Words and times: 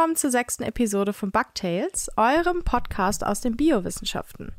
Willkommen 0.00 0.16
zur 0.16 0.30
sechsten 0.30 0.62
Episode 0.62 1.12
von 1.12 1.30
Bugtails, 1.30 2.08
eurem 2.16 2.64
Podcast 2.64 3.22
aus 3.22 3.42
den 3.42 3.54
Biowissenschaften. 3.54 4.52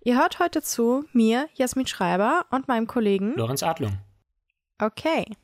Ihr 0.00 0.16
hört 0.18 0.38
heute 0.38 0.62
zu 0.62 1.04
mir, 1.12 1.50
Jasmin 1.52 1.86
Schreiber, 1.86 2.46
und 2.50 2.66
meinem 2.66 2.86
Kollegen 2.86 3.34
Lorenz 3.34 3.62
Adlung. 3.62 3.98
Okay. 4.78 5.36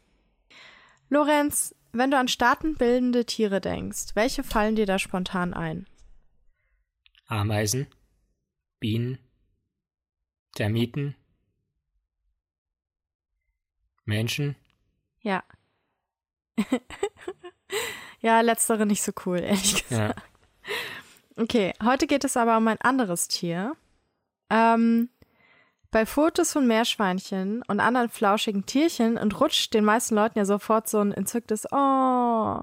Lorenz, 1.11 1.75
wenn 1.93 2.11
du 2.11 2.17
an 2.17 2.29
staatenbildende 2.29 3.27
Tiere 3.27 3.61
denkst, 3.61 4.15
welche 4.15 4.43
fallen 4.43 4.75
dir 4.75 4.87
da 4.87 4.99
spontan 4.99 5.53
ein? 5.53 5.87
Ameisen, 7.27 7.89
Bienen, 8.81 9.19
Termiten, 10.55 11.15
Menschen. 14.07 14.57
Ja. 15.21 15.45
ja, 18.25 18.41
letztere 18.41 18.87
nicht 18.87 19.03
so 19.03 19.13
cool, 19.27 19.39
ehrlich 19.43 19.87
gesagt. 19.87 20.19
Ja. 20.19 21.43
Okay, 21.43 21.75
heute 21.83 22.07
geht 22.07 22.25
es 22.25 22.37
aber 22.39 22.57
um 22.57 22.67
ein 22.69 22.81
anderes 22.81 23.29
Tier. 23.29 23.77
Ähm, 24.49 25.11
bei 25.91 26.07
Fotos 26.07 26.53
von 26.53 26.67
Meerschweinchen 26.67 27.63
und 27.69 27.81
anderen 27.81 28.09
flauschigen 28.09 28.65
Tierchen 28.65 29.19
entrutscht 29.19 29.75
den 29.75 29.85
meisten 29.85 30.15
Leuten 30.15 30.39
ja 30.39 30.47
sofort 30.47 30.89
so 30.89 31.01
ein 31.01 31.13
entzücktes 31.13 31.67
Oh. 31.71 32.61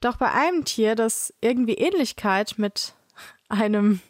Doch 0.00 0.16
bei 0.16 0.32
einem 0.32 0.64
Tier, 0.64 0.94
das 0.94 1.34
irgendwie 1.42 1.74
Ähnlichkeit 1.74 2.54
mit 2.56 2.94
einem 3.50 4.00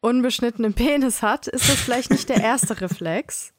unbeschnittenen 0.00 0.74
Penis 0.74 1.22
hat, 1.22 1.46
ist 1.46 1.70
das 1.70 1.80
vielleicht 1.80 2.10
nicht 2.10 2.28
der 2.28 2.42
erste 2.42 2.78
Reflex. 2.82 3.54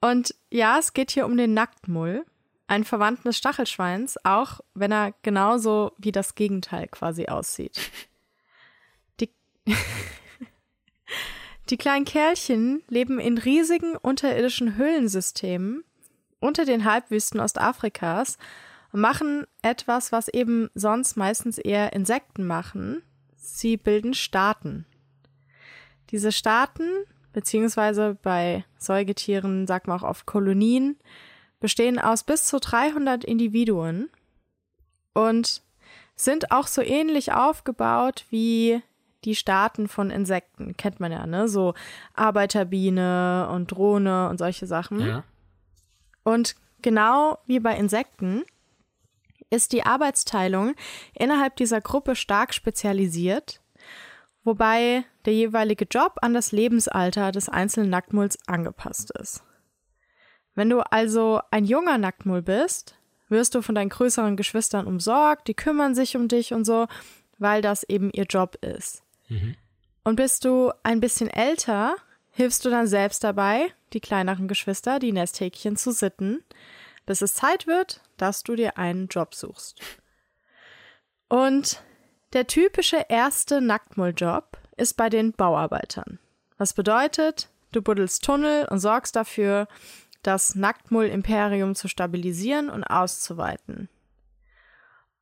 Und 0.00 0.34
ja, 0.50 0.78
es 0.78 0.94
geht 0.94 1.10
hier 1.10 1.26
um 1.26 1.36
den 1.36 1.52
Nacktmull 1.52 2.24
ein 2.68 2.84
Verwandten 2.84 3.28
des 3.28 3.38
Stachelschweins, 3.38 4.16
auch 4.24 4.60
wenn 4.74 4.92
er 4.92 5.14
genauso 5.22 5.92
wie 5.98 6.12
das 6.12 6.34
Gegenteil 6.34 6.86
quasi 6.88 7.26
aussieht. 7.26 7.80
Die, 9.18 9.30
die 11.70 11.78
kleinen 11.78 12.04
Kerlchen 12.04 12.82
leben 12.88 13.18
in 13.18 13.38
riesigen 13.38 13.96
unterirdischen 13.96 14.76
Höhlensystemen 14.76 15.82
unter 16.40 16.64
den 16.64 16.84
Halbwüsten 16.84 17.40
Ostafrikas 17.40 18.38
und 18.92 19.00
machen 19.00 19.46
etwas, 19.62 20.12
was 20.12 20.28
eben 20.28 20.70
sonst 20.74 21.16
meistens 21.16 21.58
eher 21.58 21.94
Insekten 21.94 22.46
machen. 22.46 23.02
Sie 23.36 23.76
bilden 23.76 24.14
Staaten. 24.14 24.86
Diese 26.10 26.32
Staaten, 26.32 26.88
beziehungsweise 27.32 28.16
bei 28.22 28.64
Säugetieren 28.78 29.66
sagt 29.66 29.88
man 29.88 29.98
auch 29.98 30.08
oft 30.08 30.26
Kolonien, 30.26 30.96
bestehen 31.60 31.98
aus 31.98 32.24
bis 32.24 32.46
zu 32.46 32.58
300 32.60 33.24
Individuen 33.24 34.10
und 35.14 35.62
sind 36.14 36.50
auch 36.50 36.66
so 36.66 36.82
ähnlich 36.82 37.32
aufgebaut 37.32 38.24
wie 38.30 38.82
die 39.24 39.34
Staaten 39.34 39.88
von 39.88 40.10
Insekten. 40.10 40.76
Kennt 40.76 41.00
man 41.00 41.12
ja, 41.12 41.26
ne? 41.26 41.48
So 41.48 41.74
Arbeiterbiene 42.14 43.48
und 43.50 43.72
Drohne 43.72 44.28
und 44.28 44.38
solche 44.38 44.66
Sachen. 44.66 45.00
Ja. 45.00 45.24
Und 46.24 46.56
genau 46.82 47.38
wie 47.46 47.60
bei 47.60 47.76
Insekten 47.76 48.44
ist 49.50 49.72
die 49.72 49.84
Arbeitsteilung 49.84 50.74
innerhalb 51.14 51.56
dieser 51.56 51.80
Gruppe 51.80 52.14
stark 52.14 52.52
spezialisiert, 52.52 53.60
wobei 54.44 55.04
der 55.24 55.34
jeweilige 55.34 55.86
Job 55.90 56.16
an 56.20 56.34
das 56.34 56.52
Lebensalter 56.52 57.32
des 57.32 57.48
einzelnen 57.48 57.90
Nacktmulls 57.90 58.38
angepasst 58.46 59.10
ist. 59.18 59.42
Wenn 60.58 60.70
du 60.70 60.80
also 60.80 61.40
ein 61.52 61.64
junger 61.64 61.98
Nacktmull 61.98 62.42
bist, 62.42 62.96
wirst 63.28 63.54
du 63.54 63.62
von 63.62 63.76
deinen 63.76 63.90
größeren 63.90 64.36
Geschwistern 64.36 64.88
umsorgt, 64.88 65.46
die 65.46 65.54
kümmern 65.54 65.94
sich 65.94 66.16
um 66.16 66.26
dich 66.26 66.52
und 66.52 66.64
so, 66.64 66.88
weil 67.38 67.62
das 67.62 67.84
eben 67.84 68.10
ihr 68.10 68.24
Job 68.24 68.56
ist. 68.60 69.04
Mhm. 69.28 69.54
Und 70.02 70.16
bist 70.16 70.44
du 70.44 70.72
ein 70.82 70.98
bisschen 70.98 71.30
älter, 71.30 71.94
hilfst 72.32 72.64
du 72.64 72.70
dann 72.70 72.88
selbst 72.88 73.22
dabei, 73.22 73.72
die 73.92 74.00
kleineren 74.00 74.48
Geschwister, 74.48 74.98
die 74.98 75.12
Nesthäkchen 75.12 75.76
zu 75.76 75.92
sitten, 75.92 76.42
bis 77.06 77.22
es 77.22 77.34
Zeit 77.34 77.68
wird, 77.68 78.00
dass 78.16 78.42
du 78.42 78.56
dir 78.56 78.78
einen 78.78 79.06
Job 79.06 79.36
suchst. 79.36 79.80
Und 81.28 81.84
der 82.32 82.48
typische 82.48 83.06
erste 83.08 83.60
Nacktmulljob 83.60 84.58
ist 84.76 84.96
bei 84.96 85.08
den 85.08 85.30
Bauarbeitern. 85.30 86.18
Was 86.56 86.72
bedeutet, 86.72 87.48
du 87.70 87.80
buddelst 87.80 88.24
Tunnel 88.24 88.66
und 88.68 88.80
sorgst 88.80 89.14
dafür, 89.14 89.68
das 90.22 90.54
Nacktmull-Imperium 90.54 91.74
zu 91.74 91.88
stabilisieren 91.88 92.70
und 92.70 92.84
auszuweiten. 92.84 93.88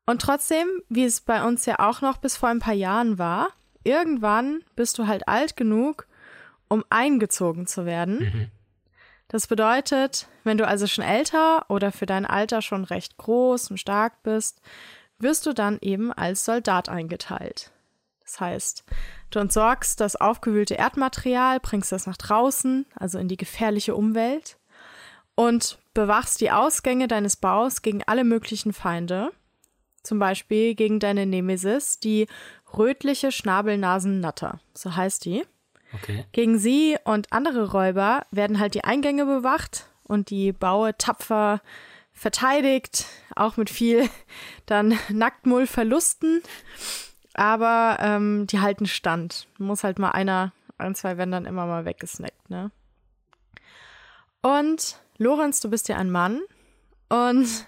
Und 0.07 0.23
trotzdem, 0.23 0.69
wie 0.89 1.05
es 1.05 1.21
bei 1.21 1.45
uns 1.45 1.67
ja 1.67 1.81
auch 1.81 2.01
noch 2.01 2.19
bis 2.19 2.37
vor 2.37 2.49
ein 2.49 2.61
paar 2.61 2.75
Jahren 2.75 3.19
war, 3.19 3.49
irgendwann 3.83 4.62
bist 4.77 4.99
du 4.99 5.07
halt 5.07 5.29
alt 5.29 5.57
genug, 5.57 6.07
um 6.69 6.84
eingezogen 6.91 7.67
zu 7.67 7.87
werden. 7.87 8.19
Mhm. 8.19 8.51
Das 9.29 9.49
bedeutet, 9.49 10.29
wenn 10.45 10.59
du 10.59 10.67
also 10.67 10.87
schon 10.87 11.05
älter 11.05 11.69
oder 11.69 11.91
für 11.91 12.07
dein 12.07 12.25
Alter 12.25 12.63
schon 12.63 12.84
recht 12.84 13.17
groß 13.17 13.73
und 13.73 13.78
stark 13.78 14.23
bist, 14.23 14.61
wirst 15.19 15.47
du 15.47 15.53
dann 15.53 15.78
eben 15.81 16.13
als 16.13 16.45
Soldat 16.45 16.89
eingeteilt. 16.89 17.73
Das 18.23 18.41
heißt, 18.41 18.84
du 19.31 19.39
entsorgst 19.39 20.01
das 20.01 20.17
aufgewühlte 20.17 20.75
Erdmaterial, 20.75 21.59
bringst 21.61 21.91
das 21.91 22.07
nach 22.07 22.17
draußen, 22.17 22.87
also 22.95 23.19
in 23.19 23.28
die 23.28 23.37
gefährliche 23.37 23.95
Umwelt 23.95 24.57
und 25.37 25.79
bewachst 25.95 26.41
die 26.41 26.51
Ausgänge 26.51 27.07
deines 27.07 27.37
Baus 27.37 27.83
gegen 27.83 28.03
alle 28.07 28.25
möglichen 28.25 28.73
Feinde. 28.73 29.31
Zum 30.03 30.19
Beispiel 30.19 30.75
gegen 30.75 30.99
deine 30.99 31.27
Nemesis, 31.27 32.01
die 32.01 32.27
rötliche 32.77 33.31
Schnabelnasennatter. 33.31 34.61
So 34.75 34.97
heißt 34.97 35.25
die. 35.25 35.45
Okay. 35.93 36.25
Gegen 36.33 36.59
sie 36.59 36.97
und 37.05 37.33
andere 37.33 37.71
Räuber 37.71 38.27
werden 38.31 38.59
halt 38.59 38.75
die 38.75 38.85
Eingänge 38.85 39.25
bewacht 39.25 39.89
und 40.03 40.31
die 40.31 40.53
Baue 40.53 40.97
tapfer 40.97 41.61
verteidigt, 42.13 43.07
auch 43.35 43.57
mit 43.57 43.71
viel 43.71 44.09
dann 44.67 44.99
Nacktmullverlusten. 45.09 46.43
Aber 47.35 47.99
ähm, 48.01 48.47
die 48.47 48.61
halten 48.61 48.87
stand. 48.87 49.47
Muss 49.59 49.85
halt 49.85 49.99
mal 49.99 50.13
einer, 50.13 50.53
ein, 50.79 50.95
zwei 50.95 51.19
werden 51.19 51.33
dann 51.33 51.45
immer 51.45 51.67
mal 51.67 51.85
weggesnackt, 51.85 52.49
ne? 52.49 52.71
Und 54.47 55.01
Lorenz, 55.19 55.59
du 55.59 55.69
bist 55.69 55.89
ja 55.89 55.97
ein 55.97 56.12
Mann. 56.12 56.41
Und 57.09 57.67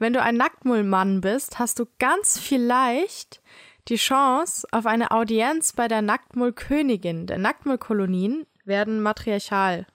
wenn 0.00 0.12
du 0.12 0.20
ein 0.20 0.36
Nacktmullmann 0.36 1.20
bist, 1.20 1.60
hast 1.60 1.78
du 1.78 1.86
ganz 2.00 2.40
vielleicht 2.40 3.40
die 3.86 3.96
Chance 3.96 4.66
auf 4.72 4.86
eine 4.86 5.12
Audienz 5.12 5.74
bei 5.74 5.86
der 5.86 6.02
Nacktmullkönigin. 6.02 7.28
Der 7.28 7.38
Nacktmullkolonien 7.38 8.48
werden 8.64 9.00
matriarchal 9.00 9.86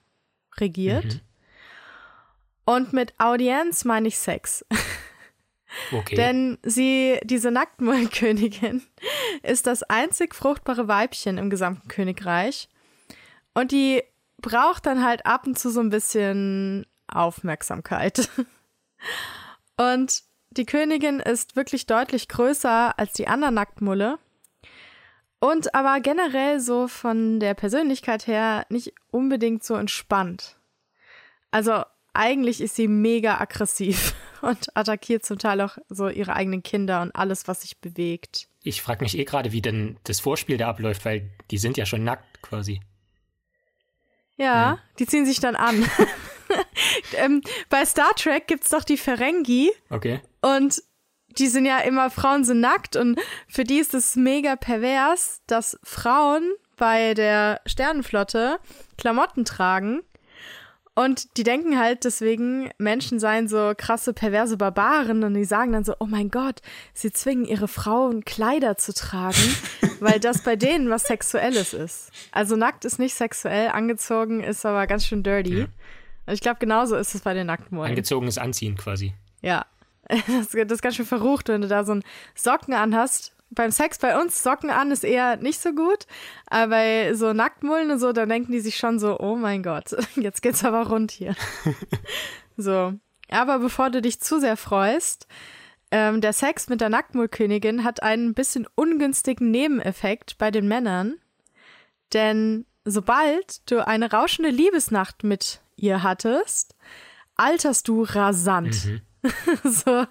regiert. 0.56 1.04
Mhm. 1.04 1.20
Und 2.64 2.92
mit 2.94 3.12
Audienz 3.18 3.84
meine 3.84 4.08
ich 4.08 4.18
Sex. 4.18 4.64
Okay. 5.90 6.14
Denn 6.14 6.56
sie, 6.62 7.18
diese 7.24 7.50
Nacktmullkönigin, 7.50 8.84
ist 9.42 9.66
das 9.66 9.82
einzig 9.82 10.32
fruchtbare 10.32 10.86
Weibchen 10.86 11.36
im 11.36 11.50
gesamten 11.50 11.88
Königreich. 11.88 12.68
Und 13.54 13.72
die 13.72 14.04
braucht 14.44 14.84
dann 14.84 15.02
halt 15.02 15.24
ab 15.24 15.46
und 15.46 15.58
zu 15.58 15.70
so 15.70 15.80
ein 15.80 15.88
bisschen 15.88 16.86
Aufmerksamkeit. 17.08 18.28
Und 19.76 20.22
die 20.50 20.66
Königin 20.66 21.18
ist 21.18 21.56
wirklich 21.56 21.86
deutlich 21.86 22.28
größer 22.28 22.98
als 22.98 23.14
die 23.14 23.26
anderen 23.26 23.54
Nacktmulle. 23.54 24.18
Und 25.40 25.74
aber 25.74 26.00
generell 26.00 26.60
so 26.60 26.88
von 26.88 27.40
der 27.40 27.54
Persönlichkeit 27.54 28.26
her 28.26 28.66
nicht 28.68 28.92
unbedingt 29.10 29.64
so 29.64 29.74
entspannt. 29.74 30.56
Also 31.50 31.82
eigentlich 32.12 32.60
ist 32.60 32.76
sie 32.76 32.86
mega 32.86 33.40
aggressiv 33.40 34.14
und 34.42 34.76
attackiert 34.76 35.24
zum 35.24 35.38
Teil 35.38 35.62
auch 35.62 35.78
so 35.88 36.08
ihre 36.08 36.34
eigenen 36.34 36.62
Kinder 36.62 37.00
und 37.00 37.16
alles, 37.16 37.48
was 37.48 37.62
sich 37.62 37.80
bewegt. 37.80 38.48
Ich 38.62 38.82
frage 38.82 39.04
mich 39.04 39.18
eh 39.18 39.24
gerade, 39.24 39.52
wie 39.52 39.62
denn 39.62 39.98
das 40.04 40.20
Vorspiel 40.20 40.58
da 40.58 40.68
abläuft, 40.68 41.04
weil 41.04 41.30
die 41.50 41.58
sind 41.58 41.76
ja 41.78 41.86
schon 41.86 42.04
nackt 42.04 42.42
quasi. 42.42 42.80
Ja, 44.36 44.44
Ja. 44.54 44.78
die 44.98 45.06
ziehen 45.06 45.26
sich 45.26 45.40
dann 45.40 45.56
an. 45.56 45.84
ähm, 47.16 47.42
bei 47.68 47.84
Star 47.84 48.14
Trek 48.16 48.46
gibt's 48.46 48.68
doch 48.70 48.84
die 48.84 48.96
Ferengi 48.96 49.70
Okay. 49.90 50.20
und 50.42 50.82
die 51.38 51.48
sind 51.48 51.66
ja 51.66 51.78
immer, 51.78 52.10
Frauen 52.10 52.44
sind 52.44 52.60
nackt 52.60 52.94
und 52.96 53.18
für 53.48 53.64
die 53.64 53.78
ist 53.78 53.92
es 53.94 54.14
mega 54.14 54.54
pervers, 54.56 55.40
dass 55.48 55.78
Frauen 55.82 56.52
bei 56.76 57.14
der 57.14 57.60
Sternenflotte 57.66 58.58
Klamotten 58.98 59.44
tragen. 59.44 60.02
Und 60.96 61.36
die 61.36 61.42
denken 61.42 61.78
halt 61.78 62.04
deswegen, 62.04 62.70
Menschen 62.78 63.18
seien 63.18 63.48
so 63.48 63.72
krasse, 63.76 64.12
perverse 64.12 64.56
Barbaren 64.56 65.24
und 65.24 65.34
die 65.34 65.44
sagen 65.44 65.72
dann 65.72 65.82
so, 65.82 65.94
oh 65.98 66.06
mein 66.06 66.30
Gott, 66.30 66.62
sie 66.92 67.10
zwingen 67.10 67.44
ihre 67.44 67.66
Frauen 67.66 68.24
Kleider 68.24 68.76
zu 68.76 68.94
tragen, 68.94 69.56
weil 70.00 70.20
das 70.20 70.42
bei 70.42 70.54
denen 70.54 70.90
was 70.90 71.04
Sexuelles 71.04 71.74
ist. 71.74 72.12
Also 72.30 72.54
nackt 72.54 72.84
ist 72.84 73.00
nicht 73.00 73.14
sexuell, 73.14 73.68
angezogen 73.68 74.40
ist 74.40 74.64
aber 74.64 74.86
ganz 74.86 75.04
schön 75.04 75.24
dirty. 75.24 75.58
Ja. 75.60 75.66
Und 76.26 76.32
ich 76.32 76.40
glaube, 76.40 76.58
genauso 76.60 76.94
ist 76.96 77.14
es 77.14 77.22
bei 77.22 77.34
den 77.34 77.48
Nacktmullen. 77.48 77.90
Angezogenes 77.90 78.38
Anziehen 78.38 78.76
quasi. 78.76 79.14
Ja. 79.42 79.66
Das, 80.08 80.48
das 80.54 80.70
ist 80.70 80.82
ganz 80.82 80.94
schön 80.94 81.06
verrucht, 81.06 81.48
wenn 81.48 81.62
du 81.62 81.68
da 81.68 81.84
so 81.84 81.92
einen 81.92 82.04
Socken 82.36 82.72
anhast. 82.72 83.33
Beim 83.50 83.70
Sex 83.70 83.98
bei 83.98 84.20
uns, 84.20 84.42
Socken 84.42 84.70
an 84.70 84.90
ist 84.90 85.04
eher 85.04 85.36
nicht 85.36 85.60
so 85.60 85.72
gut. 85.72 86.06
Aber 86.46 86.70
bei 86.70 87.14
so 87.14 87.32
Nacktmullen 87.32 87.90
und 87.90 87.98
so, 87.98 88.12
da 88.12 88.26
denken 88.26 88.52
die 88.52 88.60
sich 88.60 88.76
schon 88.76 88.98
so, 88.98 89.18
oh 89.20 89.36
mein 89.36 89.62
Gott, 89.62 89.94
jetzt 90.16 90.42
geht's 90.42 90.64
aber 90.64 90.88
rund 90.88 91.10
hier. 91.10 91.34
so. 92.56 92.94
Aber 93.30 93.58
bevor 93.58 93.90
du 93.90 94.02
dich 94.02 94.20
zu 94.20 94.40
sehr 94.40 94.56
freust, 94.56 95.26
ähm, 95.90 96.20
der 96.20 96.32
Sex 96.32 96.68
mit 96.68 96.80
der 96.80 96.88
Nacktmullkönigin 96.88 97.84
hat 97.84 98.02
einen 98.02 98.34
bisschen 98.34 98.66
ungünstigen 98.74 99.50
Nebeneffekt 99.50 100.38
bei 100.38 100.50
den 100.50 100.68
Männern. 100.68 101.14
Denn 102.12 102.66
sobald 102.84 103.70
du 103.70 103.86
eine 103.86 104.10
rauschende 104.10 104.50
Liebesnacht 104.50 105.24
mit 105.24 105.60
ihr 105.76 106.02
hattest, 106.02 106.74
alterst 107.36 107.88
du 107.88 108.02
rasant. 108.02 108.84
Mhm. 108.84 109.00
so, 109.64 110.06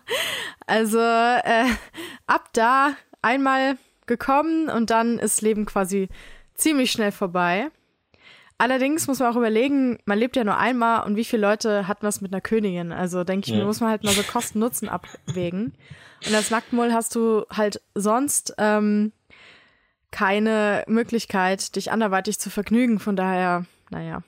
also 0.66 1.00
äh, 1.00 1.66
ab 2.26 2.50
da 2.54 2.96
einmal 3.24 3.78
gekommen 4.06 4.70
und 4.70 4.90
dann 4.90 5.18
ist 5.18 5.42
Leben 5.42 5.66
quasi 5.66 6.10
ziemlich 6.54 6.92
schnell 6.92 7.12
vorbei. 7.12 7.70
Allerdings 8.58 9.08
muss 9.08 9.20
man 9.20 9.32
auch 9.32 9.38
überlegen, 9.38 9.98
man 10.06 10.20
lebt 10.20 10.36
ja 10.36 10.44
nur 10.44 10.58
einmal 10.58 11.06
und 11.06 11.16
wie 11.16 11.26
viele 11.26 11.42
Leute 11.42 11.88
hat 11.88 12.04
was 12.04 12.22
mit 12.22 12.32
einer 12.32 12.42
Königin? 12.42 12.92
Also 12.92 13.24
denke 13.24 13.48
ich 13.48 13.54
ja. 13.54 13.60
mir, 13.60 13.66
muss 13.66 13.82
man 13.82 13.90
halt 13.90 14.04
mal 14.04 14.14
so 14.14 14.24
Kosten-Nutzen 14.24 14.90
abwägen. 14.90 15.74
Und 16.26 16.36
als 16.36 16.52
Nacktmull 16.52 16.94
hast 16.94 17.16
du 17.16 17.46
halt 17.50 17.82
sonst 17.96 18.54
ähm, 18.58 19.12
keine 20.12 20.84
Möglichkeit, 20.88 21.76
dich 21.76 21.92
anderweitig 21.92 22.40
zu 22.40 22.50
vergnügen. 22.50 23.00
Von 23.00 23.16
daher, 23.16 23.66
naja, 23.90 24.22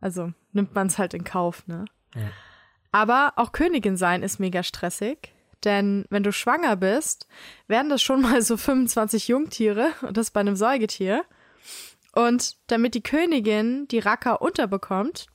also 0.00 0.32
nimmt 0.52 0.74
man 0.74 0.86
es 0.86 0.98
halt 0.98 1.12
in 1.12 1.24
Kauf, 1.24 1.66
ne? 1.66 1.84
Ja. 2.14 2.30
Aber 2.92 3.34
auch 3.36 3.52
Königin 3.52 3.98
sein 3.98 4.22
ist 4.22 4.40
mega 4.40 4.62
stressig. 4.62 5.34
Denn 5.64 6.04
wenn 6.10 6.22
du 6.22 6.32
schwanger 6.32 6.76
bist, 6.76 7.26
werden 7.66 7.88
das 7.88 8.02
schon 8.02 8.22
mal 8.22 8.42
so 8.42 8.56
25 8.56 9.28
Jungtiere 9.28 9.92
und 10.02 10.16
das 10.16 10.30
bei 10.30 10.40
einem 10.40 10.56
Säugetier. 10.56 11.24
Und 12.12 12.56
damit 12.68 12.94
die 12.94 13.02
Königin 13.02 13.88
die 13.88 13.98
Racker 13.98 14.40
unterbekommt, 14.40 15.26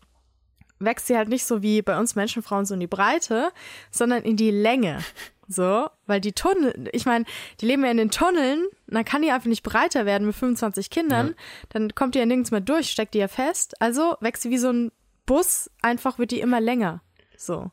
wächst 0.79 1.07
sie 1.07 1.17
halt 1.17 1.29
nicht 1.29 1.45
so 1.45 1.61
wie 1.61 1.81
bei 1.81 1.97
uns 1.97 2.15
Menschenfrauen 2.15 2.65
so 2.65 2.73
in 2.73 2.79
die 2.79 2.87
Breite, 2.87 3.51
sondern 3.91 4.23
in 4.23 4.35
die 4.35 4.51
Länge. 4.51 4.99
So, 5.47 5.89
weil 6.07 6.21
die 6.21 6.31
Tunnel, 6.31 6.89
ich 6.93 7.05
meine, 7.05 7.25
die 7.59 7.65
leben 7.65 7.83
ja 7.83 7.91
in 7.91 7.97
den 7.97 8.09
Tunneln, 8.09 8.67
dann 8.87 9.03
kann 9.03 9.21
die 9.21 9.31
einfach 9.31 9.49
nicht 9.49 9.63
breiter 9.63 10.05
werden 10.05 10.25
mit 10.25 10.35
25 10.35 10.89
Kindern, 10.89 11.27
ja. 11.27 11.33
dann 11.69 11.93
kommt 11.93 12.15
die 12.15 12.19
ja 12.19 12.25
nirgends 12.25 12.51
mehr 12.51 12.61
durch, 12.61 12.89
steckt 12.89 13.13
die 13.13 13.19
ja 13.19 13.27
fest. 13.27 13.79
Also 13.81 14.15
wächst 14.21 14.43
sie 14.43 14.49
wie 14.49 14.57
so 14.57 14.71
ein 14.71 14.93
Bus, 15.25 15.69
einfach 15.81 16.19
wird 16.19 16.31
die 16.31 16.39
immer 16.39 16.61
länger. 16.61 17.01
So. 17.35 17.69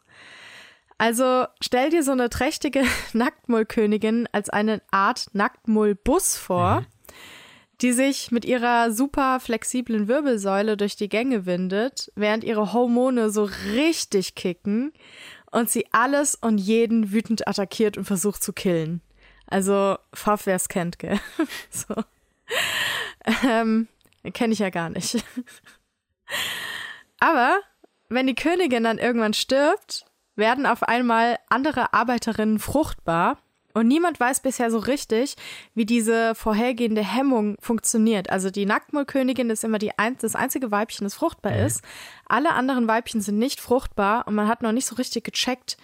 Also 0.98 1.46
stell 1.60 1.90
dir 1.90 2.02
so 2.02 2.12
eine 2.12 2.28
trächtige 2.28 2.82
Nacktmullkönigin 3.12 4.28
als 4.32 4.50
eine 4.50 4.82
Art 4.90 5.28
Nacktmullbus 5.32 6.36
vor. 6.36 6.80
Mhm 6.80 6.86
die 7.80 7.92
sich 7.92 8.30
mit 8.32 8.44
ihrer 8.44 8.90
super 8.90 9.38
flexiblen 9.40 10.08
Wirbelsäule 10.08 10.76
durch 10.76 10.96
die 10.96 11.08
Gänge 11.08 11.46
windet, 11.46 12.10
während 12.16 12.42
ihre 12.42 12.72
Hormone 12.72 13.30
so 13.30 13.44
richtig 13.72 14.34
kicken 14.34 14.92
und 15.50 15.70
sie 15.70 15.86
alles 15.92 16.34
und 16.34 16.58
jeden 16.58 17.12
wütend 17.12 17.46
attackiert 17.46 17.96
und 17.96 18.04
versucht 18.04 18.42
zu 18.42 18.52
killen. 18.52 19.00
Also, 19.46 19.96
Pfaff, 20.14 20.46
wer 20.46 20.56
es 20.56 20.68
kennt, 20.68 20.98
gell? 20.98 21.18
so. 21.70 21.94
Ähm, 23.48 23.88
kenne 24.34 24.52
ich 24.52 24.58
ja 24.58 24.70
gar 24.70 24.90
nicht. 24.90 25.24
Aber 27.20 27.60
wenn 28.08 28.26
die 28.26 28.34
Königin 28.34 28.84
dann 28.84 28.98
irgendwann 28.98 29.34
stirbt, 29.34 30.04
werden 30.38 30.64
auf 30.64 30.82
einmal 30.82 31.38
andere 31.48 31.92
Arbeiterinnen 31.92 32.58
fruchtbar 32.58 33.38
und 33.74 33.86
niemand 33.86 34.18
weiß 34.18 34.40
bisher 34.40 34.70
so 34.70 34.78
richtig, 34.78 35.36
wie 35.74 35.86
diese 35.86 36.34
vorhergehende 36.34 37.04
Hemmung 37.04 37.56
funktioniert. 37.60 38.30
Also 38.30 38.50
die 38.50 38.66
Nacktmullkönigin 38.66 39.50
ist 39.50 39.62
immer 39.62 39.78
die 39.78 39.96
ein 39.98 40.16
das 40.18 40.34
einzige 40.34 40.70
Weibchen, 40.70 41.04
das 41.04 41.14
fruchtbar 41.14 41.52
mhm. 41.52 41.66
ist. 41.66 41.82
Alle 42.26 42.54
anderen 42.54 42.88
Weibchen 42.88 43.20
sind 43.20 43.38
nicht 43.38 43.60
fruchtbar 43.60 44.26
und 44.26 44.34
man 44.34 44.48
hat 44.48 44.62
noch 44.62 44.72
nicht 44.72 44.86
so 44.86 44.96
richtig 44.96 45.24
gecheckt, 45.24 45.76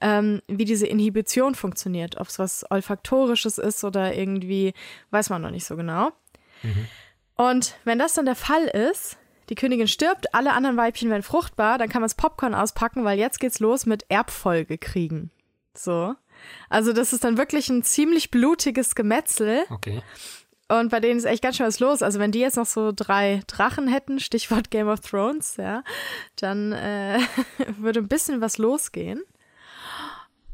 ähm, 0.00 0.42
wie 0.46 0.64
diese 0.64 0.86
Inhibition 0.86 1.54
funktioniert. 1.54 2.20
Ob 2.20 2.28
es 2.28 2.38
was 2.38 2.70
Olfaktorisches 2.70 3.58
ist 3.58 3.82
oder 3.82 4.14
irgendwie, 4.14 4.74
weiß 5.10 5.30
man 5.30 5.42
noch 5.42 5.50
nicht 5.50 5.66
so 5.66 5.76
genau. 5.76 6.12
Mhm. 6.62 6.86
Und 7.36 7.74
wenn 7.84 7.98
das 7.98 8.12
dann 8.14 8.26
der 8.26 8.36
Fall 8.36 8.64
ist, 8.64 9.16
die 9.50 9.56
Königin 9.56 9.88
stirbt, 9.88 10.32
alle 10.34 10.52
anderen 10.52 10.76
Weibchen 10.76 11.10
werden 11.10 11.22
fruchtbar, 11.22 11.76
dann 11.76 11.88
kann 11.88 12.00
man 12.00 12.06
das 12.06 12.14
Popcorn 12.14 12.54
auspacken, 12.54 13.04
weil 13.04 13.18
jetzt 13.18 13.40
geht's 13.40 13.58
los 13.58 13.84
mit 13.84 14.06
Erbfolge 14.08 14.78
kriegen. 14.78 15.30
So. 15.76 16.14
Also 16.68 16.92
das 16.92 17.12
ist 17.12 17.24
dann 17.24 17.36
wirklich 17.36 17.68
ein 17.68 17.82
ziemlich 17.82 18.30
blutiges 18.30 18.94
Gemetzel. 18.94 19.64
Okay. 19.68 20.02
Und 20.68 20.90
bei 20.90 21.00
denen 21.00 21.18
ist 21.18 21.24
echt 21.24 21.42
ganz 21.42 21.56
schön 21.56 21.66
was 21.66 21.80
los. 21.80 22.00
Also 22.00 22.20
wenn 22.20 22.30
die 22.30 22.38
jetzt 22.38 22.56
noch 22.56 22.66
so 22.66 22.92
drei 22.94 23.42
Drachen 23.48 23.88
hätten, 23.88 24.20
Stichwort 24.20 24.70
Game 24.70 24.86
of 24.86 25.00
Thrones, 25.00 25.56
ja, 25.56 25.82
dann 26.36 26.72
äh, 26.72 27.18
würde 27.76 28.00
ein 28.00 28.08
bisschen 28.08 28.40
was 28.40 28.56
losgehen. 28.56 29.20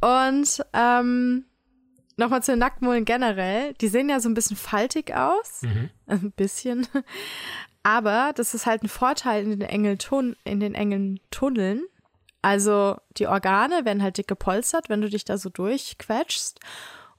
Und 0.00 0.64
ähm, 0.72 1.44
nochmal 2.16 2.42
zu 2.42 2.52
den 2.52 2.60
Nacktmullen 2.60 3.04
generell. 3.04 3.74
Die 3.74 3.88
sehen 3.88 4.08
ja 4.08 4.20
so 4.20 4.28
ein 4.28 4.34
bisschen 4.34 4.56
faltig 4.56 5.14
aus. 5.14 5.62
Mhm. 5.62 5.90
Ein 6.06 6.32
bisschen. 6.32 6.86
Aber 7.86 8.32
das 8.34 8.52
ist 8.52 8.66
halt 8.66 8.82
ein 8.82 8.88
Vorteil 8.88 9.44
in 9.44 9.50
den 9.50 9.62
engen, 9.62 9.96
in 10.42 10.58
den 10.58 10.74
engen 10.74 11.20
Tunneln, 11.30 11.84
also 12.42 12.96
die 13.16 13.28
Organe 13.28 13.84
werden 13.84 14.02
halt 14.02 14.18
dick 14.18 14.26
gepolstert, 14.26 14.88
wenn 14.88 15.00
du 15.00 15.08
dich 15.08 15.24
da 15.24 15.38
so 15.38 15.50
durchquetschst. 15.50 16.58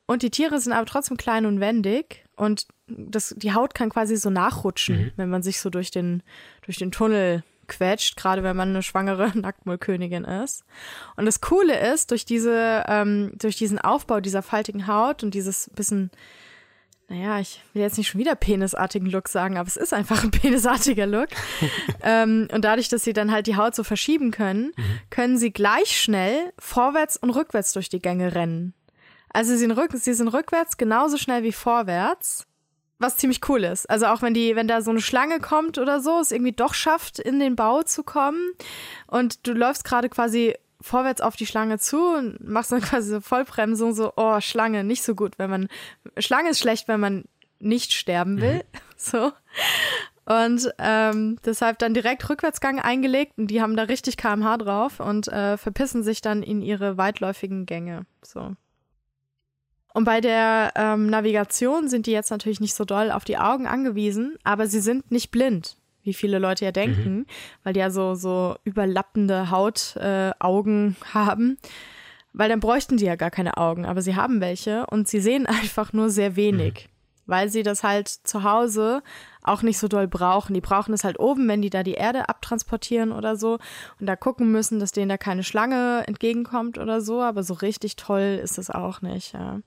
Und 0.05 0.23
die 0.23 0.29
Tiere 0.29 0.59
sind 0.59 0.73
aber 0.73 0.85
trotzdem 0.85 1.15
klein 1.15 1.45
und 1.45 1.61
wendig 1.61 2.25
und 2.35 2.67
das, 2.87 3.33
die 3.37 3.53
Haut 3.53 3.75
kann 3.75 3.89
quasi 3.89 4.17
so 4.17 4.29
nachrutschen, 4.29 4.97
mhm. 4.97 5.11
wenn 5.15 5.29
man 5.29 5.41
sich 5.41 5.61
so 5.61 5.69
durch 5.69 5.89
den, 5.89 6.21
durch 6.65 6.77
den 6.77 6.91
Tunnel 6.91 7.43
quetscht, 7.67 8.17
gerade 8.17 8.43
wenn 8.43 8.55
man 8.57 8.69
eine 8.69 8.83
schwangere 8.83 9.31
Nacktmullkönigin 9.37 10.25
ist. 10.25 10.65
Und 11.15 11.25
das 11.25 11.39
Coole 11.39 11.79
ist, 11.93 12.11
durch 12.11 12.25
diese, 12.25 12.83
ähm, 12.87 13.31
durch 13.35 13.55
diesen 13.55 13.79
Aufbau 13.79 14.19
dieser 14.19 14.41
faltigen 14.41 14.87
Haut 14.87 15.23
und 15.23 15.33
dieses 15.33 15.69
bisschen 15.75 16.11
naja, 17.09 17.39
ich 17.39 17.61
will 17.73 17.81
jetzt 17.81 17.97
nicht 17.97 18.09
schon 18.09 18.19
wieder 18.19 18.35
penisartigen 18.35 19.09
Look 19.09 19.29
sagen, 19.29 19.57
aber 19.57 19.67
es 19.67 19.77
ist 19.77 19.93
einfach 19.93 20.23
ein 20.23 20.31
penisartiger 20.31 21.05
Look. 21.05 21.29
ähm, 22.01 22.49
und 22.51 22.65
dadurch, 22.65 22.89
dass 22.89 23.03
sie 23.03 23.13
dann 23.13 23.31
halt 23.31 23.47
die 23.47 23.55
Haut 23.55 23.75
so 23.75 23.83
verschieben 23.83 24.31
können, 24.31 24.73
mhm. 24.75 24.99
können 25.09 25.37
sie 25.37 25.51
gleich 25.51 25.99
schnell 25.99 26.51
vorwärts 26.59 27.15
und 27.15 27.29
rückwärts 27.29 27.71
durch 27.71 27.87
die 27.87 28.01
Gänge 28.01 28.35
rennen. 28.35 28.73
Also 29.29 29.51
sie 29.53 29.59
sind, 29.59 29.71
rück 29.71 29.91
sie 29.93 30.13
sind 30.13 30.27
rückwärts 30.29 30.77
genauso 30.77 31.17
schnell 31.17 31.43
wie 31.43 31.53
vorwärts. 31.53 32.45
Was 32.99 33.17
ziemlich 33.17 33.47
cool 33.47 33.63
ist. 33.63 33.87
Also 33.87 34.07
auch 34.07 34.23
wenn 34.23 34.33
die, 34.33 34.55
wenn 34.55 34.67
da 34.67 34.81
so 34.81 34.89
eine 34.89 35.01
Schlange 35.01 35.39
kommt 35.39 35.77
oder 35.77 35.99
so, 35.99 36.19
es 36.19 36.31
irgendwie 36.31 36.53
doch 36.53 36.73
schafft, 36.73 37.19
in 37.19 37.39
den 37.39 37.55
Bau 37.55 37.83
zu 37.83 38.01
kommen 38.01 38.53
und 39.05 39.45
du 39.45 39.53
läufst 39.53 39.83
gerade 39.83 40.09
quasi 40.09 40.55
vorwärts 40.81 41.21
auf 41.21 41.35
die 41.35 41.45
Schlange 41.45 41.79
zu 41.79 41.97
und 41.97 42.47
machst 42.47 42.71
dann 42.71 42.81
quasi 42.81 43.09
so 43.09 43.21
Vollbremsung, 43.21 43.93
so, 43.93 44.13
oh, 44.15 44.39
Schlange, 44.41 44.83
nicht 44.83 45.03
so 45.03 45.15
gut, 45.15 45.39
wenn 45.39 45.49
man, 45.49 45.67
Schlange 46.17 46.49
ist 46.49 46.59
schlecht, 46.59 46.87
wenn 46.87 46.99
man 46.99 47.25
nicht 47.59 47.93
sterben 47.93 48.41
will, 48.41 48.57
mhm. 48.57 48.79
so. 48.97 49.31
Und 50.25 50.69
ähm, 50.77 51.37
deshalb 51.45 51.79
dann 51.79 51.93
direkt 51.93 52.29
Rückwärtsgang 52.29 52.79
eingelegt 52.79 53.37
und 53.37 53.47
die 53.47 53.61
haben 53.61 53.77
da 53.77 53.83
richtig 53.83 54.17
kmh 54.17 54.57
drauf 54.57 54.99
und 54.99 55.29
äh, 55.29 55.55
verpissen 55.57 56.03
sich 56.03 56.19
dann 56.19 56.43
in 56.43 56.61
ihre 56.61 56.97
weitläufigen 56.97 57.65
Gänge, 57.65 58.05
so. 58.21 58.53
Und 59.93 60.03
bei 60.03 60.21
der 60.21 60.73
ähm, 60.75 61.07
Navigation 61.07 61.87
sind 61.87 62.05
die 62.05 62.11
jetzt 62.11 62.29
natürlich 62.29 62.59
nicht 62.59 62.75
so 62.75 62.85
doll 62.85 63.09
auf 63.09 63.23
die 63.23 63.37
Augen 63.37 63.65
angewiesen, 63.65 64.37
aber 64.43 64.67
sie 64.67 64.81
sind 64.81 65.09
nicht 65.11 65.31
blind 65.31 65.77
wie 66.07 66.13
viele 66.13 66.39
Leute 66.39 66.65
ja 66.65 66.71
denken, 66.71 67.15
mhm. 67.17 67.25
weil 67.63 67.73
die 67.73 67.81
ja 67.81 67.91
so, 67.91 68.15
so 68.15 68.55
überlappende 68.63 69.51
Hautaugen 69.51 70.95
äh, 70.99 71.05
haben. 71.13 71.57
Weil 72.33 72.49
dann 72.49 72.61
bräuchten 72.61 72.97
die 72.97 73.05
ja 73.05 73.15
gar 73.15 73.29
keine 73.29 73.57
Augen, 73.57 73.85
aber 73.85 74.01
sie 74.01 74.15
haben 74.15 74.41
welche 74.41 74.87
und 74.87 75.07
sie 75.07 75.19
sehen 75.19 75.45
einfach 75.45 75.93
nur 75.93 76.09
sehr 76.09 76.35
wenig, 76.35 76.87
mhm. 76.87 77.31
weil 77.31 77.49
sie 77.49 77.61
das 77.61 77.83
halt 77.83 78.07
zu 78.07 78.43
Hause 78.43 79.03
auch 79.43 79.61
nicht 79.63 79.77
so 79.77 79.87
doll 79.87 80.07
brauchen. 80.07 80.53
Die 80.53 80.61
brauchen 80.61 80.93
es 80.93 81.03
halt 81.03 81.19
oben, 81.19 81.47
wenn 81.49 81.61
die 81.61 81.69
da 81.69 81.83
die 81.83 81.93
Erde 81.93 82.29
abtransportieren 82.29 83.11
oder 83.11 83.35
so 83.35 83.59
und 83.99 84.07
da 84.07 84.15
gucken 84.15 84.51
müssen, 84.51 84.79
dass 84.79 84.93
denen 84.93 85.09
da 85.09 85.17
keine 85.17 85.43
Schlange 85.43 86.05
entgegenkommt 86.07 86.77
oder 86.77 87.01
so, 87.01 87.21
aber 87.21 87.43
so 87.43 87.53
richtig 87.53 87.97
toll 87.97 88.39
ist 88.41 88.57
es 88.57 88.69
auch 88.69 89.01
nicht. 89.01 89.33
Ja. 89.33 89.59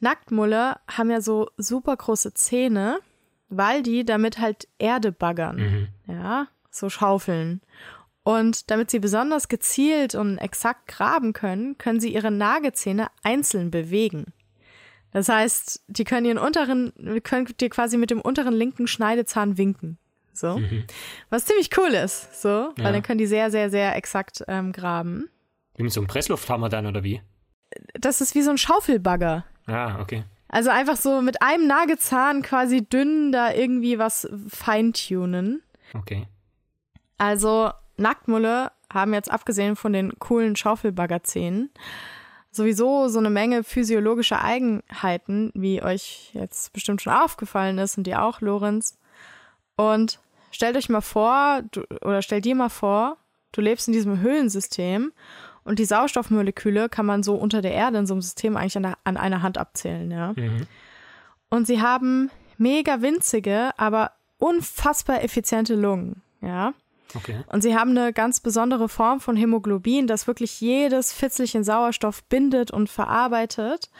Nacktmulle 0.00 0.76
haben 0.88 1.10
ja 1.10 1.20
so 1.20 1.50
super 1.58 1.96
große 1.96 2.32
Zähne 2.32 2.98
weil 3.48 3.82
die 3.82 4.04
damit 4.04 4.38
halt 4.38 4.68
Erde 4.78 5.12
baggern. 5.12 5.56
Mhm. 5.56 5.88
Ja, 6.12 6.48
so 6.70 6.88
schaufeln. 6.88 7.60
Und 8.22 8.70
damit 8.70 8.90
sie 8.90 8.98
besonders 8.98 9.48
gezielt 9.48 10.14
und 10.14 10.38
exakt 10.38 10.88
graben 10.88 11.32
können, 11.32 11.78
können 11.78 12.00
sie 12.00 12.12
ihre 12.12 12.30
Nagezähne 12.30 13.08
einzeln 13.22 13.70
bewegen. 13.70 14.32
Das 15.12 15.28
heißt, 15.28 15.84
die 15.86 16.04
können 16.04 16.26
ihren 16.26 16.38
unteren, 16.38 16.92
können 17.22 17.46
dir 17.60 17.70
quasi 17.70 17.96
mit 17.96 18.10
dem 18.10 18.20
unteren 18.20 18.52
linken 18.52 18.88
Schneidezahn 18.88 19.56
winken. 19.56 19.98
So. 20.32 20.58
Mhm. 20.58 20.84
Was 21.30 21.46
ziemlich 21.46 21.70
cool 21.78 21.90
ist, 21.90 22.42
so, 22.42 22.72
weil 22.76 22.84
ja. 22.84 22.92
dann 22.92 23.02
können 23.02 23.18
die 23.18 23.26
sehr, 23.26 23.50
sehr, 23.50 23.70
sehr 23.70 23.96
exakt 23.96 24.44
ähm, 24.48 24.72
graben. 24.72 25.30
Wie 25.76 25.84
mit 25.84 25.92
so 25.92 26.00
einem 26.00 26.08
Presslufthammer 26.08 26.68
dann, 26.68 26.86
oder 26.86 27.04
wie? 27.04 27.22
das 27.94 28.20
ist 28.20 28.34
wie 28.34 28.42
so 28.42 28.50
ein 28.50 28.58
Schaufelbagger. 28.58 29.44
Ah, 29.66 30.00
okay. 30.00 30.24
Also 30.48 30.70
einfach 30.70 30.96
so 30.96 31.20
mit 31.22 31.42
einem 31.42 31.66
Nagezahn 31.66 32.42
quasi 32.42 32.84
dünn 32.84 33.32
da 33.32 33.52
irgendwie 33.52 33.98
was 33.98 34.28
feintunen. 34.48 35.62
Okay. 35.94 36.26
Also 37.18 37.70
Nacktmulle 37.96 38.70
haben 38.92 39.14
jetzt 39.14 39.30
abgesehen 39.30 39.76
von 39.76 39.92
den 39.92 40.18
coolen 40.18 40.54
Schaufelbaggerzähnen 40.54 41.70
sowieso 42.56 43.08
so 43.08 43.18
eine 43.18 43.30
Menge 43.30 43.62
physiologischer 43.62 44.42
Eigenheiten, 44.42 45.52
wie 45.54 45.82
euch 45.82 46.30
jetzt 46.32 46.72
bestimmt 46.72 47.02
schon 47.02 47.12
aufgefallen 47.12 47.78
ist 47.78 47.96
und 47.98 48.06
dir 48.06 48.22
auch, 48.22 48.40
Lorenz. 48.40 48.98
Und 49.76 50.18
stellt 50.50 50.76
euch 50.76 50.88
mal 50.88 51.02
vor, 51.02 51.62
du, 51.70 51.82
oder 52.00 52.22
stell 52.22 52.40
dir 52.40 52.56
mal 52.56 52.70
vor, 52.70 53.18
du 53.52 53.60
lebst 53.60 53.86
in 53.86 53.92
diesem 53.92 54.20
Höhlensystem 54.20 55.12
und 55.66 55.78
die 55.78 55.84
Sauerstoffmoleküle 55.84 56.88
kann 56.88 57.06
man 57.06 57.22
so 57.22 57.34
unter 57.34 57.60
der 57.60 57.72
Erde 57.72 57.98
in 57.98 58.06
so 58.06 58.14
einem 58.14 58.22
System 58.22 58.56
eigentlich 58.56 58.76
an, 58.76 58.84
der, 58.84 58.98
an 59.04 59.16
einer 59.16 59.42
Hand 59.42 59.58
abzählen, 59.58 60.10
ja. 60.10 60.32
Mhm. 60.36 60.66
Und 61.50 61.66
sie 61.66 61.82
haben 61.82 62.30
mega 62.56 63.02
winzige, 63.02 63.70
aber 63.76 64.12
unfassbar 64.38 65.22
effiziente 65.22 65.74
Lungen, 65.74 66.22
ja. 66.40 66.72
Okay. 67.14 67.36
Und 67.48 67.62
sie 67.62 67.76
haben 67.76 67.90
eine 67.90 68.12
ganz 68.12 68.40
besondere 68.40 68.88
Form 68.88 69.20
von 69.20 69.36
Hämoglobin, 69.36 70.06
das 70.06 70.26
wirklich 70.26 70.60
jedes 70.60 71.12
Fitzelchen 71.12 71.64
Sauerstoff 71.64 72.24
bindet 72.24 72.70
und 72.70 72.88
verarbeitet. 72.88 73.90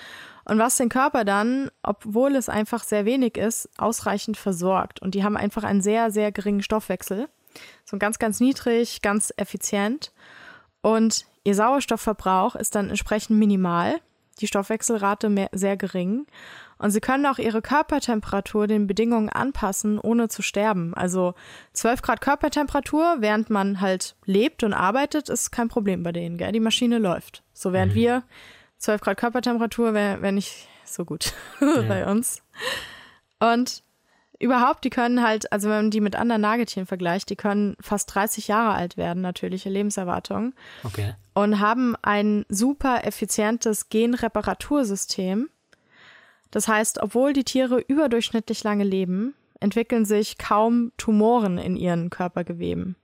Und 0.45 0.59
was 0.59 0.77
den 0.77 0.89
Körper 0.89 1.25
dann, 1.25 1.71
obwohl 1.83 2.37
es 2.37 2.49
einfach 2.49 2.85
sehr 2.85 3.05
wenig 3.05 3.37
ist, 3.37 3.69
ausreichend 3.79 4.37
versorgt. 4.37 5.01
Und 5.03 5.15
die 5.15 5.25
haben 5.25 5.37
einfach 5.37 5.65
einen 5.65 5.81
sehr, 5.81 6.11
sehr 6.11 6.31
geringen 6.31 6.63
Stoffwechsel. 6.63 7.29
So 7.85 7.99
ganz, 7.99 8.19
ganz 8.19 8.39
niedrig, 8.39 9.03
ganz 9.03 9.33
effizient. 9.37 10.13
Und 10.83 11.27
ihr 11.47 11.55
Sauerstoffverbrauch 11.55 12.57
ist 12.57 12.75
dann 12.75 12.91
entsprechend 12.91 13.39
minimal, 13.39 14.01
die 14.41 14.47
Stoffwechselrate 14.47 15.29
mehr, 15.31 15.49
sehr 15.53 15.77
gering. 15.77 16.27
Und 16.79 16.91
sie 16.91 17.01
können 17.01 17.25
auch 17.25 17.39
ihre 17.39 17.63
Körpertemperatur 17.63 18.67
den 18.67 18.87
Bedingungen 18.87 19.31
anpassen, 19.31 19.99
ohne 19.99 20.29
zu 20.29 20.43
sterben. 20.43 20.93
Also 20.93 21.35
12 21.73 22.03
Grad 22.03 22.21
Körpertemperatur, 22.21 23.17
während 23.21 23.49
man 23.49 23.81
halt 23.81 24.15
lebt 24.27 24.63
und 24.63 24.75
arbeitet, 24.75 25.31
ist 25.31 25.53
kein 25.53 25.69
Problem 25.69 26.03
bei 26.03 26.13
denen. 26.13 26.37
Gell? 26.37 26.53
Die 26.53 26.61
Maschine 26.61 26.99
läuft. 26.99 27.43
So 27.55 27.73
während 27.73 27.93
Mhm. 27.93 27.97
wir 27.97 28.23
12 28.79 29.01
Grad 29.01 29.17
Körpertemperatur 29.17 29.95
wäre 29.95 30.21
wär 30.21 30.33
nicht 30.33 30.69
so 30.85 31.07
gut 31.07 31.33
bei 31.89 32.05
uns. 32.07 32.43
Und 33.41 33.83
überhaupt, 34.39 34.85
die 34.85 34.91
können 34.91 35.23
halt, 35.23 35.51
also 35.53 35.69
wenn 35.69 35.77
man 35.77 35.91
die 35.91 36.01
mit 36.01 36.17
anderen 36.17 36.43
Nagetieren 36.43 36.87
vergleicht, 36.87 37.31
die 37.31 37.37
können 37.37 37.77
fast 37.81 38.15
30 38.15 38.49
Jahre 38.49 38.75
alt 38.75 38.97
werden, 38.97 39.23
natürliche 39.23 39.69
Lebenserwartung 39.71 40.55
Okay. 40.85 41.15
und 41.35 41.61
haben 41.61 41.97
ein 42.03 42.45
super 42.49 43.05
effizientes 43.05 43.89
Genreparatursystem. 43.89 45.49
Das 46.51 46.69
heißt, 46.69 47.03
obwohl 47.03 47.33
die 47.33 47.45
Tiere 47.45 47.79
überdurchschnittlich 47.81 48.63
lange 48.65 48.85
leben, 48.85 49.35
entwickeln 49.61 50.05
sich 50.05 50.39
kaum 50.39 50.93
Tumoren 50.97 51.59
in 51.59 51.77
ihren 51.77 52.11
Körpergeweben. 52.11 52.97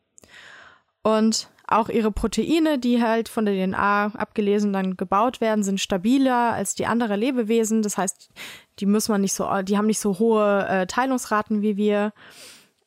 Und 1.02 1.48
auch 1.66 1.88
ihre 1.88 2.12
Proteine, 2.12 2.78
die 2.78 3.02
halt 3.02 3.28
von 3.28 3.46
der 3.46 3.54
DNA 3.54 4.12
abgelesen 4.14 4.72
dann 4.72 4.96
gebaut 4.96 5.40
werden, 5.40 5.64
sind 5.64 5.80
stabiler 5.80 6.52
als 6.52 6.74
die 6.74 6.86
anderer 6.86 7.16
Lebewesen. 7.16 7.82
Das 7.82 7.96
heißt, 7.96 8.30
die 8.78 8.86
muss 8.86 9.08
man 9.08 9.20
nicht 9.20 9.34
so, 9.34 9.48
die 9.62 9.76
haben 9.76 9.86
nicht 9.86 10.00
so 10.00 10.18
hohe 10.18 10.66
äh, 10.68 10.86
Teilungsraten 10.86 11.62
wie 11.62 11.76
wir. 11.76 12.12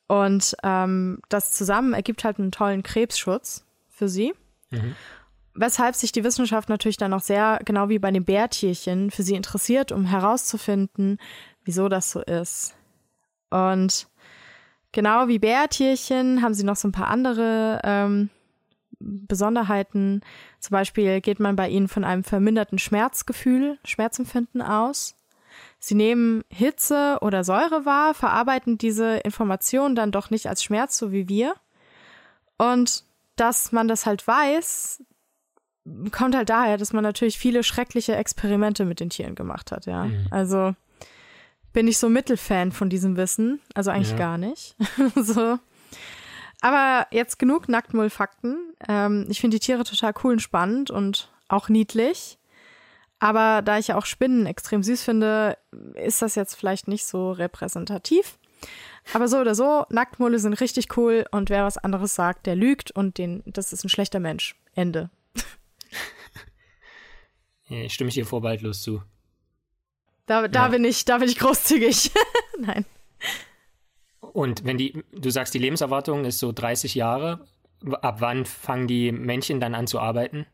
Und 0.07 0.55
ähm, 0.63 1.19
das 1.29 1.51
zusammen 1.51 1.93
ergibt 1.93 2.23
halt 2.23 2.39
einen 2.39 2.51
tollen 2.51 2.83
Krebsschutz 2.83 3.65
für 3.89 4.07
sie. 4.07 4.33
Mhm. 4.71 4.95
Weshalb 5.53 5.95
sich 5.95 6.11
die 6.11 6.23
Wissenschaft 6.23 6.67
natürlich 6.69 6.97
dann 6.97 7.13
auch 7.13 7.21
sehr, 7.21 7.59
genau 7.63 7.87
wie 7.89 7.99
bei 7.99 8.11
den 8.11 8.25
Bärtierchen, 8.25 9.09
für 9.09 9.23
sie 9.23 9.35
interessiert, 9.35 9.91
um 9.91 10.05
herauszufinden, 10.05 11.17
wieso 11.63 11.87
das 11.87 12.11
so 12.11 12.21
ist. 12.21 12.75
Und 13.49 14.07
genau 14.91 15.27
wie 15.27 15.39
Bärtierchen 15.39 16.41
haben 16.41 16.53
sie 16.53 16.65
noch 16.65 16.75
so 16.75 16.89
ein 16.89 16.91
paar 16.91 17.07
andere 17.07 17.79
ähm, 17.83 18.29
Besonderheiten. 18.99 20.21
Zum 20.59 20.73
Beispiel 20.73 21.21
geht 21.21 21.39
man 21.39 21.55
bei 21.55 21.69
ihnen 21.69 21.87
von 21.87 22.03
einem 22.03 22.23
verminderten 22.23 22.77
Schmerzgefühl, 22.77 23.79
Schmerzempfinden 23.85 24.61
aus. 24.61 25.15
Sie 25.85 25.93
nehmen 25.93 26.43
Hitze 26.49 27.19
oder 27.21 27.43
Säure 27.43 27.85
wahr, 27.85 28.15
verarbeiten 28.15 28.79
diese 28.79 29.17
Informationen 29.17 29.93
dann 29.93 30.11
doch 30.11 30.31
nicht 30.31 30.47
als 30.47 30.63
Schmerz, 30.63 30.97
so 30.97 31.11
wie 31.11 31.29
wir. 31.29 31.53
Und 32.57 33.03
dass 33.35 33.71
man 33.71 33.87
das 33.87 34.07
halt 34.07 34.25
weiß, 34.25 35.03
kommt 36.11 36.35
halt 36.35 36.49
daher, 36.49 36.77
dass 36.77 36.91
man 36.91 37.03
natürlich 37.03 37.37
viele 37.37 37.61
schreckliche 37.61 38.15
Experimente 38.15 38.83
mit 38.83 38.99
den 38.99 39.11
Tieren 39.11 39.35
gemacht 39.35 39.71
hat, 39.71 39.85
ja. 39.85 40.05
Mhm. 40.05 40.25
Also 40.31 40.73
bin 41.71 41.87
ich 41.87 41.99
so 41.99 42.09
Mittelfan 42.09 42.71
von 42.71 42.89
diesem 42.89 43.15
Wissen, 43.15 43.61
also 43.75 43.91
eigentlich 43.91 44.11
Ja. 44.13 44.17
gar 44.17 44.37
nicht. 44.39 44.75
so. 45.15 45.59
Aber 46.61 47.05
jetzt 47.11 47.37
genug 47.37 47.69
Nacktmull-Fakten. 47.69 48.57
Ähm, 48.89 49.27
ich 49.29 49.39
finde 49.39 49.57
die 49.59 49.63
Tiere 49.63 49.83
total 49.83 50.15
cool 50.23 50.33
und 50.33 50.39
spannend 50.41 50.89
und 50.89 51.29
auch 51.47 51.69
niedlich. 51.69 52.39
Aber 53.25 53.63
da 53.63 53.79
ich 53.79 53.87
ja 53.87 53.97
auch 53.97 54.05
Spinnen 54.05 54.45
extrem 54.45 54.83
süß 54.83 55.01
finde, 55.01 55.57
ist 55.95 56.21
das 56.21 56.35
jetzt 56.35 56.53
vielleicht 56.53 56.87
nicht 56.87 57.05
so 57.07 57.31
repräsentativ. 57.31 58.37
Aber 59.13 59.27
so 59.27 59.37
oder 59.39 59.55
so, 59.55 59.85
Nacktmulle 59.89 60.37
sind 60.37 60.53
richtig 60.61 60.95
cool 60.95 61.25
und 61.31 61.49
wer 61.49 61.63
was 61.65 61.79
anderes 61.79 62.13
sagt, 62.13 62.45
der 62.45 62.55
lügt 62.55 62.91
und 62.91 63.17
den, 63.17 63.41
das 63.47 63.73
ist 63.73 63.83
ein 63.83 63.89
schlechter 63.89 64.19
Mensch. 64.19 64.55
Ende. 64.75 65.09
Ja, 67.67 67.89
stimme 67.89 68.09
ich 68.09 68.13
dir 68.13 68.27
vorbehaltlos 68.27 68.83
zu. 68.83 69.01
Da, 70.27 70.47
da 70.47 70.65
Ja. 70.65 70.67
bin 70.67 70.83
ich, 70.85 71.03
da 71.05 71.17
bin 71.17 71.27
ich 71.27 71.39
großzügig. 71.39 72.11
Nein. 72.59 72.85
Und 74.19 74.65
wenn 74.65 74.77
die, 74.77 75.03
du 75.11 75.31
sagst, 75.31 75.51
die 75.55 75.57
Lebenserwartung 75.59 76.25
ist 76.25 76.37
so 76.37 76.51
30 76.51 76.93
Jahre, 76.93 77.47
ab 78.03 78.21
wann 78.21 78.45
fangen 78.45 78.85
die 78.87 79.11
Männchen 79.11 79.59
dann 79.59 79.73
an 79.73 79.87
zu 79.87 79.99
arbeiten? 79.99 80.45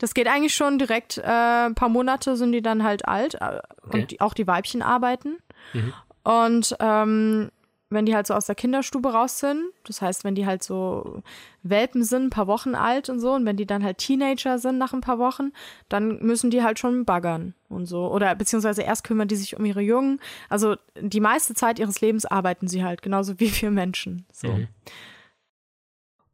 Das 0.00 0.14
geht 0.14 0.26
eigentlich 0.26 0.54
schon 0.54 0.78
direkt, 0.78 1.18
äh, 1.18 1.66
ein 1.66 1.74
paar 1.74 1.90
Monate 1.90 2.36
sind 2.36 2.52
die 2.52 2.62
dann 2.62 2.82
halt 2.82 3.06
alt 3.06 3.34
äh, 3.34 3.60
Okay. 3.82 4.00
und 4.00 4.10
die, 4.10 4.20
auch 4.20 4.34
die 4.34 4.46
Weibchen 4.46 4.82
arbeiten. 4.82 5.38
Mhm. 5.72 5.92
Und 6.22 6.76
ähm, 6.80 7.50
wenn 7.90 8.06
die 8.06 8.14
halt 8.14 8.26
so 8.26 8.34
aus 8.34 8.46
der 8.46 8.54
Kinderstube 8.54 9.12
raus 9.12 9.40
sind, 9.40 9.62
das 9.84 10.00
heißt, 10.00 10.22
wenn 10.24 10.34
die 10.36 10.46
halt 10.46 10.62
so 10.62 11.22
Welpen 11.62 12.04
sind, 12.04 12.26
ein 12.26 12.30
paar 12.30 12.46
Wochen 12.46 12.74
alt 12.74 13.08
und 13.10 13.18
so, 13.20 13.32
und 13.32 13.44
wenn 13.44 13.56
die 13.56 13.66
dann 13.66 13.82
halt 13.82 13.98
Teenager 13.98 14.58
sind 14.58 14.78
nach 14.78 14.92
ein 14.92 15.00
paar 15.00 15.18
Wochen, 15.18 15.52
dann 15.88 16.20
müssen 16.22 16.50
die 16.50 16.62
halt 16.62 16.78
schon 16.78 17.04
baggern 17.04 17.54
und 17.68 17.86
so. 17.86 18.10
Oder 18.10 18.34
beziehungsweise 18.36 18.82
erst 18.82 19.04
kümmern 19.04 19.28
die 19.28 19.36
sich 19.36 19.58
um 19.58 19.64
ihre 19.64 19.80
Jungen. 19.82 20.20
Also 20.48 20.76
die 21.00 21.20
meiste 21.20 21.54
Zeit 21.54 21.78
ihres 21.78 22.00
Lebens 22.00 22.26
arbeiten 22.26 22.68
sie 22.68 22.84
halt, 22.84 23.02
genauso 23.02 23.38
wie 23.40 23.52
wir 23.60 23.70
Menschen. 23.70 24.24
So. 24.32 24.48
Mhm. 24.48 24.68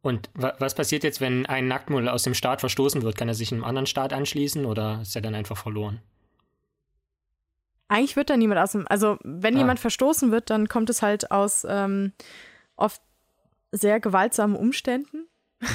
Und 0.07 0.29
wa 0.35 0.53
was 0.59 0.73
passiert 0.73 1.03
jetzt, 1.03 1.19
wenn 1.19 1.45
ein 1.45 1.67
Nacktmull 1.67 2.07
aus 2.07 2.23
dem 2.23 2.33
Staat 2.33 2.61
verstoßen 2.61 3.01
wird? 3.01 3.17
Kann 3.17 3.27
er 3.27 3.35
sich 3.35 3.51
einem 3.51 3.65
anderen 3.65 3.87
Staat 3.87 4.13
anschließen 4.13 4.63
oder 4.65 4.99
ist 5.01 5.15
er 5.17 5.21
dann 5.21 5.35
einfach 5.35 5.57
verloren? 5.57 5.99
Eigentlich 7.89 8.15
wird 8.15 8.29
da 8.29 8.37
niemand 8.37 8.59
aus 8.61 8.71
dem, 8.71 8.85
also 8.87 9.17
wenn 9.23 9.55
Ah. 9.55 9.59
jemand 9.59 9.79
verstoßen 9.81 10.31
wird, 10.31 10.49
dann 10.49 10.69
kommt 10.69 10.89
es 10.89 11.01
halt 11.01 11.31
aus 11.31 11.65
ähm, 11.69 12.13
oft 12.77 13.01
sehr 13.71 13.99
gewaltsamen 13.99 14.55
Umständen. 14.55 15.27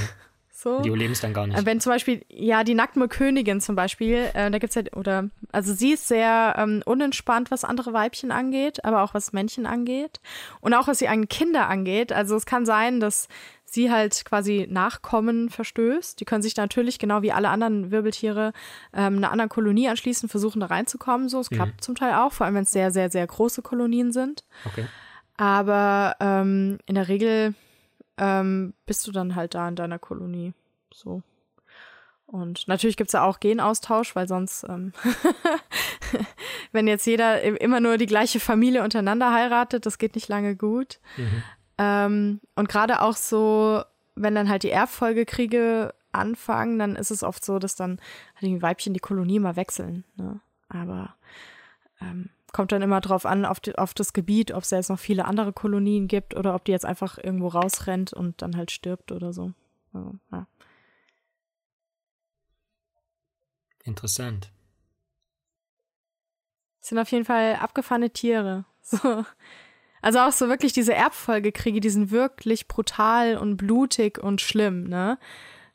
so. 0.50 0.80
Die 0.80 0.88
überleben 0.88 1.12
es 1.12 1.20
dann 1.20 1.34
gar 1.34 1.46
nicht. 1.46 1.58
Äh, 1.58 1.66
Wenn 1.66 1.80
zum 1.80 1.90
Beispiel, 1.90 2.24
ja, 2.28 2.64
die 2.64 2.74
Nacktmullkönigin 2.74 3.60
zum 3.60 3.76
Beispiel, 3.76 4.30
äh, 4.34 4.50
da 4.50 4.58
gibt's 4.58 4.76
ja, 4.76 4.82
oder, 4.94 5.28
also 5.52 5.72
sie 5.74 5.92
ist 5.92 6.08
sehr 6.08 6.54
ähm, 6.58 6.82
unentspannt, 6.84 7.50
was 7.50 7.64
andere 7.64 7.92
Weibchen 7.92 8.30
angeht, 8.30 8.84
aber 8.84 9.02
auch 9.02 9.14
was 9.14 9.32
Männchen 9.32 9.66
angeht. 9.66 10.20
Und 10.60 10.74
auch 10.74 10.88
was 10.88 10.98
die 10.98 11.08
eigenen 11.08 11.28
Kinder 11.28 11.68
angeht. 11.68 12.12
Also 12.12 12.36
es 12.36 12.46
kann 12.46 12.66
sein, 12.66 13.00
dass 13.00 13.28
sie 13.72 13.90
halt 13.90 14.24
quasi 14.24 14.66
Nachkommen 14.70 15.48
verstößt. 15.48 16.20
Die 16.20 16.24
können 16.24 16.42
sich 16.42 16.56
natürlich, 16.56 16.98
genau 16.98 17.22
wie 17.22 17.32
alle 17.32 17.48
anderen 17.48 17.90
Wirbeltiere, 17.90 18.52
ähm, 18.92 19.16
einer 19.16 19.30
anderen 19.32 19.48
Kolonie 19.48 19.88
anschließen, 19.88 20.28
versuchen 20.28 20.60
da 20.60 20.66
reinzukommen. 20.66 21.28
So, 21.28 21.40
es 21.40 21.50
Mhm. 21.50 21.54
klappt 21.56 21.84
zum 21.84 21.94
Teil 21.94 22.14
auch, 22.14 22.32
vor 22.32 22.46
allem 22.46 22.54
wenn 22.56 22.64
es 22.64 22.72
sehr, 22.72 22.90
sehr, 22.90 23.10
sehr 23.10 23.26
große 23.26 23.62
Kolonien 23.62 24.12
sind. 24.12 24.44
Okay. 24.66 24.86
Aber 25.36 26.16
ähm, 26.20 26.78
in 26.86 26.94
der 26.94 27.08
Regel 27.08 27.54
ähm, 28.18 28.74
bist 28.86 29.06
du 29.06 29.12
dann 29.12 29.34
halt 29.34 29.54
da 29.54 29.66
in 29.68 29.76
deiner 29.76 29.98
Kolonie. 29.98 30.52
So. 30.92 31.22
Und 32.26 32.68
natürlich 32.68 32.96
gibt's 32.96 33.12
ja 33.14 33.24
auch 33.24 33.40
Genaustausch, 33.40 34.14
weil 34.14 34.28
sonst, 34.28 34.64
ähm, 34.68 34.92
wenn 36.72 36.86
jetzt 36.86 37.06
jeder 37.06 37.42
immer 37.60 37.80
nur 37.80 37.98
die 37.98 38.06
gleiche 38.06 38.40
Familie 38.40 38.82
untereinander 38.82 39.32
heiratet, 39.32 39.86
das 39.86 39.98
geht 39.98 40.14
nicht 40.14 40.28
lange 40.28 40.56
gut. 40.56 40.98
Mhm. 41.16 41.42
Ähm, 41.82 42.40
und 42.54 42.68
gerade 42.68 43.00
auch 43.00 43.16
so, 43.16 43.82
wenn 44.14 44.34
dann 44.34 44.48
halt 44.48 44.62
die 44.62 44.70
Erbfolgekriege 44.70 45.94
anfangen, 46.12 46.78
dann 46.78 46.96
ist 46.96 47.10
es 47.10 47.22
oft 47.22 47.44
so, 47.44 47.58
dass 47.58 47.74
dann 47.74 48.00
halt 48.36 48.42
die 48.42 48.62
Weibchen 48.62 48.94
die 48.94 49.00
Kolonie 49.00 49.38
mal 49.38 49.56
wechseln. 49.56 50.04
Ne? 50.16 50.40
Aber 50.68 51.16
ähm, 52.00 52.30
kommt 52.52 52.70
dann 52.72 52.82
immer 52.82 53.00
drauf 53.00 53.26
an, 53.26 53.44
auf, 53.44 53.60
die, 53.60 53.76
auf 53.76 53.94
das 53.94 54.12
Gebiet, 54.12 54.52
ob 54.52 54.62
es 54.62 54.70
jetzt 54.70 54.90
noch 54.90 54.98
viele 54.98 55.24
andere 55.24 55.52
Kolonien 55.52 56.06
gibt 56.06 56.36
oder 56.36 56.54
ob 56.54 56.64
die 56.64 56.72
jetzt 56.72 56.84
einfach 56.84 57.18
irgendwo 57.18 57.48
rausrennt 57.48 58.12
und 58.12 58.42
dann 58.42 58.56
halt 58.56 58.70
stirbt 58.70 59.10
oder 59.10 59.32
so. 59.32 59.52
Also, 59.92 60.14
ja. 60.30 60.46
Interessant. 63.84 64.52
Das 66.80 66.90
sind 66.90 66.98
auf 66.98 67.10
jeden 67.10 67.24
Fall 67.24 67.56
abgefahrene 67.56 68.10
Tiere. 68.10 68.64
So. 68.84 69.24
Also 70.02 70.18
auch 70.18 70.32
so 70.32 70.48
wirklich 70.48 70.72
diese 70.72 70.94
Erbfolgekriege, 70.94 71.80
die 71.80 71.90
sind 71.90 72.10
wirklich 72.10 72.66
brutal 72.66 73.36
und 73.36 73.56
blutig 73.56 74.18
und 74.18 74.40
schlimm, 74.40 74.84
ne? 74.88 75.16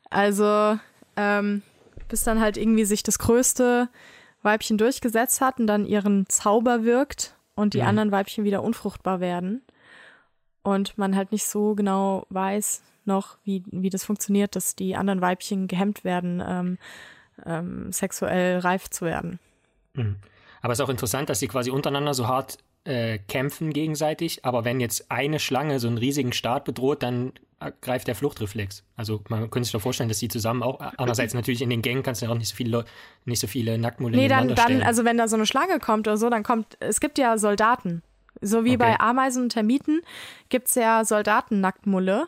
Also, 0.09 0.77
ähm, 1.15 1.63
bis 2.09 2.23
dann 2.23 2.39
halt 2.39 2.57
irgendwie 2.57 2.85
sich 2.85 3.03
das 3.03 3.19
größte 3.19 3.89
Weibchen 4.43 4.77
durchgesetzt 4.77 5.41
hat 5.41 5.59
und 5.59 5.67
dann 5.67 5.85
ihren 5.85 6.27
Zauber 6.27 6.83
wirkt 6.83 7.35
und 7.55 7.73
die 7.73 7.81
mhm. 7.81 7.87
anderen 7.87 8.11
Weibchen 8.11 8.43
wieder 8.43 8.63
unfruchtbar 8.63 9.19
werden. 9.19 9.61
Und 10.61 10.97
man 10.97 11.15
halt 11.15 11.31
nicht 11.31 11.47
so 11.47 11.75
genau 11.75 12.25
weiß 12.29 12.83
noch, 13.05 13.37
wie, 13.43 13.63
wie 13.71 13.89
das 13.89 14.03
funktioniert, 14.03 14.55
dass 14.55 14.75
die 14.75 14.95
anderen 14.97 15.21
Weibchen 15.21 15.67
gehemmt 15.67 16.03
werden, 16.03 16.43
ähm, 16.45 16.77
ähm, 17.45 17.91
sexuell 17.91 18.59
reif 18.59 18.89
zu 18.89 19.05
werden. 19.05 19.39
Mhm. 19.93 20.17
Aber 20.61 20.73
es 20.73 20.79
ist 20.79 20.85
auch 20.85 20.89
interessant, 20.89 21.29
dass 21.29 21.39
sie 21.39 21.47
quasi 21.47 21.71
untereinander 21.71 22.13
so 22.13 22.27
hart 22.27 22.57
äh, 22.87 23.19
kämpfen 23.27 23.73
gegenseitig, 23.73 24.45
aber 24.45 24.65
wenn 24.65 24.79
jetzt 24.79 25.11
eine 25.11 25.39
Schlange 25.39 25.79
so 25.79 25.87
einen 25.87 25.97
riesigen 25.97 26.31
Staat 26.31 26.63
bedroht, 26.65 27.03
dann 27.03 27.33
greift 27.81 28.07
der 28.07 28.15
Fluchtreflex. 28.15 28.83
Also 28.95 29.23
man 29.29 29.49
könnte 29.49 29.65
sich 29.65 29.71
doch 29.71 29.81
vorstellen, 29.81 30.09
dass 30.09 30.19
die 30.19 30.27
zusammen 30.27 30.61
auch, 30.61 30.79
andererseits 30.79 31.33
natürlich 31.33 31.61
in 31.61 31.69
den 31.69 31.81
Gängen 31.81 32.03
kannst 32.03 32.21
du 32.21 32.27
ja 32.27 32.31
auch 32.31 32.37
nicht 32.37 32.49
so 32.49 32.55
viele, 32.55 32.85
nicht 33.25 33.39
so 33.39 33.47
viele 33.47 33.77
Nacktmulle 33.77 34.15
Nee, 34.15 34.27
dann, 34.27 34.53
dann, 34.53 34.83
also 34.83 35.05
wenn 35.05 35.17
da 35.17 35.27
so 35.27 35.35
eine 35.35 35.47
Schlange 35.47 35.79
kommt 35.79 36.07
oder 36.07 36.17
so, 36.17 36.29
dann 36.29 36.43
kommt, 36.43 36.77
es 36.79 36.99
gibt 36.99 37.17
ja 37.17 37.37
Soldaten. 37.37 38.03
So 38.41 38.63
wie 38.63 38.75
okay. 38.75 38.77
bei 38.77 38.99
Ameisen 38.99 39.43
und 39.43 39.49
Termiten 39.49 40.01
gibt 40.49 40.67
es 40.69 40.75
ja 40.75 41.03
Soldaten-Nacktmulle 41.03 42.27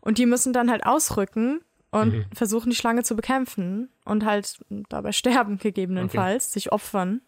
und 0.00 0.18
die 0.18 0.26
müssen 0.26 0.52
dann 0.52 0.70
halt 0.70 0.84
ausrücken 0.84 1.60
und 1.90 2.12
mhm. 2.12 2.24
versuchen, 2.34 2.68
die 2.68 2.76
Schlange 2.76 3.02
zu 3.02 3.16
bekämpfen 3.16 3.88
und 4.04 4.26
halt 4.26 4.58
dabei 4.90 5.12
sterben 5.12 5.56
gegebenenfalls, 5.58 6.44
okay. 6.44 6.52
sich 6.52 6.72
opfern. 6.72 7.22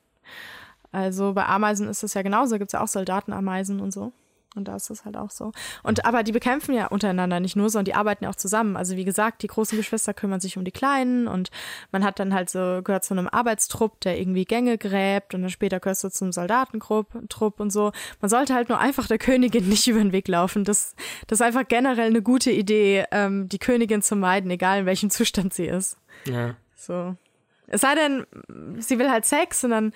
Also 0.93 1.35
bei 1.35 1.47
Ameisen 1.47 1.89
ist 1.89 2.03
es 2.03 2.15
ja 2.15 2.23
genauso, 2.23 2.59
gibt 2.59 2.71
es 2.71 2.73
ja 2.73 2.83
auch 2.83 2.89
Soldatenameisen 2.89 3.81
und 3.81 3.93
so. 3.93 4.13
Und 4.55 4.67
da 4.67 4.77
ist 4.77 4.89
das 4.89 5.05
halt 5.05 5.17
auch 5.17 5.31
so. 5.31 5.53
Und 5.83 6.05
aber 6.07 6.23
die 6.23 6.33
bekämpfen 6.33 6.75
ja 6.75 6.87
untereinander 6.87 7.39
nicht 7.39 7.55
nur, 7.55 7.69
sondern 7.69 7.85
die 7.85 7.95
arbeiten 7.95 8.25
ja 8.25 8.31
auch 8.31 8.37
zusammen. 8.37 8.77
Also 8.77 8.97
wie 8.97 9.05
gesagt, 9.05 9.43
die 9.43 9.47
großen 9.47 9.77
Geschwister 9.77 10.15
kümmern 10.15 10.41
sich 10.41 10.57
um 10.57 10.65
die 10.65 10.73
Kleinen 10.73 11.29
und 11.29 11.51
man 11.93 12.03
hat 12.03 12.19
dann 12.19 12.33
halt 12.33 12.49
so, 12.49 12.81
gehört 12.83 13.05
zu 13.05 13.15
einem 13.15 13.29
Arbeitstrupp, 13.29 14.01
der 14.01 14.19
irgendwie 14.19 14.45
Gänge 14.45 14.79
gräbt 14.79 15.35
und 15.35 15.43
dann 15.43 15.51
später 15.51 15.81
gehörst 15.81 16.03
du 16.03 16.11
zum 16.11 16.33
Soldatentrupp 16.33 17.29
Trupp 17.29 17.61
und 17.61 17.71
so. 17.71 17.93
Man 18.21 18.31
sollte 18.31 18.55
halt 18.55 18.71
nur 18.71 18.79
einfach 18.79 19.07
der 19.07 19.19
Königin 19.19 19.69
nicht 19.69 19.87
über 19.87 20.01
den 20.01 20.13
Weg 20.13 20.29
laufen. 20.29 20.65
Das, 20.65 20.95
das 21.27 21.41
ist 21.41 21.47
einfach 21.47 21.69
generell 21.69 22.09
eine 22.09 22.23
gute 22.23 22.51
Idee, 22.51 23.05
ähm, 23.13 23.49
die 23.49 23.59
Königin 23.59 24.03
zu 24.03 24.17
meiden, 24.17 24.51
egal 24.51 24.81
in 24.81 24.87
welchem 24.87 25.11
Zustand 25.11 25.53
sie 25.55 25.67
ist. 25.67 25.99
Ja. 26.25 26.57
So. 26.75 27.15
Es 27.67 27.83
sei 27.83 27.95
denn, 27.95 28.27
sie 28.79 28.99
will 28.99 29.11
halt 29.11 29.27
Sex 29.27 29.63
und 29.63 29.71
dann 29.71 29.93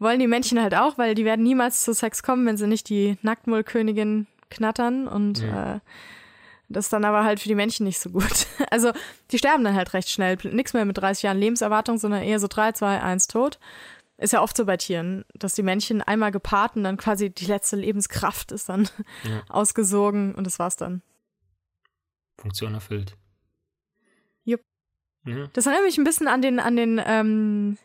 wollen 0.00 0.18
die 0.18 0.26
Männchen 0.26 0.60
halt 0.60 0.74
auch, 0.74 0.98
weil 0.98 1.14
die 1.14 1.24
werden 1.24 1.44
niemals 1.44 1.82
zu 1.82 1.94
Sex 1.94 2.22
kommen, 2.22 2.46
wenn 2.46 2.56
sie 2.56 2.66
nicht 2.66 2.88
die 2.88 3.18
Nacktmullkönigin 3.22 4.26
knattern 4.50 5.06
und 5.06 5.40
ja. 5.40 5.76
äh, 5.76 5.80
das 6.68 6.86
ist 6.86 6.92
dann 6.92 7.04
aber 7.04 7.24
halt 7.24 7.40
für 7.40 7.48
die 7.48 7.54
Männchen 7.54 7.84
nicht 7.84 7.98
so 7.98 8.10
gut. 8.10 8.46
Also 8.70 8.92
die 9.32 9.38
sterben 9.38 9.64
dann 9.64 9.74
halt 9.74 9.94
recht 9.94 10.08
schnell. 10.08 10.38
Nichts 10.44 10.74
mehr 10.74 10.84
mit 10.84 10.96
30 10.96 11.24
Jahren 11.24 11.38
Lebenserwartung, 11.38 11.98
sondern 11.98 12.22
eher 12.22 12.38
so 12.38 12.46
3, 12.46 12.72
2, 12.72 13.00
1 13.02 13.26
tot. 13.26 13.58
Ist 14.16 14.32
ja 14.32 14.42
oft 14.42 14.56
so 14.56 14.64
bei 14.66 14.76
Tieren, 14.76 15.24
dass 15.34 15.54
die 15.54 15.64
Männchen 15.64 16.02
einmal 16.02 16.30
gepaart 16.30 16.76
und 16.76 16.84
dann 16.84 16.96
quasi 16.96 17.30
die 17.30 17.46
letzte 17.46 17.76
Lebenskraft 17.76 18.52
ist 18.52 18.68
dann 18.68 18.88
ja. 19.24 19.42
ausgesogen 19.48 20.34
und 20.34 20.46
das 20.46 20.60
war's 20.60 20.76
dann. 20.76 21.02
Funktion 22.38 22.74
erfüllt. 22.74 23.16
Jupp. 24.44 24.60
Ja. 25.26 25.48
Das 25.52 25.66
erinnert 25.66 25.86
mich 25.86 25.98
ein 25.98 26.04
bisschen 26.04 26.28
an 26.28 26.42
den, 26.42 26.60
an 26.60 26.76
den, 26.76 27.00
ähm, 27.04 27.78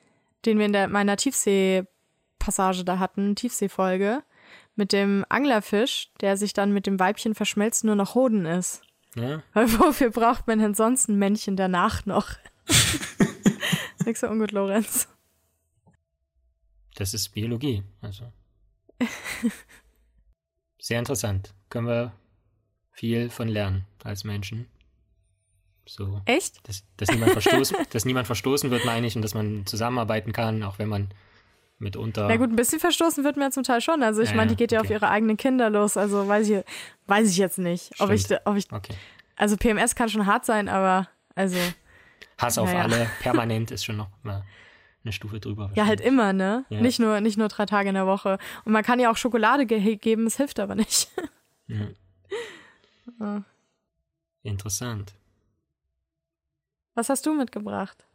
den 0.46 0.60
wir 0.60 0.66
in 0.68 0.74
der, 0.74 0.88
meiner 0.88 1.18
Tiefsee 1.18 1.86
Passage 2.46 2.86
da 2.86 3.00
hatten, 3.00 3.36
Tiefseefolge, 3.36 4.24
mit 4.76 4.94
dem 4.94 5.26
Anglerfisch, 5.30 6.12
der 6.22 6.38
sich 6.38 6.54
dann 6.54 6.72
mit 6.72 6.86
dem 6.86 7.00
Weibchen 7.00 7.34
verschmelzt 7.34 7.84
nur 7.84 7.96
noch 7.96 8.14
Hoden 8.14 8.46
ist. 8.46 8.82
Ja. 9.16 9.42
Weil 9.54 9.72
wofür 9.80 10.12
braucht 10.12 10.46
man 10.48 10.60
denn 10.60 10.76
sonst 10.76 11.10
ein 11.10 11.18
Männchen 11.18 11.56
danach 11.56 12.06
noch? 12.06 12.30
Nix 14.06 14.20
so 14.20 14.28
ungut, 14.28 14.52
Lorenz. 14.52 15.08
Das 16.96 17.14
ist 17.14 17.30
Biologie, 17.30 17.84
also. 18.02 18.32
Sehr 20.80 21.00
interessant. 21.00 21.54
Können 21.70 21.88
wir 21.88 22.14
viel 22.92 23.30
von 23.30 23.48
lernen 23.48 23.86
als 24.04 24.24
Menschen. 24.24 24.68
So. 25.88 26.22
Echt? 26.26 26.68
Dass, 26.68 26.84
dass, 26.98 27.10
niemand 27.10 27.32
verstoßen, 27.34 27.78
dass 27.90 28.06
niemand 28.06 28.28
verstoßen 28.28 28.70
wird, 28.70 28.86
meine 28.86 29.08
ich, 29.08 29.16
und 29.16 29.22
dass 29.22 29.34
man 29.34 29.66
zusammenarbeiten 29.66 30.32
kann, 30.32 30.64
auch 30.64 30.78
wenn 30.78 30.90
man 30.90 31.10
mitunter. 31.80 32.28
Na 32.28 32.38
gut, 32.38 32.50
ein 32.50 32.56
bisschen 32.56 32.80
verstoßen 32.80 33.24
wird 33.24 33.38
mir 33.38 33.52
zum 33.52 33.64
Teil 33.64 33.82
schon. 33.82 34.04
Also 34.04 34.22
ich 34.22 34.30
ja, 34.30 34.36
meine, 34.36 34.50
die 34.50 34.56
geht 34.56 34.72
ja 34.72 34.80
okay. 34.80 34.88
auf 34.88 34.92
ihre 34.92 35.10
eigenen 35.10 35.38
Kinder 35.38 35.70
los. 35.70 35.98
Also 35.98 36.28
weiß 36.28 36.50
ich, 36.50 36.64
weiß 37.08 37.30
ich 37.30 37.38
jetzt 37.38 37.58
nicht, 37.58 37.92
ob 38.00 38.12
ich, 38.12 38.26
ob 38.46 38.56
ich. 38.56 38.72
Okay. 38.72 38.94
Also 39.36 39.58
PMS 39.58 39.96
kann 39.96 40.10
schon 40.10 40.26
hart 40.26 40.46
sein, 40.46 40.70
aber 40.70 41.08
also. 41.36 41.58
Hass 42.38 42.58
auf 42.58 42.72
ja. 42.72 42.84
alle 42.84 43.10
permanent 43.22 43.72
ist 43.72 43.86
schon 43.86 43.98
noch 43.98 44.10
mal 44.24 44.44
eine 45.04 45.12
Stufe 45.12 45.40
drüber. 45.40 45.72
Ja, 45.76 45.86
halt 45.86 46.02
immer, 46.02 46.34
ne? 46.34 46.66
Ja. 46.70 46.82
Nicht 46.82 47.00
nur, 47.00 47.22
nicht 47.22 47.38
nur 47.38 47.48
drei 47.48 47.66
Tage 47.66 47.90
in 47.90 47.96
der 47.96 48.08
Woche. 48.08 48.40
Und 48.66 48.74
man 48.74 48.84
kann 48.84 49.00
ja 49.00 49.12
auch 49.12 49.18
Schokolade 49.18 49.66
ge 49.66 49.96
geben, 49.98 50.28
es 50.28 50.38
hilft 50.38 50.60
aber 50.60 50.76
nicht. 50.76 51.10
Ja. 53.20 53.44
Interessant. 54.44 55.14
Was 56.96 57.10
hast 57.10 57.26
du 57.26 57.34
mitgebracht? 57.34 58.06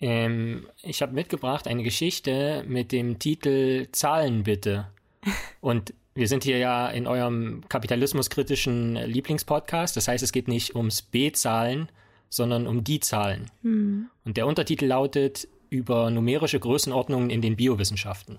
Ähm, 0.00 0.66
ich 0.82 1.02
habe 1.02 1.14
mitgebracht 1.14 1.66
eine 1.66 1.82
Geschichte 1.82 2.64
mit 2.66 2.92
dem 2.92 3.18
Titel 3.18 3.88
Zahlen 3.92 4.42
bitte. 4.42 4.88
Und 5.60 5.94
wir 6.14 6.28
sind 6.28 6.44
hier 6.44 6.58
ja 6.58 6.88
in 6.88 7.06
eurem 7.06 7.62
kapitalismuskritischen 7.68 8.94
Lieblingspodcast. 8.96 9.96
Das 9.96 10.08
heißt, 10.08 10.22
es 10.22 10.32
geht 10.32 10.48
nicht 10.48 10.76
ums 10.76 11.02
B-Zahlen, 11.02 11.88
sondern 12.28 12.66
um 12.66 12.84
die 12.84 13.00
Zahlen. 13.00 13.50
Mhm. 13.62 14.08
Und 14.24 14.36
der 14.36 14.46
Untertitel 14.46 14.86
lautet 14.86 15.48
über 15.70 16.10
numerische 16.10 16.60
Größenordnungen 16.60 17.30
in 17.30 17.42
den 17.42 17.56
Biowissenschaften. 17.56 18.38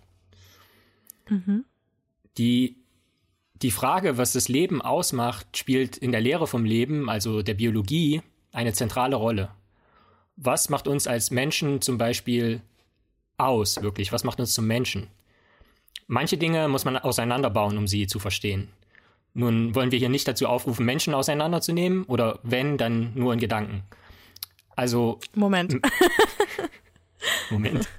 Mhm. 1.30 1.66
Die, 2.38 2.78
die 3.62 3.72
Frage, 3.72 4.18
was 4.18 4.34
das 4.34 4.48
Leben 4.48 4.82
ausmacht, 4.82 5.58
spielt 5.58 5.98
in 5.98 6.12
der 6.12 6.22
Lehre 6.22 6.48
vom 6.48 6.64
Leben, 6.64 7.10
also 7.10 7.42
der 7.42 7.56
Biologie, 7.56 8.22
eine 8.52 8.74
zentrale 8.74 9.18
Rolle 9.18 9.50
was 10.38 10.70
macht 10.70 10.88
uns 10.88 11.08
als 11.08 11.32
Menschen 11.32 11.82
zum 11.82 11.98
Beispiel 11.98 12.62
aus, 13.38 13.82
wirklich? 13.82 14.12
Was 14.12 14.24
macht 14.24 14.40
uns 14.40 14.54
zum 14.54 14.68
Menschen? 14.68 15.08
Manche 16.08 16.38
Dinge 16.38 16.68
muss 16.68 16.86
man 16.86 16.98
auseinanderbauen, 16.98 17.78
um 17.78 17.88
sie 17.88 18.08
zu 18.08 18.20
verstehen. 18.20 18.70
Nun 19.34 19.76
wollen 19.76 19.92
wir 19.92 20.00
hier 20.00 20.10
nicht 20.10 20.28
dazu 20.28 20.48
aufrufen, 20.48 20.86
Menschen 20.86 21.14
auseinanderzunehmen 21.14 22.04
oder 22.06 22.40
wenn, 22.44 22.78
dann 22.78 23.12
nur 23.16 23.34
in 23.34 23.40
Gedanken. 23.40 23.84
Also. 24.76 25.20
Moment. 25.34 25.76
Moment. 27.50 27.90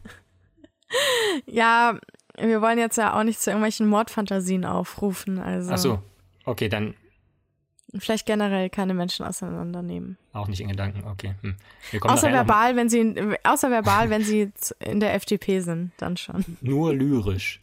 Ja, 1.46 1.98
wir 2.38 2.62
wollen 2.62 2.78
jetzt 2.78 2.96
ja 2.96 3.18
auch 3.18 3.22
nicht 3.22 3.40
zu 3.40 3.50
irgendwelchen 3.50 3.86
Mordfantasien 3.86 4.64
aufrufen. 4.64 5.38
Also. 5.38 5.72
Ach 5.72 5.78
so. 5.78 6.02
Okay, 6.44 6.68
dann 6.68 6.94
Vielleicht 8.00 8.26
generell 8.26 8.70
keine 8.70 8.94
Menschen 8.94 9.24
auseinandernehmen. 9.26 10.16
Auch 10.32 10.48
nicht 10.48 10.60
in 10.60 10.68
Gedanken, 10.68 11.04
okay. 11.06 11.34
Hm. 11.42 11.56
Außer 12.02 12.32
verbal, 12.32 12.76
wenn 12.76 12.88
sie, 12.88 13.14
außer 13.42 13.70
verbal, 13.70 14.10
wenn 14.10 14.22
sie 14.22 14.52
in 14.80 15.00
der 15.00 15.14
FDP 15.14 15.60
sind, 15.60 15.92
dann 15.98 16.16
schon. 16.16 16.44
Nur 16.60 16.94
lyrisch. 16.94 17.60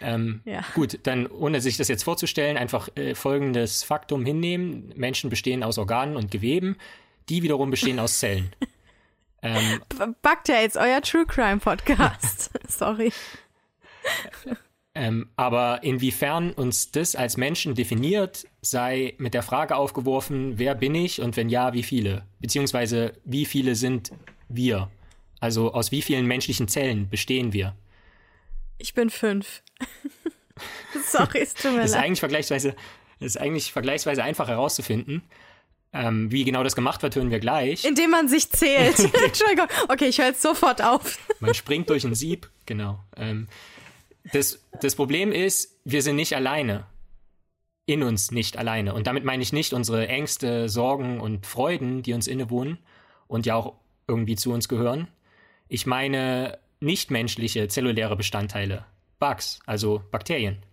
Ähm, 0.00 0.40
ja. 0.44 0.64
Gut, 0.74 0.98
dann 1.02 1.26
ohne 1.26 1.60
sich 1.60 1.76
das 1.76 1.88
jetzt 1.88 2.04
vorzustellen, 2.04 2.56
einfach 2.56 2.88
äh, 2.96 3.14
folgendes 3.14 3.82
Faktum 3.82 4.24
hinnehmen. 4.24 4.92
Menschen 4.96 5.30
bestehen 5.30 5.62
aus 5.62 5.78
Organen 5.78 6.16
und 6.16 6.30
Geweben, 6.30 6.76
die 7.28 7.42
wiederum 7.42 7.70
bestehen 7.70 7.98
aus 7.98 8.18
Zellen. 8.18 8.50
ähm, 9.42 9.82
Backt 10.22 10.48
ja 10.48 10.60
jetzt 10.60 10.76
euer 10.76 11.02
True 11.02 11.26
Crime 11.26 11.58
Podcast. 11.58 12.50
Sorry. 12.68 13.12
Ähm, 14.94 15.28
aber 15.36 15.84
inwiefern 15.84 16.52
uns 16.52 16.90
das 16.90 17.14
als 17.14 17.36
Menschen 17.36 17.76
definiert, 17.76 18.46
sei 18.60 19.14
mit 19.18 19.34
der 19.34 19.44
Frage 19.44 19.76
aufgeworfen, 19.76 20.58
wer 20.58 20.74
bin 20.74 20.96
ich 20.96 21.20
und 21.20 21.36
wenn 21.36 21.48
ja, 21.48 21.72
wie 21.74 21.84
viele? 21.84 22.24
Beziehungsweise 22.40 23.12
wie 23.24 23.46
viele 23.46 23.76
sind 23.76 24.10
wir? 24.48 24.90
Also 25.38 25.72
aus 25.72 25.92
wie 25.92 26.02
vielen 26.02 26.26
menschlichen 26.26 26.66
Zellen 26.66 27.08
bestehen 27.08 27.52
wir? 27.52 27.76
Ich 28.78 28.94
bin 28.94 29.10
fünf. 29.10 29.62
Sorry, 31.06 31.38
es 31.38 31.54
tut 31.54 31.72
mir. 31.72 31.82
Das 31.82 31.90
ist 31.90 31.96
eigentlich 31.96 32.20
vergleichsweise, 32.20 32.74
ist 33.20 33.38
eigentlich 33.38 33.72
vergleichsweise 33.72 34.24
einfach 34.24 34.48
herauszufinden. 34.48 35.22
Ähm, 35.92 36.30
wie 36.30 36.44
genau 36.44 36.62
das 36.62 36.76
gemacht 36.76 37.02
wird, 37.02 37.16
hören 37.16 37.30
wir 37.30 37.40
gleich. 37.40 37.84
Indem 37.84 38.10
man 38.10 38.28
sich 38.28 38.50
zählt. 38.50 38.98
Entschuldigung. 39.24 39.66
Okay, 39.88 40.06
ich 40.06 40.18
höre 40.18 40.26
jetzt 40.26 40.42
sofort 40.42 40.82
auf. 40.82 41.18
man 41.40 41.54
springt 41.54 41.90
durch 41.90 42.04
ein 42.04 42.14
Sieb, 42.14 42.48
genau. 42.66 43.00
Ähm, 43.16 43.48
das, 44.32 44.64
das 44.80 44.94
Problem 44.94 45.32
ist, 45.32 45.80
wir 45.84 46.02
sind 46.02 46.16
nicht 46.16 46.34
alleine. 46.34 46.86
In 47.86 48.02
uns 48.02 48.30
nicht 48.30 48.56
alleine. 48.56 48.94
Und 48.94 49.06
damit 49.06 49.24
meine 49.24 49.42
ich 49.42 49.52
nicht 49.52 49.72
unsere 49.72 50.06
Ängste, 50.06 50.68
Sorgen 50.68 51.20
und 51.20 51.46
Freuden, 51.46 52.02
die 52.02 52.12
uns 52.12 52.28
innewohnen 52.28 52.78
und 53.26 53.46
ja 53.46 53.56
auch 53.56 53.74
irgendwie 54.06 54.36
zu 54.36 54.52
uns 54.52 54.68
gehören, 54.68 55.08
Ich 55.68 55.86
meine 55.86 56.58
nichtmenschliche 56.80 57.68
zelluläre 57.68 58.16
Bestandteile, 58.16 58.84
Bugs, 59.20 59.60
also 59.66 60.02
Bakterien. 60.10 60.64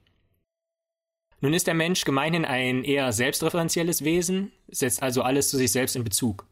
Nun 1.39 1.53
ist 1.53 1.67
der 1.67 1.75
Mensch 1.75 2.03
gemeinhin 2.03 2.45
ein 2.45 2.83
eher 2.83 3.13
selbstreferenzielles 3.13 4.03
Wesen, 4.03 4.51
setzt 4.69 5.03
also 5.03 5.21
alles 5.21 5.49
zu 5.49 5.57
sich 5.57 5.71
selbst 5.71 5.95
in 5.95 6.03
Bezug. 6.03 6.47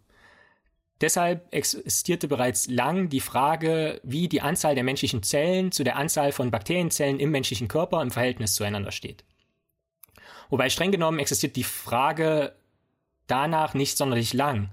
Deshalb 1.02 1.54
existierte 1.54 2.28
bereits 2.28 2.68
lang 2.68 3.10
die 3.10 3.20
Frage, 3.20 4.00
wie 4.04 4.30
die 4.30 4.42
Anzahl 4.42 4.76
der 4.76 4.84
menschlichen 4.86 5.24
Zellen 5.24 5.72
zu 5.72 5.84
der 5.84 5.98
Anzahl 5.98 6.32
von 6.32 6.52
Bakterienzellen 6.52 7.20
im 7.20 7.32
menschlichen 7.32 7.68
Körper 7.68 8.02
im 8.02 8.12
Verhältnis 8.12 8.56
zueinander 8.56 8.92
steht. 8.92 9.26
Wobei 10.50 10.70
streng 10.70 10.92
genommen 10.92 11.20
existiert 11.20 11.58
die 11.58 11.64
Frage 11.64 12.56
danach 13.28 13.74
nicht 13.74 13.98
sonderlich 13.98 14.34
lang. 14.34 14.70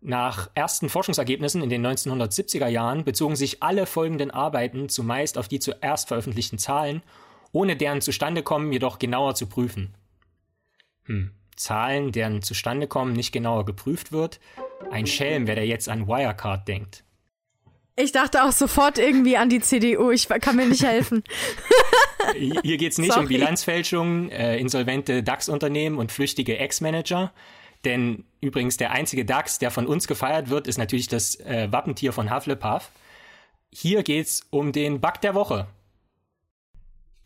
Nach 0.00 0.50
ersten 0.54 0.90
Forschungsergebnissen 0.90 1.62
in 1.62 1.70
den 1.70 1.86
1970er 1.86 2.66
Jahren 2.68 3.04
bezogen 3.04 3.36
sich 3.36 3.62
alle 3.62 3.86
folgenden 3.86 4.30
Arbeiten 4.30 4.90
zumeist 4.90 5.38
auf 5.38 5.48
die 5.48 5.60
zuerst 5.60 6.08
veröffentlichten 6.08 6.58
Zahlen, 6.58 7.02
ohne 7.52 7.74
deren 7.74 8.02
Zustandekommen 8.02 8.70
jedoch 8.70 8.98
genauer 8.98 9.34
zu 9.34 9.46
prüfen. 9.46 9.94
Hm, 11.04 11.30
Zahlen, 11.56 12.12
deren 12.12 12.42
Zustandekommen 12.42 13.14
nicht 13.14 13.32
genauer 13.32 13.64
geprüft 13.64 14.12
wird? 14.12 14.40
Ein 14.90 15.06
Schelm, 15.06 15.46
wer 15.46 15.56
da 15.56 15.62
jetzt 15.62 15.88
an 15.88 16.06
Wirecard 16.06 16.66
denkt. 16.68 17.04
Ich 17.96 18.10
dachte 18.10 18.44
auch 18.44 18.52
sofort 18.52 18.98
irgendwie 18.98 19.36
an 19.36 19.48
die 19.48 19.60
CDU. 19.60 20.10
Ich 20.10 20.28
kann 20.28 20.56
mir 20.56 20.66
nicht 20.66 20.82
helfen. 20.82 21.22
Hier 22.34 22.76
geht 22.76 22.92
es 22.92 22.98
nicht 22.98 23.12
Sorry. 23.12 23.24
um 23.24 23.28
Bilanzfälschungen, 23.28 24.30
äh, 24.30 24.58
insolvente 24.58 25.22
DAX-Unternehmen 25.22 25.98
und 25.98 26.10
flüchtige 26.10 26.58
Ex-Manager. 26.58 27.32
Denn 27.84 28.24
übrigens 28.40 28.76
der 28.78 28.90
einzige 28.90 29.24
DAX, 29.24 29.58
der 29.58 29.70
von 29.70 29.86
uns 29.86 30.08
gefeiert 30.08 30.48
wird, 30.50 30.66
ist 30.66 30.78
natürlich 30.78 31.06
das 31.06 31.36
äh, 31.40 31.68
Wappentier 31.70 32.12
von 32.12 32.34
Hufflepuff. 32.34 32.90
Hier 33.70 34.02
geht 34.02 34.26
es 34.26 34.46
um 34.50 34.72
den 34.72 35.00
Bug 35.00 35.20
der 35.20 35.34
Woche. 35.34 35.68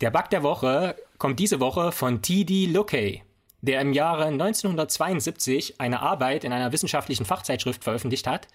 Der 0.00 0.10
Bug 0.10 0.30
der 0.30 0.42
Woche 0.42 0.96
kommt 1.16 1.38
diese 1.40 1.60
Woche 1.60 1.92
von 1.92 2.22
T.D. 2.22 2.66
Luckey, 2.66 3.22
der 3.60 3.80
im 3.80 3.92
Jahre 3.92 4.26
1972 4.26 5.80
eine 5.80 6.00
Arbeit 6.00 6.44
in 6.44 6.52
einer 6.52 6.72
wissenschaftlichen 6.72 7.24
Fachzeitschrift 7.24 7.82
veröffentlicht 7.84 8.26
hat, 8.26 8.48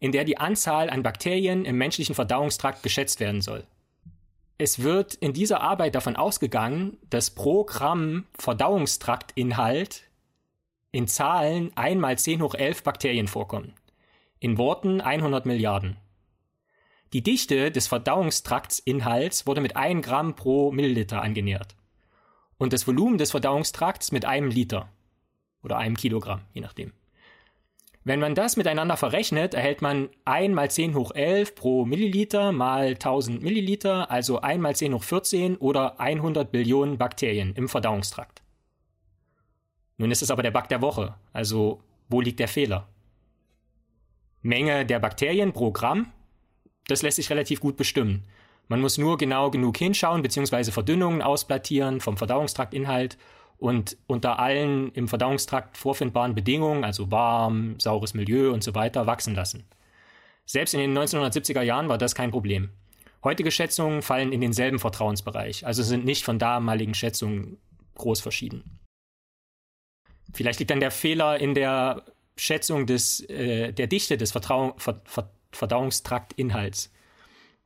in 0.00 0.12
der 0.12 0.24
die 0.24 0.38
Anzahl 0.38 0.90
an 0.90 1.02
Bakterien 1.02 1.64
im 1.64 1.76
menschlichen 1.76 2.14
Verdauungstrakt 2.14 2.82
geschätzt 2.82 3.20
werden 3.20 3.40
soll. 3.40 3.64
Es 4.58 4.82
wird 4.82 5.14
in 5.14 5.34
dieser 5.34 5.60
Arbeit 5.60 5.94
davon 5.94 6.16
ausgegangen, 6.16 6.96
dass 7.10 7.30
pro 7.30 7.64
Gramm 7.64 8.24
Verdauungstraktinhalt 8.38 10.04
in 10.92 11.06
Zahlen 11.08 11.76
1 11.76 12.00
mal 12.00 12.18
10 12.18 12.40
hoch 12.40 12.54
11 12.54 12.82
Bakterien 12.82 13.28
vorkommen. 13.28 13.74
In 14.38 14.56
Worten 14.56 15.02
100 15.02 15.44
Milliarden. 15.44 15.98
Die 17.12 17.22
Dichte 17.22 17.70
des 17.70 17.86
Verdauungstraktsinhalts 17.86 19.46
wurde 19.46 19.60
mit 19.60 19.76
1 19.76 20.04
Gramm 20.04 20.34
pro 20.36 20.72
Milliliter 20.72 21.20
angenähert. 21.20 21.76
Und 22.58 22.72
das 22.72 22.86
Volumen 22.86 23.18
des 23.18 23.30
Verdauungstrakts 23.30 24.12
mit 24.12 24.24
einem 24.24 24.48
Liter. 24.48 24.88
Oder 25.62 25.78
einem 25.78 25.96
Kilogramm, 25.96 26.42
je 26.52 26.60
nachdem. 26.60 26.92
Wenn 28.06 28.20
man 28.20 28.36
das 28.36 28.56
miteinander 28.56 28.96
verrechnet, 28.96 29.52
erhält 29.52 29.82
man 29.82 30.10
1 30.26 30.54
mal 30.54 30.70
10 30.70 30.94
hoch 30.94 31.10
11 31.12 31.56
pro 31.56 31.84
Milliliter 31.84 32.52
mal 32.52 32.90
1000 32.90 33.42
Milliliter, 33.42 34.12
also 34.12 34.40
1 34.40 34.62
mal 34.62 34.76
10 34.76 34.94
hoch 34.94 35.02
14 35.02 35.56
oder 35.56 35.98
100 35.98 36.52
Billionen 36.52 36.98
Bakterien 36.98 37.52
im 37.56 37.68
Verdauungstrakt. 37.68 38.42
Nun 39.98 40.12
ist 40.12 40.22
es 40.22 40.30
aber 40.30 40.44
der 40.44 40.52
Bug 40.52 40.68
der 40.68 40.82
Woche, 40.82 41.16
also 41.32 41.82
wo 42.08 42.20
liegt 42.20 42.38
der 42.38 42.46
Fehler? 42.46 42.86
Menge 44.40 44.86
der 44.86 45.00
Bakterien 45.00 45.52
pro 45.52 45.72
Gramm, 45.72 46.12
das 46.86 47.02
lässt 47.02 47.16
sich 47.16 47.28
relativ 47.28 47.58
gut 47.58 47.76
bestimmen. 47.76 48.22
Man 48.68 48.80
muss 48.80 48.98
nur 48.98 49.16
genau 49.16 49.50
genug 49.50 49.76
hinschauen 49.76 50.22
bzw. 50.22 50.70
Verdünnungen 50.70 51.22
ausplattieren 51.22 52.00
vom 52.00 52.16
Verdauungstraktinhalt 52.16 53.16
und 53.58 53.96
unter 54.06 54.38
allen 54.38 54.92
im 54.92 55.08
Verdauungstrakt 55.08 55.76
vorfindbaren 55.76 56.34
Bedingungen, 56.34 56.84
also 56.84 57.10
warm, 57.10 57.78
saures 57.78 58.14
Milieu 58.14 58.52
und 58.52 58.62
so 58.62 58.74
weiter, 58.74 59.06
wachsen 59.06 59.34
lassen. 59.34 59.64
Selbst 60.44 60.74
in 60.74 60.80
den 60.80 60.96
1970er 60.96 61.62
Jahren 61.62 61.88
war 61.88 61.98
das 61.98 62.14
kein 62.14 62.30
Problem. 62.30 62.70
Heutige 63.24 63.50
Schätzungen 63.50 64.02
fallen 64.02 64.32
in 64.32 64.40
denselben 64.40 64.78
Vertrauensbereich, 64.78 65.66
also 65.66 65.82
sind 65.82 66.04
nicht 66.04 66.24
von 66.24 66.38
damaligen 66.38 66.94
Schätzungen 66.94 67.58
groß 67.96 68.20
verschieden. 68.20 68.78
Vielleicht 70.32 70.58
liegt 70.58 70.70
dann 70.70 70.80
der 70.80 70.90
Fehler 70.90 71.40
in 71.40 71.54
der 71.54 72.04
Schätzung 72.36 72.86
des, 72.86 73.20
äh, 73.28 73.72
der 73.72 73.86
Dichte 73.86 74.16
des 74.16 74.32
Vertrau 74.32 74.74
Ver 74.76 75.00
Ver 75.04 75.30
Verdauungstraktinhalts. 75.52 76.92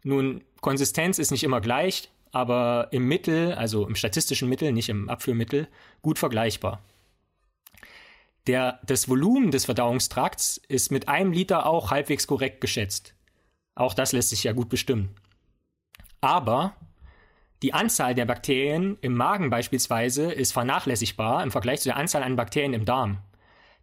Nun, 0.04 0.44
Konsistenz 0.60 1.18
ist 1.18 1.30
nicht 1.30 1.44
immer 1.44 1.60
gleich, 1.60 2.10
aber 2.32 2.88
im 2.92 3.06
Mittel, 3.06 3.54
also 3.54 3.86
im 3.86 3.94
statistischen 3.94 4.48
Mittel, 4.48 4.72
nicht 4.72 4.88
im 4.88 5.08
Abführmittel, 5.08 5.68
gut 6.02 6.18
vergleichbar. 6.18 6.80
Der, 8.46 8.80
das 8.84 9.08
Volumen 9.08 9.50
des 9.50 9.66
Verdauungstrakts 9.66 10.58
ist 10.68 10.90
mit 10.90 11.08
einem 11.08 11.32
Liter 11.32 11.66
auch 11.66 11.90
halbwegs 11.90 12.26
korrekt 12.26 12.60
geschätzt. 12.60 13.14
Auch 13.74 13.94
das 13.94 14.12
lässt 14.12 14.30
sich 14.30 14.44
ja 14.44 14.52
gut 14.52 14.68
bestimmen. 14.68 15.14
Aber 16.20 16.74
die 17.62 17.74
Anzahl 17.74 18.14
der 18.14 18.24
Bakterien 18.24 18.96
im 19.02 19.14
Magen 19.14 19.50
beispielsweise 19.50 20.32
ist 20.32 20.52
vernachlässigbar 20.52 21.42
im 21.42 21.50
Vergleich 21.50 21.80
zu 21.80 21.90
der 21.90 21.96
Anzahl 21.96 22.22
an 22.22 22.36
Bakterien 22.36 22.72
im 22.72 22.84
Darm. 22.84 23.18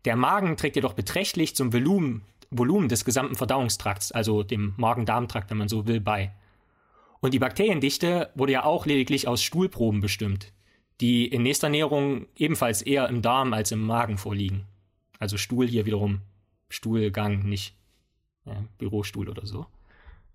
Der 0.06 0.16
Magen 0.16 0.58
trägt 0.58 0.76
jedoch 0.76 0.94
beträchtlich 0.94 1.56
zum 1.56 1.74
Volumen, 1.74 2.24
Volumen 2.50 2.90
des 2.90 3.06
gesamten 3.06 3.36
Verdauungstrakts, 3.36 4.12
also 4.12 4.42
dem 4.42 4.74
Magen-Darm-Trakt, 4.78 5.50
wenn 5.50 5.58
man 5.58 5.68
so 5.68 5.86
will, 5.86 6.00
bei. 6.00 6.32
Und 7.20 7.34
die 7.34 7.40
Bakteriendichte 7.40 8.32
wurde 8.36 8.54
ja 8.54 8.64
auch 8.64 8.86
lediglich 8.86 9.28
aus 9.28 9.42
Stuhlproben 9.42 10.02
bestimmt, 10.02 10.54
die 11.02 11.26
in 11.28 11.44
nächster 11.44 11.70
Näherung 11.70 12.28
ebenfalls 12.36 12.82
eher 12.82 13.10
im 13.10 13.22
Darm 13.22 13.54
als 13.54 13.72
im 13.72 13.82
Magen 13.82 14.18
vorliegen. 14.18 14.66
Also 15.20 15.38
Stuhl 15.38 15.68
hier 15.68 15.86
wiederum 15.86 16.22
Stuhlgang, 16.70 17.44
nicht 17.44 17.76
ja, 18.46 18.64
Bürostuhl 18.78 19.30
oder 19.30 19.46
so. 19.46 19.66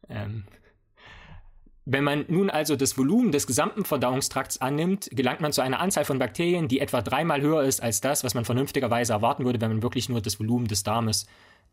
Ähm, 0.09 0.45
wenn 1.85 2.05
man 2.05 2.25
nun 2.29 2.49
also 2.49 2.77
das 2.77 2.97
Volumen 2.97 3.33
des 3.33 3.47
gesamten 3.47 3.85
Verdauungstrakts 3.85 4.61
annimmt, 4.61 5.09
gelangt 5.13 5.41
man 5.41 5.53
zu 5.53 5.63
einer 5.63 5.81
Anzahl 5.81 6.05
von 6.05 6.19
Bakterien, 6.19 6.69
die 6.69 6.79
etwa 6.79 7.03
dreimal 7.03 7.41
höher 7.41 7.65
ist 7.65 7.83
als 7.83 8.01
das, 8.01 8.23
was 8.23 8.35
man 8.35 8.45
vernünftigerweise 8.45 9.13
erwarten 9.13 9.45
würde, 9.45 9.61
wenn 9.61 9.71
man 9.71 9.83
wirklich 9.83 10.09
nur 10.09 10.21
das 10.21 10.39
Volumen 10.39 10.69
des 10.69 10.85
Darmes 10.85 11.27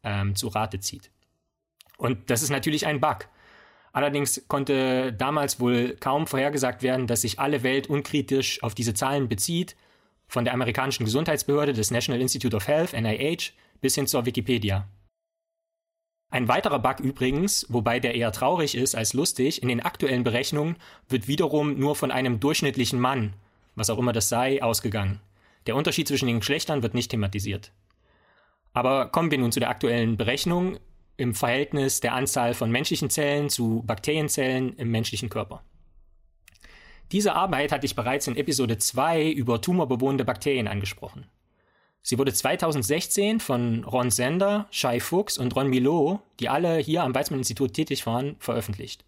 ähm, 0.04 0.36
zu 0.36 0.48
Rate 0.48 0.80
zieht. 0.80 1.12
Und 1.98 2.30
das 2.32 2.42
ist 2.42 2.50
natürlich 2.50 2.88
ein 2.88 3.00
Bug. 3.00 3.28
Allerdings 4.00 4.46
konnte 4.48 5.12
damals 5.12 5.60
wohl 5.60 5.98
kaum 6.00 6.26
vorhergesagt 6.26 6.84
werden, 6.84 7.06
dass 7.06 7.24
sich 7.24 7.38
alle 7.38 7.64
Welt 7.64 7.88
unkritisch 7.88 8.64
auf 8.64 8.74
diese 8.74 8.94
Zahlen 8.94 9.28
bezieht, 9.28 9.76
von 10.30 10.46
der 10.46 10.54
amerikanischen 10.54 11.04
Gesundheitsbehörde 11.04 11.74
des 11.74 11.92
National 11.92 12.22
Institute 12.22 12.56
of 12.56 12.66
Health, 12.66 12.94
NIH, 12.94 13.52
bis 13.82 13.96
hin 13.96 14.08
zur 14.08 14.26
Wikipedia. 14.26 14.88
Ein 16.30 16.48
weiterer 16.48 16.80
Bug 16.80 17.02
übrigens, 17.02 17.66
wobei 17.68 18.00
der 18.00 18.16
eher 18.16 18.32
traurig 18.32 18.74
ist 18.74 18.96
als 18.96 19.12
lustig, 19.12 19.62
in 19.62 19.68
den 19.68 19.82
aktuellen 19.82 20.24
Berechnungen 20.24 20.78
wird 21.10 21.28
wiederum 21.28 21.78
nur 21.78 21.98
von 21.98 22.10
einem 22.10 22.40
durchschnittlichen 22.40 23.02
Mann, 23.02 23.34
was 23.76 23.90
auch 23.90 23.98
immer 23.98 24.14
das 24.14 24.30
sei, 24.30 24.64
ausgegangen. 24.64 25.20
Der 25.68 25.76
Unterschied 25.76 26.08
zwischen 26.08 26.28
den 26.28 26.40
Geschlechtern 26.40 26.84
wird 26.84 26.94
nicht 26.94 27.12
thematisiert. 27.12 27.74
Aber 28.72 29.10
kommen 29.10 29.30
wir 29.30 29.40
nun 29.40 29.52
zu 29.52 29.60
der 29.60 29.70
aktuellen 29.70 30.16
Berechnung 30.16 30.80
im 31.20 31.36
Verhältnis 31.36 32.00
der 32.00 32.14
Anzahl 32.14 32.54
von 32.54 32.72
menschlichen 32.72 33.10
Zellen 33.10 33.50
zu 33.50 33.84
Bakterienzellen 33.86 34.76
im 34.78 34.90
menschlichen 34.90 35.30
Körper. 35.30 35.62
Diese 37.12 37.34
Arbeit 37.34 37.72
hatte 37.72 37.86
ich 37.86 37.96
bereits 37.96 38.28
in 38.28 38.38
Episode 38.38 38.78
2 38.78 39.30
über 39.32 39.62
tumorbewohnende 39.62 40.26
Bakterien 40.26 40.68
angesprochen. 40.68 41.26
Sie 42.02 42.18
wurde 42.18 42.32
2016 42.32 43.40
von 43.40 43.84
Ron 43.84 44.12
Sender, 44.12 44.68
Shai 44.72 45.00
Fuchs 45.00 45.38
und 45.38 45.56
Ron 45.56 45.70
Milot, 45.70 46.20
die 46.40 46.50
alle 46.50 46.78
hier 46.78 47.04
am 47.04 47.14
Weizmann-Institut 47.14 47.74
tätig 47.74 48.06
waren, 48.06 48.36
veröffentlicht. 48.40 49.04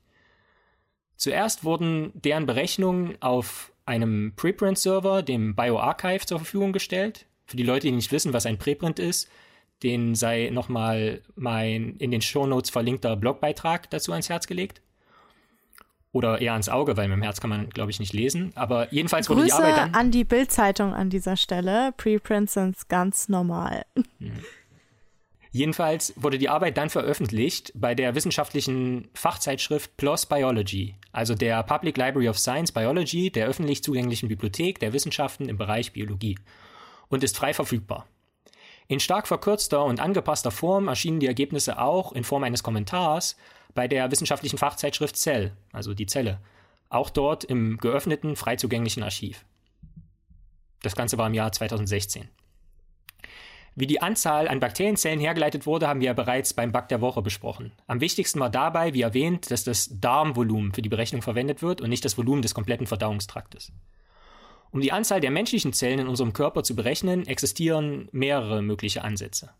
Zuerst 1.15 1.63
wurden 1.63 2.12
deren 2.15 2.45
Berechnungen 2.45 3.21
auf 3.21 3.71
einem 3.86 4.34
Preprint-Server, 4.36 5.21
dem 5.21 5.56
BioArchive, 5.56 6.26
zur 6.26 6.39
Verfügung 6.39 6.74
gestellt. 6.74 7.28
Für 7.45 7.58
die 7.58 7.63
Leute, 7.63 7.88
die 7.88 7.93
nicht 7.93 8.12
wissen, 8.12 8.34
was 8.34 8.45
ein 8.45 8.58
Preprint 8.58 9.00
ist, 9.00 9.30
den 9.84 10.15
sei 10.15 10.50
nochmal 10.52 11.22
mein 11.36 11.96
in 11.98 12.12
den 12.12 12.22
Shownotes 12.22 12.70
verlinkter 12.70 13.15
Blogbeitrag 13.15 13.89
dazu 13.89 14.12
ans 14.12 14.30
Herz 14.30 14.48
gelegt. 14.48 14.82
Oder 16.13 16.41
eher 16.41 16.52
ans 16.52 16.67
Auge, 16.67 16.98
weil 16.98 17.08
mit 17.08 17.15
dem 17.15 17.22
Herz 17.24 17.39
kann 17.39 17.50
man, 17.50 17.70
glaube 17.70 17.89
ich, 17.89 18.00
nicht 18.00 18.12
lesen. 18.12 18.52
Aber 18.56 18.91
jedenfalls 18.94 19.30
wurde 19.30 19.41
Grüße 19.41 19.56
die 19.56 19.63
Arbeit 19.63 19.78
dann. 19.78 19.94
an 19.94 20.12
die 20.12 20.26
Bildzeitung 20.26 20.94
an 20.94 21.10
dieser 21.10 21.38
Stelle. 21.38 21.94
Preprints 21.96 22.54
sind 22.54 22.89
ganz 22.89 23.30
normal. 23.30 23.86
Mhm. 24.20 24.44
Jedenfalls 25.54 26.13
wurde 26.15 26.38
die 26.38 26.48
Arbeit 26.48 26.78
dann 26.78 26.89
veröffentlicht 26.89 27.74
bei 27.76 27.94
der 27.94 28.15
wissenschaftlichen 28.15 29.10
Fachzeitschrift 29.13 29.98
PLOS 29.98 30.26
Biology, 30.26 30.96
also 31.12 31.36
der 31.36 31.62
Public 31.63 31.98
Library 31.98 32.30
of 32.30 32.39
Science 32.39 32.72
Biology, 32.72 33.32
der 33.32 33.48
öffentlich 33.48 33.84
zugänglichen 33.84 34.30
Bibliothek 34.30 34.80
der 34.80 34.94
Wissenschaften 34.94 35.50
im 35.50 35.58
Bereich 35.58 35.91
Biologie, 35.91 36.39
und 37.10 37.26
ist 37.26 37.36
frei 37.36 37.54
verfügbar. 37.54 38.08
In 38.91 38.99
stark 38.99 39.25
verkürzter 39.25 39.86
und 39.86 40.01
angepasster 40.01 40.51
Form 40.51 40.89
erschienen 40.89 41.21
die 41.21 41.27
Ergebnisse 41.27 41.80
auch 41.80 42.12
in 42.12 42.25
Form 42.25 42.43
eines 42.43 42.62
Kommentars 42.62 43.38
bei 43.73 43.88
der 43.88 44.12
wissenschaftlichen 44.12 44.58
Fachzeitschrift 44.58 45.15
Cell, 45.15 45.54
also 45.71 45.93
die 45.93 46.08
Zelle, 46.08 46.41
auch 46.89 47.10
dort 47.10 47.45
im 47.45 47.77
geöffneten, 47.77 48.36
frei 48.36 48.58
zugänglichen 48.58 49.01
Archiv. 49.01 49.45
Das 50.82 50.93
Ganze 50.93 51.17
war 51.17 51.27
im 51.27 51.34
Jahr 51.34 51.54
2016. 51.54 52.27
Wie 53.75 53.88
die 53.88 54.01
Anzahl 54.01 54.49
an 54.49 54.60
Bakterienzellen 54.60 55.21
hergeleitet 55.21 55.65
wurde, 55.65 55.88
haben 55.88 56.01
wir 56.01 56.08
ja 56.08 56.13
bereits 56.13 56.54
beim 56.54 56.73
Bug 56.73 56.89
der 56.89 56.99
Woche 56.99 57.21
besprochen. 57.21 57.71
Am 57.88 58.01
wichtigsten 58.01 58.41
war 58.41 58.49
dabei, 58.49 58.93
wie 58.93 59.04
erwähnt, 59.04 59.51
dass 59.51 59.63
das 59.63 60.01
Darmvolumen 60.01 60.73
für 60.73 60.82
die 60.82 60.89
Berechnung 60.89 61.21
verwendet 61.21 61.62
wird 61.62 61.80
und 61.80 61.89
nicht 61.89 62.04
das 62.04 62.17
Volumen 62.17 62.41
des 62.41 62.54
kompletten 62.54 62.88
Verdauungstraktes. 62.88 63.71
Um 64.71 64.79
die 64.79 64.93
Anzahl 64.93 65.19
der 65.19 65.31
menschlichen 65.31 65.73
Zellen 65.73 65.99
in 65.99 66.07
unserem 66.07 66.34
Körper 66.34 66.63
zu 66.63 66.75
berechnen, 66.75 67.27
existieren 67.27 68.07
mehrere 68.12 68.62
mögliche 68.62 69.03
Ansätze. 69.03 69.51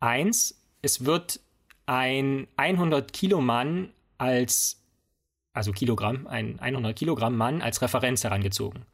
Eins, 0.00 0.60
es 0.82 1.04
wird 1.04 1.40
ein 1.86 2.48
100 2.56 3.12
Kilo 3.12 3.40
Mann 3.40 3.92
als, 4.18 4.82
also 5.52 5.72
Kilogramm, 5.72 6.26
ein 6.26 6.58
100 6.58 6.96
Kilogramm 6.96 7.36
Mann 7.36 7.62
als 7.62 7.82
Referenz 7.82 8.24
herangezogen. 8.24 8.84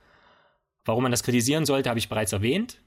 Warum 0.84 1.02
man 1.02 1.12
das 1.12 1.22
kritisieren 1.22 1.64
sollte, 1.64 1.88
habe 1.88 1.98
ich 1.98 2.08
bereits 2.08 2.32
erwähnt. 2.32 2.80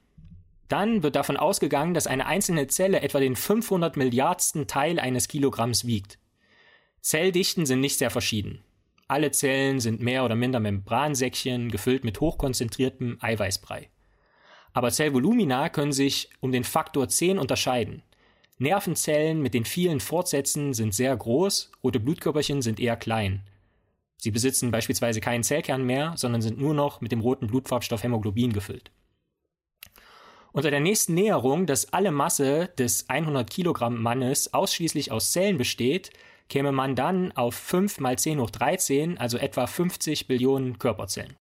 Dann 0.68 1.02
wird 1.02 1.16
davon 1.16 1.36
ausgegangen, 1.36 1.94
dass 1.94 2.06
eine 2.06 2.26
einzelne 2.26 2.68
Zelle 2.68 3.02
etwa 3.02 3.18
den 3.18 3.34
500 3.34 3.96
Milliardsten 3.96 4.68
Teil 4.68 5.00
eines 5.00 5.26
Kilogramms 5.26 5.84
wiegt. 5.84 6.18
Zelldichten 7.00 7.66
sind 7.66 7.80
nicht 7.80 7.98
sehr 7.98 8.10
verschieden. 8.10 8.62
Alle 9.10 9.32
Zellen 9.32 9.80
sind 9.80 10.00
mehr 10.00 10.24
oder 10.24 10.36
minder 10.36 10.60
Membransäckchen, 10.60 11.72
gefüllt 11.72 12.04
mit 12.04 12.20
hochkonzentriertem 12.20 13.18
Eiweißbrei. 13.20 13.90
Aber 14.72 14.92
Zellvolumina 14.92 15.68
können 15.68 15.90
sich 15.90 16.30
um 16.38 16.52
den 16.52 16.62
Faktor 16.62 17.08
10 17.08 17.36
unterscheiden. 17.36 18.04
Nervenzellen 18.58 19.42
mit 19.42 19.52
den 19.52 19.64
vielen 19.64 19.98
Fortsätzen 19.98 20.74
sind 20.74 20.94
sehr 20.94 21.16
groß, 21.16 21.72
rote 21.82 21.98
Blutkörperchen 21.98 22.62
sind 22.62 22.78
eher 22.78 22.96
klein. 22.96 23.42
Sie 24.16 24.30
besitzen 24.30 24.70
beispielsweise 24.70 25.20
keinen 25.20 25.42
Zellkern 25.42 25.82
mehr, 25.82 26.12
sondern 26.14 26.40
sind 26.40 26.60
nur 26.60 26.74
noch 26.74 27.00
mit 27.00 27.10
dem 27.10 27.20
roten 27.20 27.48
Blutfarbstoff 27.48 28.04
Hämoglobin 28.04 28.52
gefüllt. 28.52 28.92
Unter 30.52 30.70
der 30.70 30.78
nächsten 30.78 31.14
Näherung, 31.14 31.66
dass 31.66 31.92
alle 31.92 32.12
Masse 32.12 32.70
des 32.78 33.08
100 33.08 33.50
Kilogramm 33.50 34.00
Mannes 34.00 34.54
ausschließlich 34.54 35.10
aus 35.10 35.32
Zellen 35.32 35.58
besteht, 35.58 36.12
käme 36.50 36.72
man 36.72 36.94
dann 36.94 37.32
auf 37.32 37.54
5 37.54 38.00
mal 38.00 38.18
10 38.18 38.40
hoch 38.40 38.50
13, 38.50 39.16
also 39.16 39.38
etwa 39.38 39.66
50 39.66 40.26
Billionen 40.26 40.78
Körperzellen. 40.78 41.36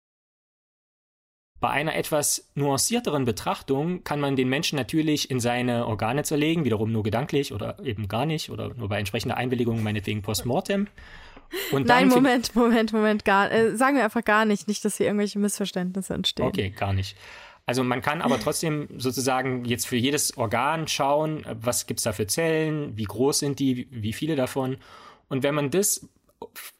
Bei 1.62 1.70
einer 1.70 1.96
etwas 1.96 2.52
nuancierteren 2.56 3.24
Betrachtung 3.24 4.04
kann 4.04 4.20
man 4.20 4.36
den 4.36 4.50
Menschen 4.50 4.76
natürlich 4.76 5.32
in 5.32 5.40
seine 5.40 5.88
Organe 5.88 6.24
zerlegen, 6.24 6.66
wiederum 6.66 6.92
nur 6.92 7.04
gedanklich 7.04 7.54
oder 7.54 7.80
eben 7.84 8.10
gar 8.10 8.26
nicht 8.26 8.50
oder 8.50 8.74
nur 8.74 8.90
bei 8.90 9.00
entsprechender 9.00 9.38
Einwilligung, 9.38 9.82
meinetwegen 9.82 10.22
postmortem. 10.22 10.88
Und 11.72 11.88
Nein, 11.88 12.10
Moment, 12.10 12.56
Moment, 12.56 12.92
Moment, 12.92 13.24
gar, 13.24 13.52
äh, 13.52 13.76
sagen 13.78 13.96
wir 13.96 14.04
einfach 14.04 14.24
gar 14.26 14.46
nicht, 14.46 14.68
nicht, 14.68 14.84
dass 14.84 14.98
hier 14.98 15.06
irgendwelche 15.06 15.40
Missverständnisse 15.40 16.14
entstehen. 16.14 16.46
Okay, 16.46 16.72
gar 16.72 16.92
nicht. 16.92 17.16
Also 17.66 17.84
man 17.84 18.02
kann 18.02 18.22
aber 18.22 18.40
trotzdem 18.40 18.88
sozusagen 18.98 19.66
jetzt 19.66 19.88
für 19.88 19.96
jedes 19.96 20.38
Organ 20.38 20.88
schauen, 20.88 21.44
was 21.50 21.88
gibt 21.88 22.00
es 22.00 22.04
da 22.04 22.14
für 22.14 22.28
Zellen, 22.28 22.96
wie 22.96 23.06
groß 23.06 23.40
sind 23.40 23.60
die, 23.60 23.88
wie 23.90 24.14
viele 24.14 24.36
davon. 24.36 24.78
Und 25.30 25.42
wenn 25.42 25.56
man 25.56 25.72
das 25.72 26.08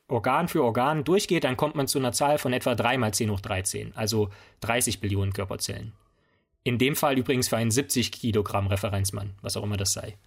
Organ 0.08 0.48
für 0.48 0.64
Organ 0.64 1.04
durchgeht, 1.04 1.44
dann 1.44 1.58
kommt 1.58 1.76
man 1.76 1.88
zu 1.88 1.98
einer 1.98 2.12
Zahl 2.12 2.38
von 2.38 2.54
etwa 2.54 2.76
3 2.76 3.00
mal 3.00 3.14
10 3.14 3.32
hoch 3.32 3.40
13, 3.40 3.96
also 3.96 4.30
30 4.62 5.00
Billionen 5.00 5.34
Körperzellen. 5.34 5.94
In 6.64 6.78
dem 6.78 6.96
Fall 6.96 7.18
übrigens 7.18 7.48
für 7.48 7.58
einen 7.58 7.72
70 7.72 8.12
Kilogramm 8.12 8.68
Referenzmann, 8.68 9.34
was 9.42 9.58
auch 9.58 9.64
immer 9.64 9.78
das 9.78 9.94
sei. 9.94 10.18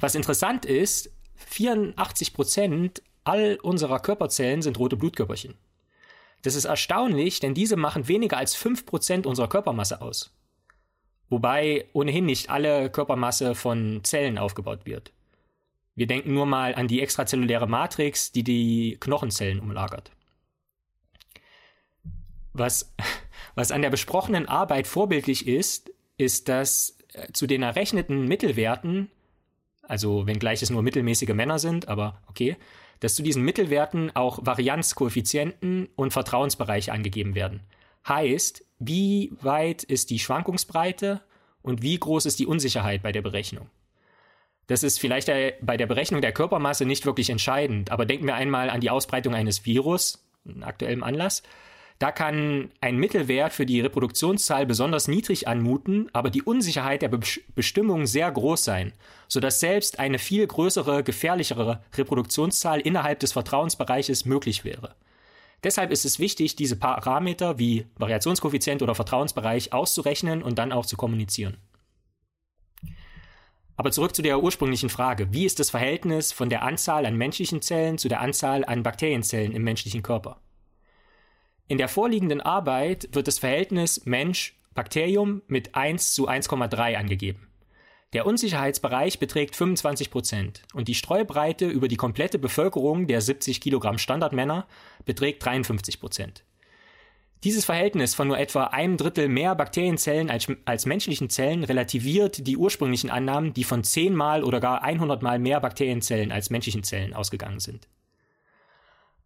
Was 0.00 0.16
interessant 0.16 0.64
ist, 0.64 1.12
84 1.36 2.34
Prozent 2.34 3.02
all 3.24 3.58
unserer 3.62 4.00
Körperzellen 4.00 4.62
sind 4.62 4.78
rote 4.78 4.96
Blutkörperchen. 4.96 5.54
Das 6.42 6.54
ist 6.56 6.64
erstaunlich, 6.64 7.40
denn 7.40 7.54
diese 7.54 7.76
machen 7.76 8.08
weniger 8.08 8.36
als 8.36 8.56
5% 8.56 9.26
unserer 9.26 9.48
Körpermasse 9.48 10.02
aus. 10.02 10.34
Wobei 11.30 11.86
ohnehin 11.92 12.26
nicht 12.26 12.50
alle 12.50 12.90
Körpermasse 12.90 13.54
von 13.54 14.00
Zellen 14.02 14.38
aufgebaut 14.38 14.84
wird. 14.84 15.12
Wir 15.94 16.06
denken 16.06 16.34
nur 16.34 16.46
mal 16.46 16.74
an 16.74 16.88
die 16.88 17.00
extrazelluläre 17.00 17.66
Matrix, 17.66 18.32
die 18.32 18.44
die 18.44 18.96
Knochenzellen 19.00 19.60
umlagert. 19.60 20.10
Was, 22.52 22.94
was 23.54 23.70
an 23.70 23.82
der 23.82 23.90
besprochenen 23.90 24.46
Arbeit 24.46 24.86
vorbildlich 24.86 25.46
ist, 25.46 25.90
ist, 26.16 26.48
dass 26.48 26.98
äh, 27.12 27.32
zu 27.32 27.46
den 27.46 27.62
errechneten 27.62 28.26
Mittelwerten, 28.26 29.10
also 29.82 30.26
wenngleich 30.26 30.62
es 30.62 30.70
nur 30.70 30.82
mittelmäßige 30.82 31.34
Männer 31.34 31.58
sind, 31.58 31.88
aber 31.88 32.20
okay, 32.28 32.56
dass 33.02 33.16
zu 33.16 33.24
diesen 33.24 33.42
Mittelwerten 33.42 34.14
auch 34.14 34.38
Varianzkoeffizienten 34.46 35.88
und 35.96 36.12
Vertrauensbereiche 36.12 36.92
angegeben 36.92 37.34
werden. 37.34 37.60
Heißt, 38.06 38.64
wie 38.78 39.32
weit 39.40 39.82
ist 39.82 40.10
die 40.10 40.20
Schwankungsbreite 40.20 41.20
und 41.62 41.82
wie 41.82 41.98
groß 41.98 42.26
ist 42.26 42.38
die 42.38 42.46
Unsicherheit 42.46 43.02
bei 43.02 43.10
der 43.10 43.22
Berechnung? 43.22 43.68
Das 44.68 44.84
ist 44.84 45.00
vielleicht 45.00 45.26
bei 45.26 45.76
der 45.76 45.88
Berechnung 45.88 46.20
der 46.20 46.30
Körpermasse 46.30 46.86
nicht 46.86 47.04
wirklich 47.04 47.28
entscheidend, 47.28 47.90
aber 47.90 48.06
denken 48.06 48.26
wir 48.26 48.36
einmal 48.36 48.70
an 48.70 48.80
die 48.80 48.90
Ausbreitung 48.90 49.34
eines 49.34 49.66
Virus, 49.66 50.24
aktuellem 50.60 51.02
Anlass. 51.02 51.42
Da 52.02 52.10
kann 52.10 52.72
ein 52.80 52.96
Mittelwert 52.96 53.52
für 53.52 53.64
die 53.64 53.80
Reproduktionszahl 53.80 54.66
besonders 54.66 55.06
niedrig 55.06 55.46
anmuten, 55.46 56.08
aber 56.12 56.30
die 56.30 56.42
Unsicherheit 56.42 57.00
der 57.00 57.06
Be 57.06 57.20
Bestimmung 57.54 58.06
sehr 58.06 58.28
groß 58.28 58.64
sein, 58.64 58.92
sodass 59.28 59.60
selbst 59.60 60.00
eine 60.00 60.18
viel 60.18 60.44
größere, 60.44 61.04
gefährlichere 61.04 61.80
Reproduktionszahl 61.94 62.80
innerhalb 62.80 63.20
des 63.20 63.30
Vertrauensbereiches 63.30 64.24
möglich 64.24 64.64
wäre. 64.64 64.96
Deshalb 65.62 65.92
ist 65.92 66.04
es 66.04 66.18
wichtig, 66.18 66.56
diese 66.56 66.74
Parameter 66.74 67.60
wie 67.60 67.86
Variationskoeffizient 67.98 68.82
oder 68.82 68.96
Vertrauensbereich 68.96 69.72
auszurechnen 69.72 70.42
und 70.42 70.58
dann 70.58 70.72
auch 70.72 70.86
zu 70.86 70.96
kommunizieren. 70.96 71.58
Aber 73.76 73.92
zurück 73.92 74.16
zu 74.16 74.22
der 74.22 74.42
ursprünglichen 74.42 74.90
Frage. 74.90 75.32
Wie 75.32 75.44
ist 75.44 75.60
das 75.60 75.70
Verhältnis 75.70 76.32
von 76.32 76.48
der 76.48 76.62
Anzahl 76.62 77.06
an 77.06 77.14
menschlichen 77.14 77.62
Zellen 77.62 77.96
zu 77.96 78.08
der 78.08 78.20
Anzahl 78.20 78.64
an 78.64 78.82
Bakterienzellen 78.82 79.52
im 79.52 79.62
menschlichen 79.62 80.02
Körper? 80.02 80.40
In 81.68 81.78
der 81.78 81.88
vorliegenden 81.88 82.40
Arbeit 82.40 83.08
wird 83.12 83.28
das 83.28 83.38
Verhältnis 83.38 84.04
Mensch-Bakterium 84.04 85.42
mit 85.46 85.74
1 85.74 86.14
zu 86.14 86.28
1,3 86.28 86.96
angegeben. 86.96 87.48
Der 88.12 88.26
Unsicherheitsbereich 88.26 89.18
beträgt 89.18 89.56
25 89.56 90.10
Prozent 90.10 90.62
und 90.74 90.88
die 90.88 90.94
Streubreite 90.94 91.66
über 91.66 91.88
die 91.88 91.96
komplette 91.96 92.38
Bevölkerung 92.38 93.06
der 93.06 93.22
70 93.22 93.60
Kilogramm 93.60 93.96
Standardmänner 93.96 94.66
beträgt 95.06 95.44
53 95.44 95.98
Prozent. 95.98 96.44
Dieses 97.42 97.64
Verhältnis 97.64 98.14
von 98.14 98.28
nur 98.28 98.38
etwa 98.38 98.64
einem 98.64 98.96
Drittel 98.98 99.28
mehr 99.28 99.54
Bakterienzellen 99.54 100.30
als, 100.30 100.46
als 100.64 100.86
menschlichen 100.86 101.28
Zellen 101.28 101.64
relativiert 101.64 102.46
die 102.46 102.56
ursprünglichen 102.56 103.10
Annahmen, 103.10 103.52
die 103.52 103.64
von 103.64 103.82
zehnmal 103.82 104.44
oder 104.44 104.60
gar 104.60 104.82
100 104.82 105.22
mal 105.22 105.38
mehr 105.38 105.58
Bakterienzellen 105.58 106.30
als 106.30 106.50
menschlichen 106.50 106.84
Zellen 106.84 107.14
ausgegangen 107.14 107.58
sind. 107.58 107.88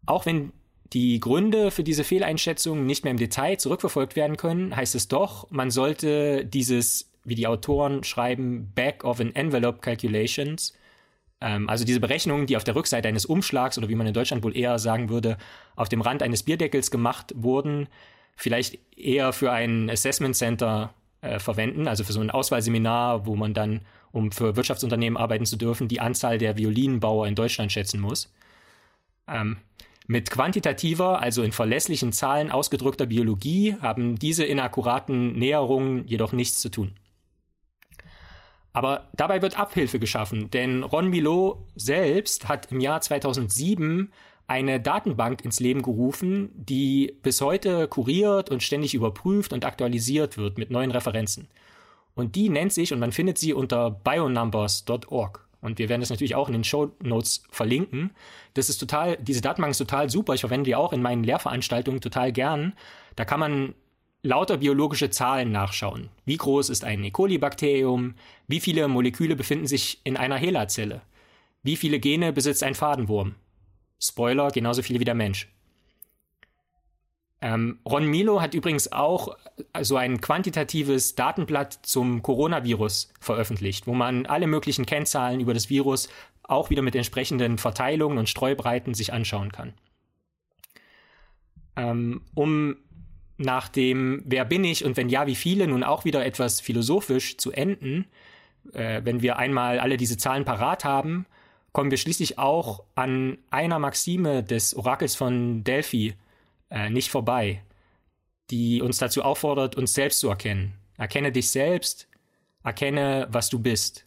Auch 0.07 0.25
wenn 0.25 0.53
die 0.93 1.21
Gründe 1.21 1.71
für 1.71 1.83
diese 1.83 2.05
Fehleinschätzung 2.05 2.87
nicht 2.87 3.05
mehr 3.05 3.11
im 3.11 3.17
Detail 3.17 3.57
zurückverfolgt 3.59 4.17
werden 4.17 4.37
können, 4.37 4.75
heißt 4.75 4.95
es 4.95 5.09
doch, 5.09 5.51
man 5.51 5.71
sollte 5.71 6.45
dieses, 6.45 7.11
wie 7.25 7.35
die 7.35 7.47
Autoren 7.47 8.05
schreiben, 8.05 8.73
Back 8.75 9.05
of 9.05 9.21
an 9.21 9.35
Envelope 9.35 9.81
Calculations, 9.81 10.75
ähm, 11.41 11.69
also 11.69 11.85
diese 11.85 12.01
Berechnungen, 12.01 12.47
die 12.47 12.57
auf 12.57 12.65
der 12.65 12.77
Rückseite 12.77 13.09
eines 13.09 13.27
Umschlags 13.27 13.79
oder 13.79 13.89
wie 13.89 13.95
man 13.95 14.07
in 14.07 14.15
Deutschland 14.15 14.45
wohl 14.45 14.57
eher 14.57 14.79
sagen 14.79 15.09
würde, 15.09 15.39
auf 15.75 15.89
dem 15.89 16.01
Rand 16.01 16.23
eines 16.23 16.43
Bierdeckels 16.43 16.91
gemacht 16.91 17.33
wurden, 17.37 17.89
vielleicht 18.37 18.79
eher 18.97 19.33
für 19.33 19.53
ein 19.53 19.91
Assessment 19.91 20.37
Center 20.37 20.95
äh, 21.21 21.39
verwenden, 21.39 21.89
also 21.89 22.05
für 22.05 22.13
so 22.13 22.21
ein 22.21 22.31
Auswahlseminar, 22.31 23.27
wo 23.27 23.37
man 23.37 23.55
dann, 23.55 23.81
um 24.13 24.31
für 24.31 24.57
Wirtschaftsunternehmen 24.57 25.17
arbeiten 25.17 25.47
zu 25.47 25.57
dürfen, 25.57 25.89
die 25.89 26.01
Anzahl 26.01 26.39
der 26.39 26.57
Violinbauer 26.57 27.27
in 27.27 27.35
Deutschland 27.35 27.73
schätzen 27.73 28.01
muss. 28.01 28.33
Ähm, 29.29 29.59
mit 30.07 30.31
quantitativer, 30.31 31.21
also 31.21 31.43
in 31.43 31.53
verlässlichen 31.53 32.13
Zahlen 32.13 32.51
ausgedrückter 32.51 33.07
Biologie 33.07 33.77
haben 33.81 34.19
diese 34.19 34.45
inakkuraten 34.45 35.33
Näherungen 35.33 36.07
jedoch 36.07 36.33
nichts 36.33 36.61
zu 36.61 36.71
tun. 36.71 36.93
Aber 38.73 39.09
dabei 39.15 39.41
wird 39.41 39.59
Abhilfe 39.59 39.99
geschaffen, 39.99 40.51
denn 40.51 40.83
Ron 40.83 41.09
Milot 41.09 41.59
selbst 41.75 42.47
hat 42.47 42.71
im 42.71 42.81
Jahr 42.81 43.01
2007 43.01 44.13
eine 44.49 44.81
Datenbank 44.81 45.45
ins 45.45 45.61
Leben 45.61 45.83
gerufen, 45.83 46.51
die 46.55 47.17
bis 47.23 47.41
heute 47.41 47.89
kuriert 47.89 48.51
und 48.51 48.63
ständig 48.63 48.95
überprüft 48.95 49.53
und 49.53 49.65
aktualisiert 49.65 50.37
wird 50.39 50.59
mit 50.59 50.71
neuen 50.71 50.91
Referenzen. 50.91 51.49
Und 52.15 52.35
die 52.37 52.49
nennt 52.49 52.73
sich, 52.73 52.93
und 52.93 53.01
man 53.01 53.13
findet 53.13 53.39
sie 53.39 53.53
unter 53.53 53.91
bionumbers.org. 53.91 55.46
Und 55.61 55.79
wir 55.79 55.89
werden 55.89 56.01
das 56.01 56.11
natürlich 56.11 56.35
auch 56.35 56.49
in 56.49 56.53
den 56.53 56.65
Show 56.65 56.93
Notes 57.03 57.43
verlinken. 57.51 58.11
Das 58.55 58.69
ist 58.69 58.79
total, 58.79 59.17
diese 59.17 59.41
Datenbank 59.41 59.73
ist 59.73 59.79
total 59.79 60.11
super. 60.11 60.35
Ich 60.35 60.41
verwende 60.41 60.65
die 60.65 60.77
auch 60.77 60.93
in 60.93 61.03
meinen 61.03 61.25
Lehrveranstaltungen 61.25 62.01
total 62.01 62.33
gern. 62.33 62.75
Da 63.17 63.25
kann 63.25 63.41
man 63.41 63.75
lauter 64.23 64.59
biologische 64.59 65.11
Zahlen 65.11 65.53
nachschauen. 65.53 66.11
Wie 66.25 66.37
groß 66.37 66.69
ist 66.69 66.85
ein 66.85 67.03
E. 67.05 67.11
coli-Bakterium? 67.11 68.15
Wie 68.49 68.61
viele 68.61 68.89
Moleküle 68.89 69.37
befinden 69.37 69.67
sich 69.67 70.01
in 70.05 70.17
einer 70.17 70.37
HeLa-Zelle? 70.37 71.03
Wie 71.63 71.77
viele 71.77 71.99
Gene 71.99 72.33
besitzt 72.33 72.63
ein 72.63 72.75
Fadenwurm? 72.75 73.35
Spoiler, 74.01 74.51
genauso 74.51 74.83
viele 74.83 75.01
wie 75.01 75.05
der 75.05 75.15
Mensch. 75.15 75.49
Ähm, 77.43 77.79
Ron 77.85 78.07
Milo 78.07 78.41
hat 78.41 78.55
übrigens 78.55 78.91
auch 78.93 79.37
so 79.83 79.97
ein 79.97 80.21
quantitatives 80.21 81.15
Datenblatt 81.15 81.81
zum 81.83 82.23
Coronavirus 82.23 83.13
veröffentlicht, 83.21 83.87
wo 83.87 83.95
man 83.95 84.27
alle 84.27 84.47
möglichen 84.47 84.87
Kennzahlen 84.87 85.41
über 85.41 85.53
das 85.53 85.69
Virus 85.69 86.09
auch 86.43 86.71
wieder 86.71 86.83
mit 86.83 86.95
entsprechenden 86.95 87.59
Verteilungen 87.59 88.19
und 88.19 88.29
Streubreiten 88.29 88.95
sich 88.95 89.13
anschauen 89.13 89.53
kann. 89.53 89.75
Ähm, 91.77 92.23
um 92.35 92.77
nach 93.37 93.69
dem 93.69 94.23
Wer 94.25 94.47
bin 94.47 94.65
ich 94.65 94.85
und 94.85 94.97
wenn 94.97 95.11
ja, 95.11 95.27
wie 95.27 95.35
viele 95.35 95.67
nun 95.67 95.85
auch 95.85 96.07
wieder 96.07 96.25
etwas 96.25 96.61
philosophisch 96.61 97.37
zu 97.37 97.53
enden, 97.53 98.07
äh, 98.73 99.03
wenn 99.05 99.21
wir 99.21 99.37
einmal 99.37 99.79
alle 99.79 99.99
diese 99.99 100.17
Zahlen 100.17 100.47
parat 100.47 100.85
haben, 100.85 101.27
kommen 101.73 101.91
wir 101.91 101.99
schließlich 101.99 102.39
auch 102.39 102.85
an 102.95 103.37
einer 103.51 103.79
Maxime 103.79 104.43
des 104.43 104.75
Orakels 104.75 105.17
von 105.17 105.65
Delphi 105.65 106.15
äh, 106.71 106.91
nicht 106.91 107.11
vorbei, 107.11 107.63
die 108.51 108.83
uns 108.83 108.99
dazu 108.99 109.23
auffordert, 109.23 109.77
uns 109.77 109.95
selbst 109.95 110.21
zu 110.21 110.29
erkennen. 110.29 110.75
Erkenne 110.97 111.33
dich 111.33 111.51
selbst, 111.51 112.07
erkenne, 112.63 113.27
was 113.31 113.49
du 113.49 113.59
bist. 113.59 114.07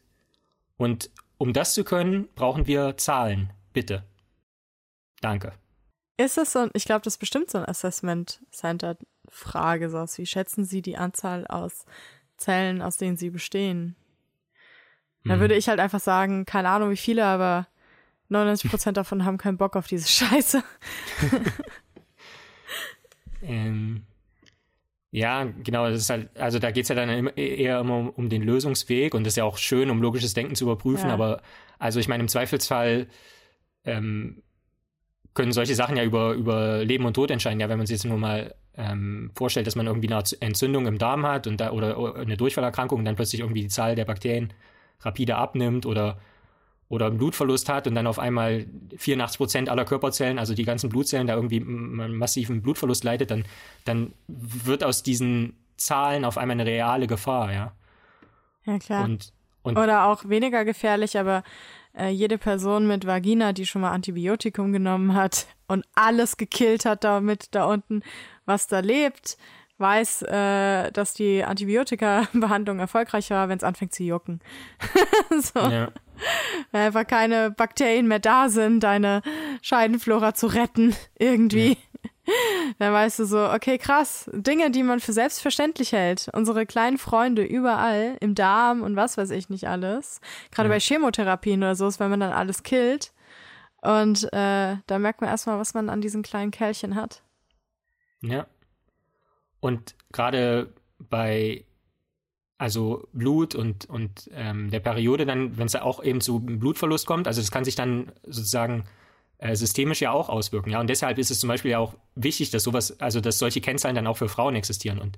Und 0.78 1.10
um 1.38 1.52
das 1.54 1.74
zu 1.74 1.84
können, 1.84 2.30
brauchen 2.36 2.68
wir 2.68 2.96
Zahlen. 2.98 3.52
Bitte. 3.74 4.04
Danke. 5.22 5.54
Ist 6.18 6.38
es 6.38 6.52
so, 6.52 6.70
ich 6.74 6.86
glaube, 6.86 7.02
das 7.04 7.14
ist 7.14 7.20
bestimmt 7.20 7.50
so 7.50 7.60
ein 7.60 7.66
Assessment-Center-Frage, 7.66 9.90
so 9.90 10.06
wie 10.18 10.26
schätzen 10.26 10.66
Sie 10.66 10.82
die 10.82 10.98
Anzahl 10.98 11.48
aus 11.48 11.86
Zellen, 12.36 12.82
aus 12.82 12.98
denen 12.98 13.16
Sie 13.16 13.30
bestehen? 13.30 13.96
Dann 15.24 15.36
hm. 15.36 15.42
würde 15.42 15.56
ich 15.56 15.70
halt 15.70 15.80
einfach 15.80 16.02
sagen, 16.02 16.46
keine 16.46 16.70
Ahnung 16.70 16.90
wie 16.90 16.98
viele, 16.98 17.26
aber 17.26 17.68
99% 18.30 18.92
davon 18.92 19.26
haben 19.26 19.38
keinen 19.38 19.58
Bock 19.58 19.76
auf 19.76 19.88
diese 19.88 20.08
Scheiße. 20.10 20.64
ähm, 23.44 24.04
ja, 25.12 25.44
genau, 25.64 25.90
das 25.90 26.02
ist 26.02 26.10
halt, 26.10 26.38
also 26.38 26.60
da 26.60 26.72
geht 26.72 26.84
es 26.84 26.90
ja 26.90 26.96
dann 26.96 27.28
eher 27.36 27.80
immer 27.80 27.98
um, 27.98 28.10
um, 28.10 28.30
den 28.30 28.44
Lösungsweg 28.44 29.16
und 29.16 29.24
das 29.24 29.34
ist 29.34 29.38
ja 29.38 29.44
auch 29.44 29.58
schön, 29.58 29.90
um 29.90 30.02
logisches 30.02 30.34
Denken 30.34 30.56
zu 30.56 30.66
überprüfen, 30.66 31.08
ja. 31.08 31.14
aber 31.14 31.42
also 31.80 32.00
ich 32.00 32.08
meine, 32.08 32.22
im 32.22 32.28
Zweifelsfall 32.28 33.08
ähm, 33.86 34.44
können 35.34 35.52
solche 35.52 35.76
Sachen 35.76 35.98
ja 35.98 36.04
über, 36.04 36.34
über 36.34 36.84
Leben 36.84 37.06
und 37.06 37.14
Tod 37.14 37.32
entscheiden. 37.32 37.60
Ja, 37.60 37.70
wenn 37.70 37.78
man 37.78 37.88
sich 37.88 37.96
jetzt 37.96 38.06
nur 38.06 38.18
mal 38.18 38.56
ähm, 38.76 39.32
vorstellt, 39.36 39.68
dass 39.68 39.76
man 39.76 39.88
irgendwie 39.88 40.12
eine 40.12 40.24
Entzündung 40.42 40.86
im 40.86 40.98
Darm 40.98 41.26
hat 41.26 41.48
und 41.48 41.62
da, 41.62 41.72
oder 41.72 42.16
eine 42.16 42.38
Durchfallerkrankung 42.38 43.00
und 43.00 43.06
dann 43.06 43.16
plötzlich 43.16 43.42
irgendwie 43.42 43.62
die 43.62 43.68
Zahl 43.70 43.96
der 43.96 44.06
Bakterien 44.06 44.54
rapide 45.02 45.38
abnimmt 45.38 45.86
oder 45.86 46.20
oder 46.90 47.06
einen 47.06 47.18
Blutverlust 47.18 47.70
hat 47.70 47.88
und 47.88 47.96
dann 47.96 48.08
auf 48.08 48.18
einmal 48.18 48.66
84 48.98 49.38
Prozent 49.38 49.70
aller 49.70 49.86
Körperzellen, 49.86 50.40
also 50.40 50.56
die 50.56 50.66
ganzen 50.66 50.90
Blutzellen, 50.90 51.28
da 51.28 51.36
irgendwie 51.36 51.62
einen 51.62 52.18
massiven 52.18 52.62
Blutverlust 52.62 53.04
leidet, 53.04 53.30
dann, 53.30 53.46
dann 53.86 54.14
wird 54.28 54.84
aus 54.84 55.04
diesen 55.04 55.56
Zahlen 55.78 56.26
auf 56.26 56.38
einmal 56.38 56.60
eine 56.60 56.66
reale 56.66 57.08
Gefahr, 57.08 57.54
ja. 57.54 57.72
Ja, 58.66 58.80
klar. 58.80 59.06
Und, 59.06 59.32
und 59.62 59.78
Oder 59.78 60.08
auch 60.08 60.28
weniger 60.28 60.66
gefährlich, 60.66 61.18
aber 61.18 61.44
äh, 61.98 62.10
jede 62.10 62.38
Person 62.38 62.88
mit 62.88 63.06
Vagina, 63.06 63.54
die 63.54 63.68
schon 63.68 63.82
mal 63.82 63.92
Antibiotikum 63.92 64.74
genommen 64.74 65.14
hat 65.14 65.48
und 65.68 65.86
alles 65.94 66.38
gekillt 66.38 66.86
hat 66.86 67.04
damit 67.04 67.54
da 67.56 67.66
unten, 67.66 68.02
was 68.46 68.68
da 68.68 68.80
lebt, 68.80 69.38
weiß, 69.78 70.24
äh, 70.24 70.92
dass 70.92 71.14
die 71.14 71.44
Antibiotika-Behandlung 71.44 72.80
erfolgreich 72.80 73.30
war, 73.30 73.48
wenn 73.48 73.58
es 73.58 73.64
anfängt 73.64 73.94
zu 73.94 74.04
jucken. 74.04 74.42
so. 75.30 75.60
Ja. 75.60 75.90
Weil 76.72 76.88
einfach 76.88 77.08
keine 77.08 77.52
Bakterien 77.52 78.08
mehr 78.08 78.20
da 78.20 78.50
sind, 78.50 78.82
deine 78.82 79.22
Scheidenflora 79.62 80.34
zu 80.34 80.48
retten, 80.48 80.96
irgendwie. 81.20 81.70
Ja. 81.70 82.10
Dann 82.80 82.94
weißt 82.94 83.20
du 83.20 83.26
so, 83.26 83.50
okay, 83.52 83.78
krass, 83.78 84.30
Dinge, 84.34 84.72
die 84.72 84.84
man 84.84 85.00
für 85.00 85.14
selbstverständlich 85.14 85.92
hält. 85.92 86.30
Unsere 86.34 86.66
kleinen 86.66 86.98
Freunde 86.98 87.44
überall, 87.44 88.18
im 88.20 88.36
Darm 88.36 88.82
und 88.82 88.96
was 88.96 89.18
weiß 89.18 89.32
ich 89.32 89.50
nicht 89.50 89.68
alles. 89.68 90.22
Gerade 90.52 90.70
ja. 90.70 90.76
bei 90.76 90.80
Chemotherapien 90.80 91.62
oder 91.62 91.76
so 91.76 91.88
ist, 91.88 92.00
wenn 92.00 92.10
man 92.10 92.20
dann 92.20 92.32
alles 92.32 92.64
killt. 92.64 93.12
Und 93.82 94.26
äh, 94.34 94.78
da 94.86 95.00
merkt 95.00 95.22
man 95.22 95.30
erstmal, 95.30 95.58
was 95.60 95.74
man 95.74 95.90
an 95.90 96.02
diesen 96.02 96.22
kleinen 96.22 96.52
Kerlchen 96.52 96.96
hat. 96.96 97.24
Ja. 98.22 98.48
Und 99.62 99.96
gerade 100.12 100.74
bei 100.98 101.66
also 102.60 103.08
Blut 103.14 103.56
und, 103.56 103.90
und 103.90 104.30
ähm, 104.34 104.70
der 104.70 104.82
Periode 104.82 105.26
dann, 105.26 105.58
wenn 105.58 105.66
es 105.66 105.76
auch 105.76 106.04
eben 106.04 106.20
zu 106.20 106.40
Blutverlust 106.42 107.08
kommt, 107.08 107.26
also 107.26 107.42
das 107.42 107.52
kann 107.52 107.64
sich 107.64 107.76
dann 107.76 108.12
sozusagen 108.24 108.84
äh, 109.38 109.56
systemisch 109.56 110.02
ja 110.02 110.12
auch 110.12 110.28
auswirken, 110.28 110.70
ja. 110.70 110.80
Und 110.82 110.90
deshalb 110.90 111.18
ist 111.18 111.32
es 111.32 111.40
zum 111.40 111.48
Beispiel 111.48 111.72
ja 111.72 111.80
auch 111.80 111.96
wichtig, 112.16 112.52
dass 112.52 112.64
sowas, 112.64 113.00
also 113.00 113.22
dass 113.22 113.40
solche 113.40 113.62
Kennzahlen 113.62 113.96
dann 113.96 114.08
auch 114.08 114.18
für 114.18 114.28
Frauen 114.28 114.56
existieren. 114.56 115.00
Und 115.00 115.18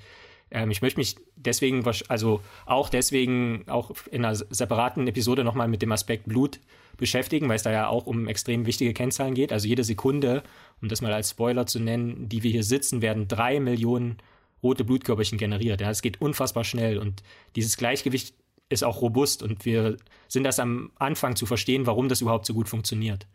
ähm, 0.51 0.69
ich 0.69 0.83
möchte 0.83 0.99
mich 0.99 1.15
deswegen, 1.35 1.83
also 2.09 2.41
auch 2.67 2.89
deswegen 2.89 3.63
auch 3.67 3.91
in 4.11 4.23
einer 4.23 4.35
separaten 4.35 5.07
Episode 5.07 5.43
nochmal 5.43 5.67
mit 5.67 5.81
dem 5.81 5.91
Aspekt 5.91 6.25
Blut 6.25 6.59
beschäftigen, 6.97 7.49
weil 7.49 7.55
es 7.55 7.63
da 7.63 7.71
ja 7.71 7.87
auch 7.87 8.05
um 8.05 8.27
extrem 8.27 8.67
wichtige 8.67 8.93
Kennzahlen 8.93 9.33
geht. 9.33 9.51
Also 9.51 9.67
jede 9.67 9.83
Sekunde, 9.83 10.43
um 10.79 10.89
das 10.89 11.01
mal 11.01 11.11
als 11.11 11.31
Spoiler 11.31 11.65
zu 11.65 11.79
nennen, 11.79 12.29
die 12.29 12.43
wir 12.43 12.51
hier 12.51 12.63
sitzen, 12.63 13.01
werden 13.01 13.27
drei 13.27 13.59
Millionen 13.59 14.17
rote 14.63 14.83
Blutkörperchen 14.83 15.37
generiert. 15.37 15.81
Ja, 15.81 15.89
es 15.89 16.01
geht 16.01 16.21
unfassbar 16.21 16.63
schnell 16.63 16.97
und 16.97 17.23
dieses 17.55 17.77
Gleichgewicht 17.77 18.35
ist 18.69 18.83
auch 18.83 19.01
robust 19.01 19.43
und 19.43 19.65
wir 19.65 19.97
sind 20.27 20.43
das 20.43 20.59
am 20.59 20.91
Anfang 20.97 21.35
zu 21.35 21.45
verstehen, 21.45 21.85
warum 21.85 22.09
das 22.09 22.21
überhaupt 22.21 22.45
so 22.45 22.53
gut 22.53 22.69
funktioniert. 22.69 23.27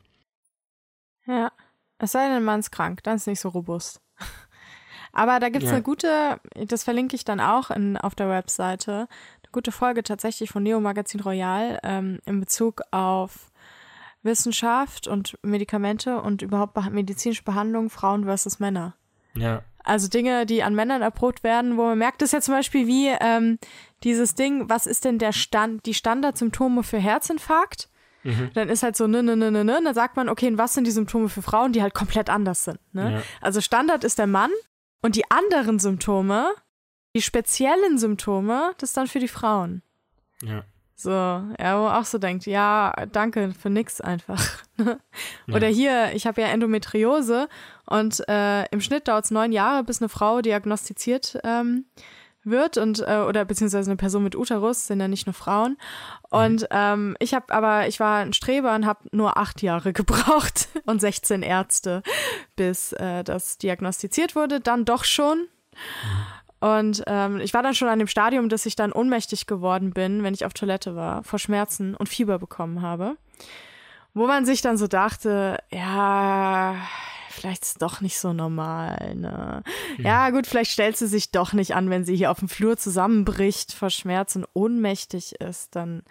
Ja, 1.26 1.52
es 1.98 2.12
sei 2.12 2.28
denn, 2.28 2.44
man 2.44 2.60
ist 2.60 2.70
krank, 2.70 3.02
dann 3.02 3.16
ist 3.16 3.22
es 3.22 3.26
nicht 3.26 3.40
so 3.40 3.48
robust. 3.50 4.00
Aber 5.12 5.40
da 5.40 5.48
gibt 5.48 5.64
es 5.64 5.70
ja. 5.70 5.76
eine 5.76 5.82
gute, 5.82 6.40
das 6.54 6.84
verlinke 6.84 7.16
ich 7.16 7.24
dann 7.24 7.40
auch 7.40 7.70
in, 7.70 7.96
auf 7.96 8.14
der 8.14 8.28
Webseite, 8.28 8.92
eine 8.92 9.50
gute 9.52 9.72
Folge 9.72 10.02
tatsächlich 10.02 10.50
von 10.50 10.62
Neo 10.62 10.80
Magazin 10.80 11.20
Royal 11.20 11.80
ähm, 11.82 12.20
in 12.26 12.40
Bezug 12.40 12.82
auf 12.90 13.50
Wissenschaft 14.22 15.06
und 15.06 15.38
Medikamente 15.42 16.20
und 16.20 16.42
überhaupt 16.42 16.76
medizinische 16.90 17.44
Behandlung 17.44 17.88
Frauen 17.90 18.24
versus 18.24 18.58
Männer. 18.58 18.94
Ja. 19.34 19.62
Also 19.86 20.08
Dinge, 20.08 20.46
die 20.46 20.62
an 20.62 20.74
Männern 20.74 21.00
erprobt 21.00 21.44
werden, 21.44 21.76
wo 21.76 21.84
man 21.84 21.98
merkt, 21.98 22.20
das 22.20 22.28
ist 22.28 22.32
ja 22.32 22.40
zum 22.40 22.54
Beispiel 22.54 22.86
wie 22.86 23.08
ähm, 23.20 23.58
dieses 24.02 24.34
Ding, 24.34 24.68
was 24.68 24.86
ist 24.86 25.04
denn 25.04 25.18
der 25.18 25.32
Stand, 25.32 25.86
die 25.86 25.94
Standardsymptome 25.94 26.82
für 26.82 26.98
Herzinfarkt? 26.98 27.88
Mhm. 28.24 28.50
Dann 28.54 28.68
ist 28.68 28.82
halt 28.82 28.96
so, 28.96 29.06
ne, 29.06 29.22
ne, 29.22 29.36
ne, 29.36 29.52
ne, 29.52 29.64
ne, 29.64 29.80
dann 29.82 29.94
sagt 29.94 30.16
man, 30.16 30.28
okay, 30.28 30.48
und 30.48 30.58
was 30.58 30.74
sind 30.74 30.86
die 30.86 30.90
Symptome 30.90 31.28
für 31.28 31.42
Frauen, 31.42 31.72
die 31.72 31.82
halt 31.82 31.94
komplett 31.94 32.28
anders 32.28 32.64
sind. 32.64 32.80
Ne? 32.92 33.12
Ja. 33.12 33.22
Also 33.40 33.60
Standard 33.60 34.02
ist 34.02 34.18
der 34.18 34.26
Mann 34.26 34.50
und 35.02 35.14
die 35.14 35.30
anderen 35.30 35.78
Symptome, 35.78 36.52
die 37.14 37.22
speziellen 37.22 37.98
Symptome, 37.98 38.72
das 38.78 38.90
ist 38.90 38.96
dann 38.96 39.06
für 39.06 39.20
die 39.20 39.28
Frauen. 39.28 39.82
Ja. 40.42 40.64
So, 40.98 41.10
ja, 41.10 41.78
wo 41.78 41.88
auch 41.88 42.06
so 42.06 42.16
denkt, 42.16 42.46
ja, 42.46 42.92
danke 43.12 43.52
für 43.52 43.68
nix 43.68 44.00
einfach. 44.00 44.42
Oder 45.52 45.68
hier, 45.68 46.12
ich 46.14 46.26
habe 46.26 46.40
ja 46.40 46.48
Endometriose 46.48 47.48
und 47.86 48.26
äh, 48.28 48.66
im 48.66 48.80
Schnitt 48.80 49.08
dauert 49.08 49.24
es 49.24 49.30
neun 49.30 49.52
Jahre, 49.52 49.84
bis 49.84 50.00
eine 50.00 50.08
Frau 50.08 50.40
diagnostiziert 50.40 51.38
ähm, 51.44 51.86
wird 52.44 52.76
und 52.78 53.00
äh, 53.06 53.24
oder 53.28 53.44
beziehungsweise 53.44 53.90
eine 53.90 53.96
Person 53.96 54.22
mit 54.22 54.36
Uterus 54.36 54.86
sind 54.86 55.00
ja 55.00 55.08
nicht 55.08 55.26
nur 55.26 55.34
Frauen 55.34 55.76
und 56.30 56.62
mhm. 56.62 56.66
ähm, 56.70 57.16
ich 57.18 57.34
habe 57.34 57.52
aber 57.52 57.88
ich 57.88 57.98
war 57.98 58.18
ein 58.18 58.32
Streber 58.32 58.74
und 58.74 58.86
habe 58.86 59.08
nur 59.10 59.36
acht 59.36 59.62
Jahre 59.62 59.92
gebraucht 59.94 60.68
und 60.84 61.00
16 61.00 61.42
Ärzte 61.42 62.02
bis 62.54 62.92
äh, 62.92 63.24
das 63.24 63.58
diagnostiziert 63.58 64.36
wurde 64.36 64.60
dann 64.60 64.84
doch 64.84 65.04
schon 65.04 65.38
mhm. 65.38 66.36
Und 66.58 67.04
ähm, 67.06 67.40
ich 67.40 67.52
war 67.54 67.62
dann 67.62 67.74
schon 67.74 67.88
an 67.88 67.98
dem 67.98 68.08
Stadium, 68.08 68.48
dass 68.48 68.66
ich 68.66 68.76
dann 68.76 68.92
ohnmächtig 68.92 69.46
geworden 69.46 69.92
bin, 69.92 70.22
wenn 70.22 70.34
ich 70.34 70.44
auf 70.44 70.54
Toilette 70.54 70.96
war, 70.96 71.22
vor 71.22 71.38
Schmerzen 71.38 71.94
und 71.94 72.08
Fieber 72.08 72.38
bekommen 72.38 72.82
habe. 72.82 73.16
Wo 74.14 74.26
man 74.26 74.46
sich 74.46 74.62
dann 74.62 74.78
so 74.78 74.86
dachte, 74.86 75.58
ja, 75.70 76.76
vielleicht 77.36 77.62
ist 77.62 77.68
es 77.68 77.74
doch 77.74 78.00
nicht 78.00 78.18
so 78.18 78.32
normal, 78.32 79.14
ne? 79.14 79.62
Mhm. 79.98 80.04
Ja, 80.04 80.30
gut, 80.30 80.46
vielleicht 80.46 80.72
stellt 80.72 80.96
sie 80.96 81.06
sich 81.06 81.30
doch 81.30 81.52
nicht 81.52 81.74
an, 81.74 81.90
wenn 81.90 82.04
sie 82.04 82.16
hier 82.16 82.30
auf 82.30 82.40
dem 82.40 82.48
Flur 82.48 82.76
zusammenbricht 82.76 83.72
vor 83.72 83.90
Schmerzen 83.90 84.44
und 84.44 84.50
ohnmächtig 84.54 85.40
ist, 85.40 85.76
dann 85.76 86.02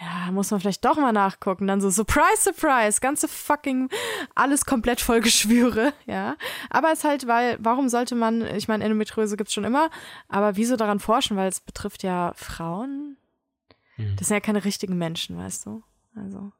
ja, 0.00 0.30
muss 0.30 0.50
man 0.50 0.60
vielleicht 0.60 0.84
doch 0.84 0.96
mal 0.96 1.12
nachgucken. 1.12 1.66
Dann 1.66 1.80
so, 1.80 1.90
surprise, 1.90 2.42
surprise, 2.42 3.00
ganze 3.00 3.26
fucking, 3.26 3.88
alles 4.34 4.64
komplett 4.64 5.00
voll 5.00 5.20
Geschwüre, 5.20 5.92
ja. 6.06 6.36
Aber 6.70 6.92
es 6.92 7.00
ist 7.00 7.04
halt, 7.04 7.26
weil, 7.26 7.56
warum 7.60 7.88
sollte 7.88 8.14
man, 8.14 8.42
ich 8.56 8.68
meine, 8.68 8.84
Endometriose 8.84 9.36
gibt's 9.36 9.54
schon 9.54 9.64
immer, 9.64 9.90
aber 10.28 10.56
wieso 10.56 10.76
daran 10.76 11.00
forschen? 11.00 11.36
Weil 11.36 11.48
es 11.48 11.60
betrifft 11.60 12.02
ja 12.02 12.32
Frauen. 12.36 13.16
Mhm. 13.96 14.16
Das 14.16 14.28
sind 14.28 14.36
ja 14.36 14.40
keine 14.40 14.64
richtigen 14.64 14.96
Menschen, 14.96 15.36
weißt 15.36 15.66
du? 15.66 15.82
Also. 16.14 16.52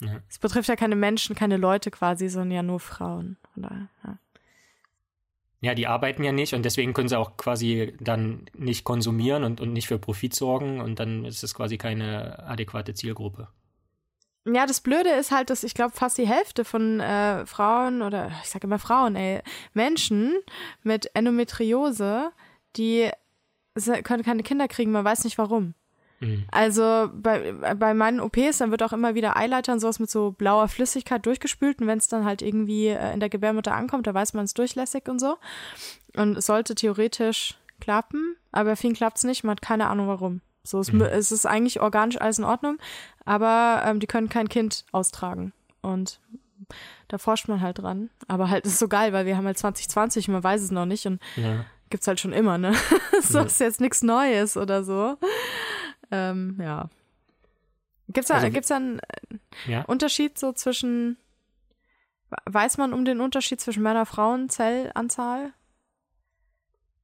Ja. 0.00 0.20
Es 0.28 0.38
betrifft 0.38 0.68
ja 0.68 0.76
keine 0.76 0.96
Menschen, 0.96 1.34
keine 1.34 1.56
Leute 1.56 1.90
quasi, 1.90 2.28
sondern 2.28 2.52
ja 2.52 2.62
nur 2.62 2.80
Frauen. 2.80 3.36
Von 3.54 3.62
daher, 3.62 3.88
ja. 4.04 4.18
Ja, 5.60 5.74
die 5.74 5.88
arbeiten 5.88 6.22
ja 6.22 6.30
nicht 6.30 6.54
und 6.54 6.64
deswegen 6.64 6.94
können 6.94 7.08
sie 7.08 7.18
auch 7.18 7.36
quasi 7.36 7.96
dann 7.98 8.48
nicht 8.56 8.84
konsumieren 8.84 9.42
und, 9.42 9.60
und 9.60 9.72
nicht 9.72 9.88
für 9.88 9.98
Profit 9.98 10.32
sorgen 10.32 10.80
und 10.80 11.00
dann 11.00 11.24
ist 11.24 11.42
es 11.42 11.52
quasi 11.52 11.78
keine 11.78 12.38
adäquate 12.46 12.94
Zielgruppe. 12.94 13.48
Ja, 14.44 14.66
das 14.66 14.80
Blöde 14.80 15.10
ist 15.10 15.32
halt, 15.32 15.50
dass 15.50 15.64
ich 15.64 15.74
glaube, 15.74 15.96
fast 15.96 16.16
die 16.16 16.28
Hälfte 16.28 16.64
von 16.64 17.00
äh, 17.00 17.44
Frauen 17.44 18.02
oder 18.02 18.30
ich 18.42 18.50
sage 18.50 18.68
immer 18.68 18.78
Frauen, 18.78 19.16
ey, 19.16 19.42
Menschen 19.74 20.38
mit 20.84 21.10
Endometriose, 21.14 22.30
die 22.76 23.10
können 24.04 24.22
keine 24.22 24.42
Kinder 24.44 24.68
kriegen, 24.68 24.92
man 24.92 25.04
weiß 25.04 25.24
nicht 25.24 25.38
warum. 25.38 25.74
Mhm. 26.20 26.44
Also 26.50 27.10
bei, 27.12 27.52
bei 27.52 27.94
meinen 27.94 28.20
OPs, 28.20 28.58
dann 28.58 28.70
wird 28.70 28.82
auch 28.82 28.92
immer 28.92 29.14
wieder 29.14 29.36
Eileiter 29.36 29.72
und 29.72 29.80
sowas 29.80 29.98
mit 29.98 30.10
so 30.10 30.32
blauer 30.32 30.68
Flüssigkeit 30.68 31.24
durchgespült 31.24 31.80
und 31.80 31.86
wenn 31.86 31.98
es 31.98 32.08
dann 32.08 32.24
halt 32.24 32.42
irgendwie 32.42 32.88
äh, 32.88 33.12
in 33.12 33.20
der 33.20 33.28
Gebärmutter 33.28 33.74
ankommt, 33.74 34.06
da 34.06 34.14
weiß 34.14 34.34
man 34.34 34.44
es 34.44 34.54
durchlässig 34.54 35.08
und 35.08 35.18
so. 35.18 35.36
Und 36.16 36.36
es 36.36 36.46
sollte 36.46 36.74
theoretisch 36.74 37.56
klappen, 37.80 38.36
aber 38.52 38.76
vielen 38.76 38.94
klappt 38.94 39.18
es 39.18 39.24
nicht, 39.24 39.44
man 39.44 39.52
hat 39.52 39.62
keine 39.62 39.88
Ahnung 39.88 40.08
warum. 40.08 40.40
So, 40.64 40.80
es, 40.80 40.92
mhm. 40.92 41.02
es 41.02 41.32
ist 41.32 41.46
eigentlich 41.46 41.80
organisch 41.80 42.20
alles 42.20 42.38
in 42.38 42.44
Ordnung, 42.44 42.78
aber 43.24 43.82
ähm, 43.86 44.00
die 44.00 44.06
können 44.06 44.28
kein 44.28 44.48
Kind 44.48 44.84
austragen. 44.92 45.52
Und 45.80 46.20
da 47.08 47.18
forscht 47.18 47.48
man 47.48 47.60
halt 47.60 47.78
dran. 47.78 48.10
Aber 48.26 48.50
halt 48.50 48.66
ist 48.66 48.78
so 48.78 48.88
geil, 48.88 49.12
weil 49.12 49.26
wir 49.26 49.36
haben 49.36 49.46
halt 49.46 49.58
2020 49.58 50.28
und 50.28 50.34
man 50.34 50.44
weiß 50.44 50.60
es 50.62 50.70
noch 50.70 50.86
nicht 50.86 51.06
und 51.06 51.20
ja. 51.36 51.64
gibt's 51.90 52.06
halt 52.06 52.20
schon 52.20 52.32
immer, 52.32 52.58
ne? 52.58 52.74
so 53.22 53.38
ja. 53.38 53.44
ist 53.44 53.60
jetzt 53.60 53.80
nichts 53.80 54.02
Neues 54.02 54.56
oder 54.56 54.84
so. 54.84 55.16
Ähm, 56.10 56.58
ja. 56.60 56.88
Gibt's 58.08 58.28
da, 58.28 58.34
also, 58.36 58.50
gibt's 58.50 58.68
da 58.68 58.76
einen 58.76 58.98
äh, 59.00 59.70
ja? 59.70 59.82
Unterschied 59.82 60.38
so 60.38 60.52
zwischen, 60.52 61.18
weiß 62.46 62.78
man 62.78 62.92
um 62.92 63.04
den 63.04 63.20
Unterschied 63.20 63.60
zwischen 63.60 63.82
Männer-Frauen-Zellanzahl? 63.82 65.52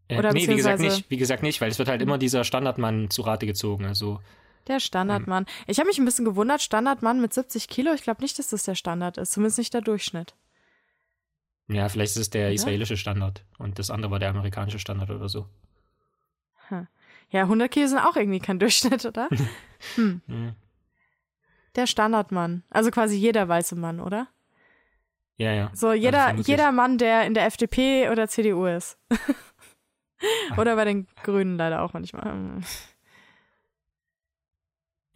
Äh, 0.08 0.18
Oder 0.18 0.32
nee, 0.32 0.48
wie 0.48 0.56
gesagt 0.56 0.80
nicht, 0.80 1.10
wie 1.10 1.16
gesagt 1.16 1.42
nicht, 1.42 1.60
weil 1.60 1.70
es 1.70 1.78
wird 1.78 1.88
halt 1.88 2.02
immer 2.02 2.18
dieser 2.18 2.44
Standardmann 2.44 3.10
zu 3.10 3.22
Rate 3.22 3.46
gezogen, 3.46 3.84
also. 3.84 4.20
Der 4.66 4.80
Standardmann. 4.80 5.44
Ähm, 5.46 5.64
ich 5.66 5.78
habe 5.78 5.88
mich 5.88 5.98
ein 5.98 6.06
bisschen 6.06 6.24
gewundert, 6.24 6.62
Standardmann 6.62 7.20
mit 7.20 7.34
70 7.34 7.68
Kilo, 7.68 7.92
ich 7.92 8.02
glaube 8.02 8.22
nicht, 8.22 8.38
dass 8.38 8.48
das 8.48 8.64
der 8.64 8.74
Standard 8.74 9.18
ist, 9.18 9.32
zumindest 9.32 9.58
nicht 9.58 9.74
der 9.74 9.82
Durchschnitt. 9.82 10.34
Ja, 11.68 11.88
vielleicht 11.88 12.12
ist 12.12 12.22
es 12.22 12.30
der 12.30 12.52
israelische 12.52 12.96
Standard 12.96 13.44
und 13.58 13.78
das 13.78 13.90
andere 13.90 14.10
war 14.10 14.18
der 14.18 14.30
amerikanische 14.30 14.78
Standard 14.78 15.10
oder 15.10 15.28
so. 15.28 15.48
Hm. 16.68 16.86
Ja, 17.30 17.42
100 17.42 17.70
Kilo 17.70 17.86
sind 17.86 17.98
auch 17.98 18.16
irgendwie 18.16 18.40
kein 18.40 18.58
Durchschnitt, 18.60 19.04
oder? 19.04 19.28
Hm. 19.96 20.20
Ja. 20.28 20.54
Der 21.76 21.88
Standardmann. 21.88 22.62
Also 22.70 22.92
quasi 22.92 23.16
jeder 23.16 23.48
weiße 23.48 23.74
Mann, 23.74 23.98
oder? 23.98 24.28
Ja, 25.36 25.52
ja. 25.52 25.70
So, 25.74 25.92
jeder, 25.92 26.34
jeder 26.36 26.70
Mann, 26.70 26.98
der 26.98 27.26
in 27.26 27.34
der 27.34 27.46
FDP 27.46 28.08
oder 28.10 28.28
CDU 28.28 28.66
ist. 28.66 28.96
oder 30.56 30.76
bei 30.76 30.84
den 30.84 31.08
Grünen 31.24 31.56
leider 31.56 31.82
auch 31.82 31.92
manchmal. 31.92 32.62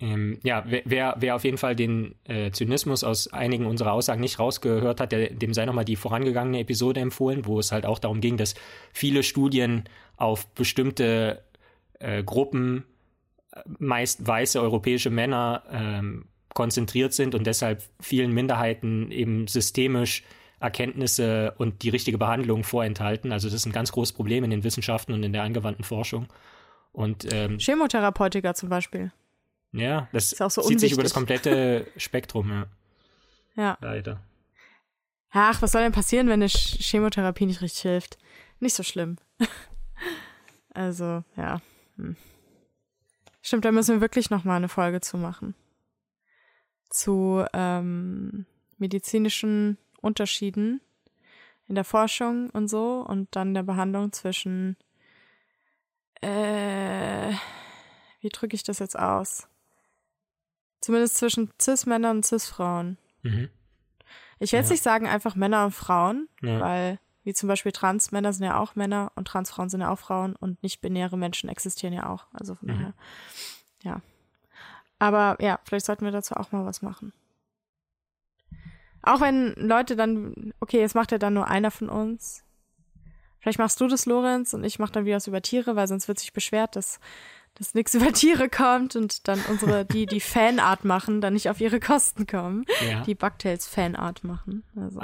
Ähm, 0.00 0.38
ja, 0.44 0.64
wer, 0.66 1.16
wer 1.18 1.34
auf 1.34 1.44
jeden 1.44 1.58
Fall 1.58 1.74
den 1.74 2.14
äh, 2.24 2.52
Zynismus 2.52 3.02
aus 3.02 3.32
einigen 3.32 3.66
unserer 3.66 3.92
Aussagen 3.92 4.20
nicht 4.20 4.38
rausgehört 4.38 5.00
hat, 5.00 5.10
der, 5.10 5.30
dem 5.30 5.52
sei 5.54 5.66
nochmal 5.66 5.84
die 5.84 5.96
vorangegangene 5.96 6.60
Episode 6.60 7.00
empfohlen, 7.00 7.46
wo 7.46 7.58
es 7.58 7.72
halt 7.72 7.84
auch 7.84 7.98
darum 7.98 8.20
ging, 8.20 8.36
dass 8.36 8.54
viele 8.92 9.24
Studien 9.24 9.84
auf 10.16 10.46
bestimmte 10.54 11.42
äh, 11.98 12.22
Gruppen, 12.22 12.84
meist 13.78 14.26
weiße 14.26 14.60
europäische 14.60 15.10
Männer, 15.10 15.62
ähm, 15.70 16.26
konzentriert 16.54 17.12
sind 17.12 17.34
und 17.34 17.46
deshalb 17.46 17.82
vielen 18.00 18.32
Minderheiten 18.32 19.10
eben 19.10 19.46
systemisch 19.46 20.24
Erkenntnisse 20.60 21.54
und 21.58 21.82
die 21.82 21.88
richtige 21.88 22.18
Behandlung 22.18 22.64
vorenthalten. 22.64 23.30
Also 23.30 23.48
das 23.48 23.54
ist 23.54 23.66
ein 23.66 23.72
ganz 23.72 23.92
großes 23.92 24.12
Problem 24.12 24.42
in 24.42 24.50
den 24.50 24.64
Wissenschaften 24.64 25.12
und 25.12 25.22
in 25.22 25.32
der 25.32 25.42
angewandten 25.44 25.84
Forschung. 25.84 26.26
Und, 26.90 27.32
ähm, 27.32 27.58
Chemotherapeutiker 27.58 28.54
zum 28.54 28.68
Beispiel. 28.68 29.12
Ja, 29.72 30.08
das 30.12 30.30
so 30.30 30.62
zieht 30.62 30.80
sich 30.80 30.92
über 30.92 31.02
das 31.02 31.14
komplette 31.14 31.86
Spektrum, 31.96 32.50
ja. 32.50 32.66
Ja. 33.54 33.78
Leider. 33.80 34.20
Ach, 35.30 35.60
was 35.60 35.72
soll 35.72 35.82
denn 35.82 35.92
passieren, 35.92 36.26
wenn 36.28 36.42
eine 36.42 36.48
Chemotherapie 36.48 37.46
nicht 37.46 37.60
richtig 37.60 37.82
hilft? 37.82 38.18
Nicht 38.60 38.74
so 38.74 38.82
schlimm. 38.82 39.16
also, 40.74 41.22
ja. 41.36 41.60
Hm. 41.98 42.16
Stimmt, 43.42 43.64
da 43.64 43.72
müssen 43.72 43.96
wir 43.96 44.00
wirklich 44.00 44.30
noch 44.30 44.44
mal 44.44 44.56
eine 44.56 44.68
Folge 44.68 45.00
zu 45.00 45.16
machen. 45.16 45.54
Zu 46.90 47.44
ähm, 47.52 48.46
medizinischen 48.78 49.78
Unterschieden 50.00 50.80
in 51.66 51.74
der 51.74 51.84
Forschung 51.84 52.50
und 52.50 52.68
so 52.68 53.04
und 53.06 53.28
dann 53.36 53.54
der 53.54 53.62
Behandlung 53.62 54.12
zwischen 54.12 54.76
äh, 56.20 57.32
wie 58.20 58.28
drücke 58.30 58.56
ich 58.56 58.62
das 58.62 58.78
jetzt 58.78 58.98
aus? 58.98 59.48
Zumindest 60.80 61.16
zwischen 61.16 61.50
Cis-Männern 61.60 62.18
und 62.18 62.26
Cis-Frauen. 62.26 62.98
Mhm. 63.22 63.50
Ich 64.38 64.52
will 64.52 64.60
jetzt 64.60 64.68
ja. 64.68 64.74
nicht 64.74 64.82
sagen 64.82 65.06
einfach 65.06 65.34
Männer 65.34 65.64
und 65.64 65.72
Frauen, 65.72 66.28
ja. 66.42 66.60
weil 66.60 67.00
wie 67.28 67.34
zum 67.34 67.46
Beispiel 67.46 67.72
Trans-Männer 67.72 68.32
sind 68.32 68.46
ja 68.46 68.58
auch 68.58 68.74
Männer 68.74 69.12
und 69.14 69.28
Transfrauen 69.28 69.68
sind 69.68 69.82
ja 69.82 69.90
auch 69.90 69.98
Frauen 69.98 70.34
und 70.34 70.62
nicht-binäre 70.62 71.18
Menschen 71.18 71.50
existieren 71.50 71.92
ja 71.92 72.08
auch. 72.08 72.24
Also 72.32 72.54
von 72.54 72.68
mhm. 72.68 72.72
daher, 72.72 72.94
ja. 73.82 74.00
Aber 74.98 75.36
ja, 75.38 75.60
vielleicht 75.64 75.84
sollten 75.84 76.06
wir 76.06 76.10
dazu 76.10 76.36
auch 76.36 76.52
mal 76.52 76.64
was 76.64 76.80
machen. 76.80 77.12
Auch 79.02 79.20
wenn 79.20 79.52
Leute 79.56 79.94
dann, 79.94 80.54
okay, 80.60 80.80
jetzt 80.80 80.94
macht 80.94 81.12
ja 81.12 81.18
dann 81.18 81.34
nur 81.34 81.48
einer 81.48 81.70
von 81.70 81.90
uns. 81.90 82.44
Vielleicht 83.40 83.58
machst 83.58 83.78
du 83.82 83.88
das, 83.88 84.06
Lorenz, 84.06 84.54
und 84.54 84.64
ich 84.64 84.78
mach 84.78 84.88
dann 84.88 85.04
wieder 85.04 85.16
was 85.16 85.26
über 85.26 85.42
Tiere, 85.42 85.76
weil 85.76 85.86
sonst 85.86 86.08
wird 86.08 86.18
sich 86.18 86.32
beschwert, 86.32 86.76
dass, 86.76 86.98
dass 87.56 87.74
nichts 87.74 87.92
über 87.92 88.10
Tiere 88.14 88.48
kommt 88.48 88.96
und 88.96 89.28
dann 89.28 89.38
unsere, 89.50 89.84
die, 89.84 90.06
die 90.06 90.20
Fanart 90.20 90.86
machen, 90.86 91.20
dann 91.20 91.34
nicht 91.34 91.50
auf 91.50 91.60
ihre 91.60 91.78
Kosten 91.78 92.26
kommen. 92.26 92.64
Ja. 92.88 93.02
Die 93.02 93.14
Bugtails 93.14 93.68
Fanart 93.68 94.24
machen. 94.24 94.64
Also, 94.74 95.02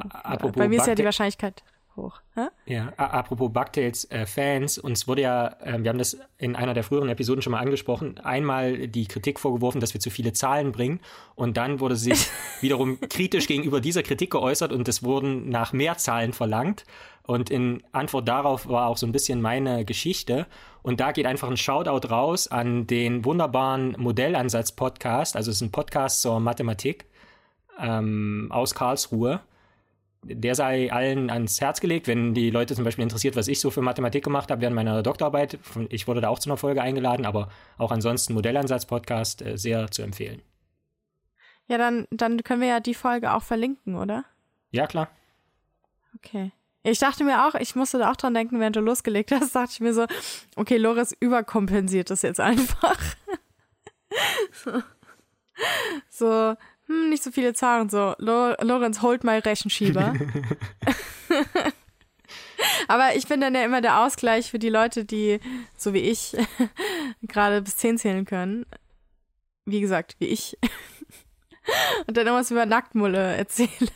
bei 0.52 0.68
mir 0.68 0.80
ist 0.80 0.86
ja 0.86 0.94
die 0.94 1.04
Wahrscheinlichkeit 1.04 1.62
hoch. 1.96 2.20
Hä? 2.34 2.46
Ja, 2.66 2.92
apropos 2.96 3.52
Bugtails-Fans, 3.52 4.78
äh, 4.78 4.80
uns 4.80 5.06
wurde 5.06 5.22
ja, 5.22 5.56
äh, 5.60 5.82
wir 5.82 5.90
haben 5.90 5.98
das 5.98 6.18
in 6.38 6.56
einer 6.56 6.74
der 6.74 6.82
früheren 6.82 7.08
Episoden 7.08 7.42
schon 7.42 7.52
mal 7.52 7.60
angesprochen, 7.60 8.18
einmal 8.18 8.88
die 8.88 9.06
Kritik 9.06 9.38
vorgeworfen, 9.40 9.80
dass 9.80 9.94
wir 9.94 10.00
zu 10.00 10.10
viele 10.10 10.32
Zahlen 10.32 10.72
bringen 10.72 11.00
und 11.34 11.56
dann 11.56 11.80
wurde 11.80 11.96
sich 11.96 12.28
wiederum 12.60 12.98
kritisch 13.00 13.46
gegenüber 13.46 13.80
dieser 13.80 14.02
Kritik 14.02 14.30
geäußert 14.30 14.72
und 14.72 14.88
es 14.88 15.02
wurden 15.02 15.48
nach 15.48 15.72
mehr 15.72 15.96
Zahlen 15.96 16.32
verlangt. 16.32 16.84
Und 17.26 17.48
in 17.48 17.82
Antwort 17.92 18.28
darauf 18.28 18.68
war 18.68 18.86
auch 18.86 18.98
so 18.98 19.06
ein 19.06 19.12
bisschen 19.12 19.40
meine 19.40 19.86
Geschichte. 19.86 20.46
Und 20.82 21.00
da 21.00 21.10
geht 21.12 21.24
einfach 21.24 21.48
ein 21.48 21.56
Shoutout 21.56 22.08
raus 22.08 22.48
an 22.48 22.86
den 22.86 23.24
wunderbaren 23.24 23.96
Modellansatz-Podcast. 23.98 25.34
Also 25.34 25.50
es 25.50 25.56
ist 25.56 25.62
ein 25.62 25.72
Podcast 25.72 26.20
zur 26.20 26.38
Mathematik 26.38 27.06
ähm, 27.80 28.48
aus 28.50 28.74
Karlsruhe 28.74 29.40
der 30.26 30.54
sei 30.54 30.92
allen 30.92 31.30
ans 31.30 31.60
Herz 31.60 31.80
gelegt, 31.80 32.06
wenn 32.08 32.34
die 32.34 32.50
Leute 32.50 32.74
zum 32.74 32.84
Beispiel 32.84 33.02
interessiert, 33.02 33.36
was 33.36 33.48
ich 33.48 33.60
so 33.60 33.70
für 33.70 33.82
Mathematik 33.82 34.24
gemacht 34.24 34.50
habe 34.50 34.60
während 34.60 34.76
meiner 34.76 35.02
Doktorarbeit. 35.02 35.58
Ich 35.90 36.08
wurde 36.08 36.20
da 36.20 36.28
auch 36.28 36.38
zu 36.38 36.48
einer 36.48 36.56
Folge 36.56 36.82
eingeladen, 36.82 37.26
aber 37.26 37.48
auch 37.78 37.92
ansonsten 37.92 38.34
Modellansatz-Podcast 38.34 39.42
äh, 39.42 39.56
sehr 39.56 39.90
zu 39.90 40.02
empfehlen. 40.02 40.42
Ja, 41.66 41.78
dann, 41.78 42.06
dann 42.10 42.42
können 42.42 42.60
wir 42.60 42.68
ja 42.68 42.80
die 42.80 42.94
Folge 42.94 43.32
auch 43.32 43.42
verlinken, 43.42 43.96
oder? 43.96 44.24
Ja, 44.70 44.86
klar. 44.86 45.08
Okay. 46.16 46.52
Ich 46.82 46.98
dachte 46.98 47.24
mir 47.24 47.46
auch, 47.46 47.54
ich 47.54 47.74
musste 47.74 47.98
da 47.98 48.10
auch 48.10 48.16
dran 48.16 48.34
denken, 48.34 48.60
während 48.60 48.76
du 48.76 48.80
losgelegt 48.80 49.32
hast, 49.32 49.54
dachte 49.54 49.72
ich 49.72 49.80
mir 49.80 49.94
so, 49.94 50.06
okay, 50.56 50.76
Loris 50.76 51.16
überkompensiert 51.18 52.10
das 52.10 52.22
jetzt 52.22 52.40
einfach. 52.40 52.98
so. 54.52 54.82
so, 56.10 56.56
hm, 56.86 57.08
nicht 57.08 57.22
so 57.22 57.30
viele 57.30 57.54
Zahlen, 57.54 57.88
so, 57.88 58.14
Lorenz, 58.18 59.02
holt 59.02 59.24
mal 59.24 59.38
Rechenschieber. 59.38 60.14
Aber 62.88 63.16
ich 63.16 63.26
bin 63.26 63.40
dann 63.40 63.54
ja 63.54 63.64
immer 63.64 63.80
der 63.80 64.00
Ausgleich 64.00 64.50
für 64.50 64.58
die 64.58 64.68
Leute, 64.68 65.04
die, 65.04 65.40
so 65.76 65.94
wie 65.94 66.00
ich, 66.00 66.36
gerade 67.22 67.62
bis 67.62 67.76
zehn 67.76 67.98
zählen 67.98 68.24
können. 68.24 68.66
Wie 69.64 69.80
gesagt, 69.80 70.16
wie 70.18 70.26
ich. 70.26 70.58
Und 72.06 72.16
dann 72.16 72.26
irgendwas 72.26 72.50
über 72.50 72.66
Nacktmulle 72.66 73.36
erzähle. 73.36 73.90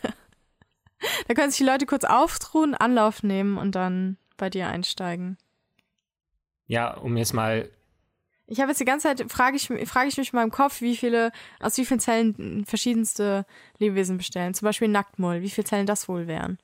Da 1.29 1.35
können 1.35 1.51
sich 1.51 1.59
die 1.59 1.71
Leute 1.71 1.87
kurz 1.87 2.05
aufruhen, 2.05 2.75
Anlauf 2.75 3.23
nehmen 3.23 3.59
und 3.59 3.75
dann 3.75 4.17
bei 4.37 4.49
dir 4.51 4.69
einsteigen. 4.69 5.37
Ja, 6.67 6.95
um 6.95 7.17
jetzt 7.17 7.35
mal 7.35 7.71
ich 8.49 8.61
habe 8.61 8.71
jetzt 8.71 8.81
die 8.81 8.87
ganze 8.87 9.09
Zeit, 9.09 9.31
frage 9.31 9.57
ich, 9.57 9.69
frage 9.89 10.09
ich 10.09 10.17
mich 10.17 10.33
in 10.33 10.39
meinem 10.39 10.51
Kopf, 10.51 10.81
wie 10.81 10.97
viele, 10.97 11.33
aus 11.61 11.77
wie 11.77 11.85
vielen 11.85 12.01
Zellen 12.01 12.65
verschiedenste 12.65 13.45
Lebewesen 13.79 14.17
bestellen. 14.17 14.55
Zum 14.55 14.67
Beispiel 14.67 14.89
Nacktmull, 14.89 15.43
wie 15.43 15.51
viele 15.51 15.67
Zellen 15.67 15.87
das 15.87 16.09
wohl 16.09 16.27
wären. 16.27 16.59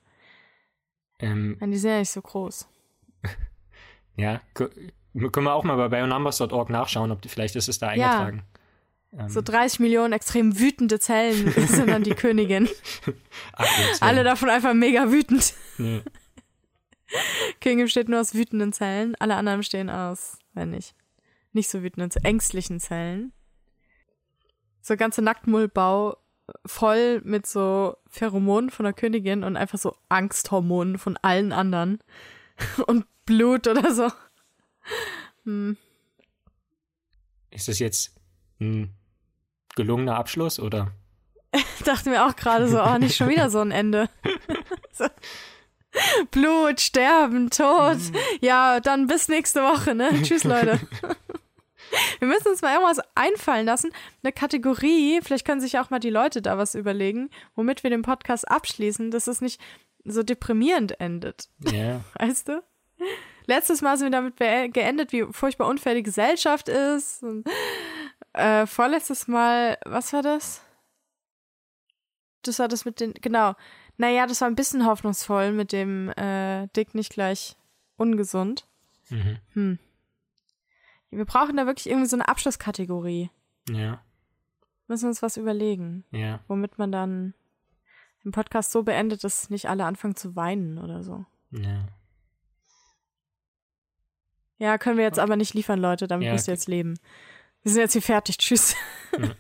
Ähm, 1.18 1.59
die 1.61 1.76
sind 1.76 1.91
ja 1.91 1.99
nicht 1.99 2.11
so 2.11 2.22
groß. 2.22 2.66
ja, 4.16 4.41
können 4.55 5.45
wir 5.45 5.53
auch 5.53 5.64
mal 5.64 5.76
bei 5.76 5.89
bionumbers.org 5.89 6.70
nachschauen, 6.70 7.11
ob 7.11 7.20
die, 7.20 7.28
vielleicht 7.28 7.55
ist 7.55 7.68
es 7.68 7.78
da 7.78 7.89
eingetragen. 7.89 8.45
Ja. 9.12 9.24
Ähm. 9.24 9.28
So 9.28 9.43
30 9.43 9.80
Millionen 9.80 10.14
extrem 10.14 10.59
wütende 10.59 10.99
Zellen 10.99 11.53
sind 11.68 11.89
dann 11.89 12.03
die 12.03 12.14
Königin. 12.14 12.68
Ach, 13.53 13.66
Alle 14.01 14.24
davon 14.24 14.49
einfach 14.49 14.72
mega 14.72 15.11
wütend. 15.11 15.55
Nee. 15.76 16.03
Kingdom 17.61 17.85
besteht 17.85 18.09
nur 18.09 18.20
aus 18.20 18.35
wütenden 18.35 18.72
Zellen, 18.72 19.14
alle 19.20 19.37
anderen 19.37 19.61
bestehen 19.61 19.91
aus, 19.91 20.39
wenn 20.55 20.70
nicht, 20.70 20.95
nicht 21.55 21.68
so 21.68 21.82
wütenden, 21.82 22.11
ängstlichen 22.22 22.80
Zellen. 22.80 23.32
So 24.80 24.96
ganze 24.96 25.22
Nacktmullbau 25.22 26.18
voll 26.66 27.20
mit 27.24 27.46
so 27.46 27.96
Pheromonen 28.09 28.70
von 28.70 28.84
der 28.84 28.92
Königin 28.92 29.44
und 29.44 29.57
einfach 29.57 29.78
so 29.78 29.96
Angsthormonen 30.09 30.98
von 30.98 31.16
allen 31.22 31.52
anderen. 31.52 31.98
Und 32.86 33.07
Blut 33.24 33.66
oder 33.66 33.94
so. 33.94 34.09
Hm. 35.44 35.76
Ist 37.50 37.68
das 37.68 37.78
jetzt 37.78 38.14
ein 38.61 38.94
gelungener 39.74 40.16
Abschluss 40.16 40.61
oder? 40.61 40.92
Dachte 41.84 42.11
mir 42.11 42.26
auch 42.26 42.36
gerade 42.36 42.68
so, 42.68 42.82
oh, 42.82 42.98
nicht 42.98 43.16
schon 43.16 43.28
wieder 43.28 43.50
so 43.50 43.61
ein 43.61 43.70
Ende. 43.70 44.09
so. 44.92 45.07
Blut, 46.30 46.80
Sterben, 46.80 47.50
Tod. 47.50 47.96
Mhm. 47.96 48.16
Ja, 48.40 48.80
dann 48.80 49.07
bis 49.07 49.28
nächste 49.28 49.62
Woche, 49.62 49.94
ne? 49.94 50.11
Tschüss, 50.22 50.44
Leute. 50.44 50.80
Wir 52.18 52.28
müssen 52.28 52.49
uns 52.49 52.62
mal 52.62 52.74
irgendwas 52.74 53.05
einfallen 53.14 53.66
lassen. 53.66 53.91
Eine 54.22 54.32
Kategorie, 54.32 55.20
vielleicht 55.22 55.47
können 55.47 55.61
sich 55.61 55.78
auch 55.78 55.91
mal 55.91 55.99
die 55.99 56.11
Leute 56.11 56.43
da 56.43 56.59
was 56.59 56.74
überlegen, 56.74 57.30
womit 57.55 57.82
wir 57.82 57.91
den 57.91 58.03
Podcast 58.03 58.49
abschließen, 58.49 59.11
dass 59.11 59.26
es 59.26 59.41
nicht 59.41 59.61
so 60.05 60.22
deprimierend 60.22 61.01
endet. 61.01 61.49
Ja. 61.61 62.01
Weißt 62.18 62.49
du? 62.49 62.62
Letztes 63.47 63.82
Mal 63.82 63.99
sind 63.99 64.07
wir 64.07 64.18
damit 64.18 64.37
geendet, 64.72 65.12
wie 65.12 65.26
furchtbar 65.30 65.66
unfair 65.66 65.95
die 65.95 66.03
Gesellschaft 66.03 66.68
ist. 66.68 67.22
Und, 67.22 67.47
äh, 68.32 68.66
vorletztes 68.66 69.28
Mal, 69.28 69.78
was 69.85 70.12
war 70.12 70.22
das? 70.22 70.62
Das 72.43 72.59
war 72.59 72.68
das 72.68 72.85
mit 72.85 73.01
den, 73.01 73.14
genau. 73.14 73.55
Naja, 73.97 74.26
das 74.26 74.41
war 74.41 74.49
ein 74.49 74.57
bisschen 74.57 74.87
hoffnungsvoll 74.87 75.53
mit 75.53 75.72
dem 75.72 76.11
äh, 76.11 76.66
Dick 76.68 76.95
nicht 76.95 77.12
gleich 77.12 77.57
ungesund. 77.97 78.66
Mhm. 79.09 79.39
Hm. 79.53 79.78
Wir 81.16 81.24
brauchen 81.24 81.56
da 81.56 81.66
wirklich 81.66 81.88
irgendwie 81.88 82.08
so 82.08 82.16
eine 82.16 82.28
Abschlusskategorie. 82.28 83.30
Ja. 83.68 84.00
Müssen 84.88 85.04
wir 85.04 85.08
uns 85.08 85.22
was 85.22 85.36
überlegen. 85.36 86.04
Ja. 86.10 86.40
Womit 86.48 86.78
man 86.78 86.92
dann 86.92 87.34
den 88.24 88.32
Podcast 88.32 88.72
so 88.72 88.82
beendet, 88.82 89.24
dass 89.24 89.50
nicht 89.50 89.68
alle 89.68 89.84
anfangen 89.84 90.16
zu 90.16 90.36
weinen 90.36 90.78
oder 90.78 91.02
so. 91.02 91.24
Ja. 91.50 91.88
Ja, 94.58 94.78
können 94.78 94.96
wir 94.96 95.04
jetzt 95.04 95.18
aber 95.18 95.36
nicht 95.36 95.54
liefern, 95.54 95.80
Leute. 95.80 96.06
Damit 96.06 96.26
ja, 96.26 96.32
müsst 96.32 96.48
ihr 96.48 96.54
jetzt 96.54 96.68
leben. 96.68 96.98
Wir 97.62 97.72
sind 97.72 97.80
jetzt 97.80 97.92
hier 97.92 98.02
fertig. 98.02 98.38
Tschüss. 98.38 98.76
Ja. 99.18 99.28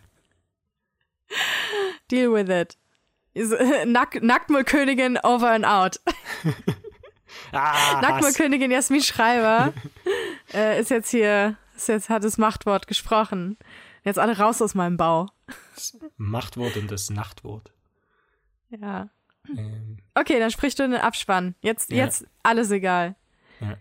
Deal 2.10 2.32
with 2.32 2.50
it. 2.50 2.76
Nack 3.86 4.22
Nacktmullkönigin 4.22 5.18
over 5.24 5.50
and 5.50 5.64
out. 5.64 6.00
ah, 7.52 8.00
Nacktmullkönigin 8.00 8.70
Jasmin 8.70 9.02
Schreiber 9.02 9.72
äh, 10.52 10.80
ist 10.80 10.90
jetzt 10.90 11.10
hier 11.10 11.56
jetzt 11.74 12.08
hat 12.08 12.24
das 12.24 12.38
Machtwort 12.38 12.86
gesprochen. 12.86 13.58
Jetzt 14.04 14.18
alle 14.18 14.36
raus 14.36 14.60
aus 14.60 14.74
meinem 14.74 14.96
Bau. 14.96 15.28
Das 15.74 15.98
Machtwort 16.16 16.76
und 16.76 16.90
das 16.90 17.10
Nachtwort. 17.10 17.72
Ja. 18.70 19.08
Ähm. 19.48 19.98
Okay, 20.14 20.38
dann 20.38 20.50
sprichst 20.50 20.78
du 20.78 20.84
den 20.84 20.94
Abspann. 20.94 21.54
Jetzt, 21.60 21.90
ja. 21.90 22.04
jetzt 22.04 22.26
alles 22.42 22.70
egal. 22.70 23.16
Ja. 23.60 23.76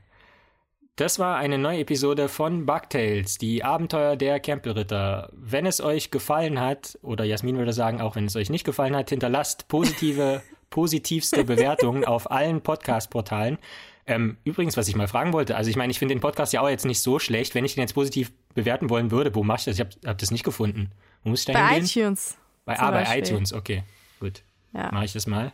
Das 0.95 1.17
war 1.17 1.37
eine 1.37 1.57
neue 1.57 1.79
Episode 1.79 2.29
von 2.29 2.65
Bugtails, 2.65 3.39
die 3.39 3.63
Abenteuer 3.63 4.15
der 4.15 4.39
Campbellritter. 4.39 5.29
Wenn 5.33 5.65
es 5.65 5.81
euch 5.81 6.11
gefallen 6.11 6.59
hat, 6.59 6.99
oder 7.01 7.23
Jasmin 7.23 7.57
würde 7.57 7.73
sagen, 7.73 7.99
auch 7.99 8.15
wenn 8.15 8.25
es 8.25 8.35
euch 8.35 8.49
nicht 8.49 8.63
gefallen 8.63 8.95
hat, 8.95 9.09
hinterlasst 9.09 9.67
positive, 9.67 10.43
positivste 10.69 11.45
Bewertungen 11.45 12.05
auf 12.05 12.29
allen 12.29 12.61
Podcast-Portalen. 12.61 13.57
Ähm, 14.05 14.37
übrigens, 14.43 14.75
was 14.75 14.87
ich 14.87 14.95
mal 14.95 15.07
fragen 15.07 15.33
wollte, 15.33 15.55
also 15.55 15.69
ich 15.69 15.75
meine, 15.75 15.91
ich 15.91 15.99
finde 15.99 16.13
den 16.13 16.21
Podcast 16.21 16.51
ja 16.53 16.61
auch 16.61 16.69
jetzt 16.69 16.85
nicht 16.85 16.99
so 16.99 17.19
schlecht. 17.19 17.55
Wenn 17.55 17.65
ich 17.65 17.75
den 17.75 17.81
jetzt 17.81 17.93
positiv 17.93 18.31
bewerten 18.53 18.89
wollen 18.89 19.11
würde, 19.11 19.33
wo 19.33 19.43
mache 19.43 19.59
ich 19.59 19.65
das? 19.65 19.75
Ich 19.75 19.79
habe 19.79 19.91
hab 20.05 20.17
das 20.17 20.31
nicht 20.31 20.43
gefunden. 20.43 20.91
Wo 21.23 21.29
muss 21.29 21.41
ich 21.41 21.45
da 21.45 21.53
bei 21.53 21.75
hingehen? 21.75 21.85
iTunes. 21.85 22.37
Bei, 22.65 22.79
ah, 22.79 22.91
bei 22.91 23.17
iTunes, 23.17 23.53
okay. 23.53 23.83
Gut. 24.19 24.43
Ja. 24.73 24.91
Mache 24.91 25.05
ich 25.05 25.13
das 25.13 25.27
mal. 25.27 25.53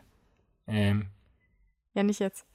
Ähm, 0.68 1.08
ja, 1.94 2.04
nicht 2.04 2.20
jetzt. 2.20 2.46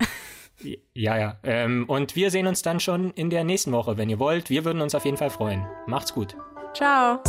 ja, 0.94 1.18
ja. 1.18 1.38
Ähm, 1.42 1.84
und 1.88 2.16
wir 2.16 2.30
sehen 2.30 2.46
uns 2.46 2.62
dann 2.62 2.80
schon 2.80 3.10
in 3.12 3.30
der 3.30 3.44
nächsten 3.44 3.72
Woche, 3.72 3.96
wenn 3.96 4.08
ihr 4.08 4.18
wollt. 4.18 4.50
Wir 4.50 4.64
würden 4.64 4.80
uns 4.80 4.94
auf 4.94 5.04
jeden 5.04 5.16
Fall 5.16 5.30
freuen. 5.30 5.66
Macht's 5.86 6.14
gut. 6.14 6.36
Ciao. 6.74 7.22